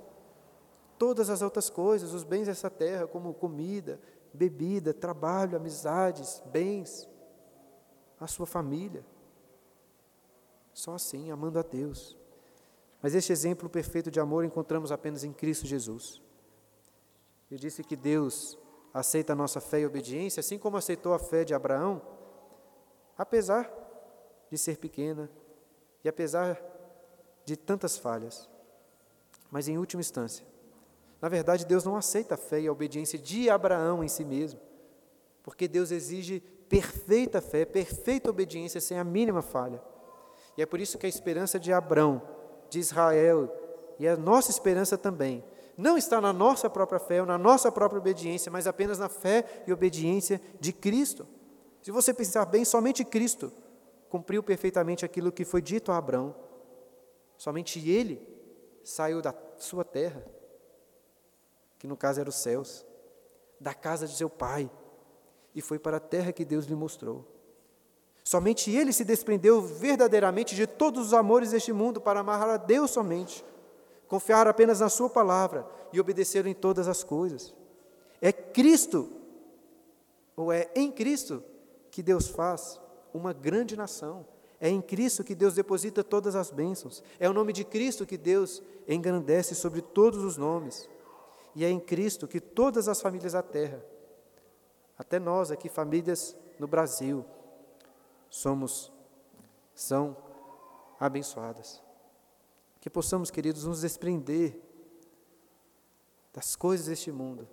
todas 0.98 1.28
as 1.28 1.42
outras 1.42 1.68
coisas, 1.68 2.14
os 2.14 2.24
bens 2.24 2.46
dessa 2.46 2.70
terra, 2.70 3.06
como 3.06 3.34
comida, 3.34 4.00
bebida, 4.32 4.94
trabalho, 4.94 5.56
amizades, 5.56 6.42
bens, 6.46 7.08
a 8.18 8.26
sua 8.26 8.46
família. 8.46 9.04
Só 10.72 10.94
assim, 10.94 11.30
amando 11.30 11.58
a 11.58 11.62
Deus. 11.62 12.16
Mas 13.04 13.14
este 13.14 13.32
exemplo 13.32 13.68
perfeito 13.68 14.10
de 14.10 14.18
amor 14.18 14.46
encontramos 14.46 14.90
apenas 14.90 15.24
em 15.24 15.30
Cristo 15.30 15.66
Jesus. 15.66 16.22
Eu 17.50 17.58
disse 17.58 17.84
que 17.84 17.96
Deus 17.96 18.58
aceita 18.94 19.34
a 19.34 19.36
nossa 19.36 19.60
fé 19.60 19.80
e 19.80 19.84
obediência, 19.84 20.40
assim 20.40 20.56
como 20.56 20.78
aceitou 20.78 21.12
a 21.12 21.18
fé 21.18 21.44
de 21.44 21.52
Abraão, 21.52 22.00
apesar 23.18 23.70
de 24.50 24.56
ser 24.56 24.78
pequena 24.78 25.30
e 26.02 26.08
apesar 26.08 26.58
de 27.44 27.58
tantas 27.58 27.98
falhas. 27.98 28.48
Mas 29.50 29.68
em 29.68 29.76
última 29.76 30.00
instância, 30.00 30.46
na 31.20 31.28
verdade, 31.28 31.66
Deus 31.66 31.84
não 31.84 31.96
aceita 31.96 32.36
a 32.36 32.38
fé 32.38 32.62
e 32.62 32.68
a 32.68 32.72
obediência 32.72 33.18
de 33.18 33.50
Abraão 33.50 34.02
em 34.02 34.08
si 34.08 34.24
mesmo, 34.24 34.58
porque 35.42 35.68
Deus 35.68 35.90
exige 35.90 36.40
perfeita 36.70 37.42
fé, 37.42 37.66
perfeita 37.66 38.30
obediência 38.30 38.80
sem 38.80 38.98
a 38.98 39.04
mínima 39.04 39.42
falha. 39.42 39.82
E 40.56 40.62
é 40.62 40.64
por 40.64 40.80
isso 40.80 40.96
que 40.96 41.04
a 41.04 41.08
esperança 41.10 41.60
de 41.60 41.70
Abraão 41.70 42.32
de 42.74 42.80
Israel 42.80 43.50
e 43.98 44.06
a 44.08 44.16
nossa 44.16 44.50
esperança 44.50 44.98
também 44.98 45.44
não 45.76 45.96
está 45.96 46.20
na 46.20 46.32
nossa 46.32 46.68
própria 46.68 47.00
fé 47.00 47.20
ou 47.20 47.26
na 47.26 47.38
nossa 47.38 47.70
própria 47.70 47.98
obediência, 47.98 48.50
mas 48.50 48.66
apenas 48.66 48.98
na 48.98 49.08
fé 49.08 49.64
e 49.66 49.72
obediência 49.72 50.40
de 50.60 50.72
Cristo. 50.72 51.26
Se 51.82 51.90
você 51.90 52.12
pensar 52.12 52.44
bem, 52.44 52.64
somente 52.64 53.04
Cristo 53.04 53.52
cumpriu 54.08 54.42
perfeitamente 54.42 55.04
aquilo 55.04 55.32
que 55.32 55.44
foi 55.44 55.60
dito 55.60 55.90
a 55.90 55.96
Abraão. 55.96 56.34
Somente 57.36 57.78
ele 57.88 58.26
saiu 58.84 59.20
da 59.20 59.34
sua 59.58 59.84
terra, 59.84 60.24
que 61.78 61.86
no 61.86 61.96
caso 61.96 62.20
era 62.20 62.28
os 62.28 62.36
céus, 62.36 62.86
da 63.60 63.74
casa 63.74 64.06
de 64.06 64.16
seu 64.16 64.30
pai, 64.30 64.70
e 65.54 65.60
foi 65.60 65.78
para 65.78 65.96
a 65.96 66.00
terra 66.00 66.32
que 66.32 66.44
Deus 66.44 66.66
lhe 66.66 66.74
mostrou. 66.74 67.33
Somente 68.24 68.70
ele 68.70 68.90
se 68.90 69.04
desprendeu 69.04 69.60
verdadeiramente 69.60 70.54
de 70.54 70.66
todos 70.66 71.08
os 71.08 71.12
amores 71.12 71.50
deste 71.50 71.72
mundo 71.74 72.00
para 72.00 72.20
amarrar 72.20 72.48
a 72.48 72.56
Deus 72.56 72.90
somente, 72.90 73.44
confiar 74.08 74.48
apenas 74.48 74.80
na 74.80 74.88
Sua 74.88 75.10
palavra 75.10 75.68
e 75.92 76.00
obedecer 76.00 76.46
em 76.46 76.54
todas 76.54 76.88
as 76.88 77.04
coisas. 77.04 77.54
É 78.22 78.32
Cristo, 78.32 79.12
ou 80.34 80.50
é 80.50 80.70
em 80.74 80.90
Cristo, 80.90 81.44
que 81.90 82.02
Deus 82.02 82.28
faz 82.28 82.80
uma 83.12 83.34
grande 83.34 83.76
nação. 83.76 84.26
É 84.58 84.70
em 84.70 84.80
Cristo 84.80 85.22
que 85.22 85.34
Deus 85.34 85.54
deposita 85.54 86.02
todas 86.02 86.34
as 86.34 86.50
bênçãos. 86.50 87.02
É 87.20 87.28
o 87.28 87.34
nome 87.34 87.52
de 87.52 87.64
Cristo 87.64 88.06
que 88.06 88.16
Deus 88.16 88.62
engrandece 88.88 89.54
sobre 89.54 89.82
todos 89.82 90.24
os 90.24 90.38
nomes. 90.38 90.88
E 91.54 91.62
é 91.62 91.68
em 91.68 91.78
Cristo 91.78 92.26
que 92.26 92.40
todas 92.40 92.88
as 92.88 93.02
famílias 93.02 93.34
da 93.34 93.42
terra, 93.42 93.84
até 94.98 95.18
nós 95.18 95.50
aqui, 95.50 95.68
famílias 95.68 96.34
no 96.58 96.66
Brasil, 96.66 97.24
somos, 98.34 98.92
são 99.72 100.16
abençoadas. 100.98 101.80
Que 102.80 102.90
possamos, 102.90 103.30
queridos, 103.30 103.64
nos 103.64 103.82
desprender 103.82 104.60
das 106.32 106.56
coisas 106.56 106.86
deste 106.86 107.12
mundo, 107.12 107.48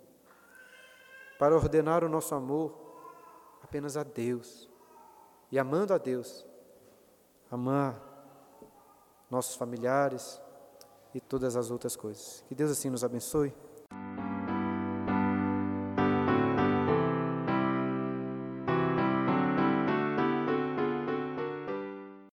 para 1.38 1.54
ordenar 1.54 2.02
o 2.02 2.08
nosso 2.08 2.34
amor 2.34 2.74
apenas 3.62 3.96
a 3.96 4.02
Deus. 4.02 4.68
E 5.52 5.58
amando 5.58 5.94
a 5.94 5.98
Deus, 5.98 6.44
amar 7.48 8.02
nossos 9.30 9.54
familiares 9.54 10.42
e 11.14 11.20
todas 11.20 11.54
as 11.54 11.70
outras 11.70 11.94
coisas. 11.94 12.44
Que 12.48 12.56
Deus 12.56 12.72
assim 12.72 12.90
nos 12.90 13.04
abençoe. 13.04 13.54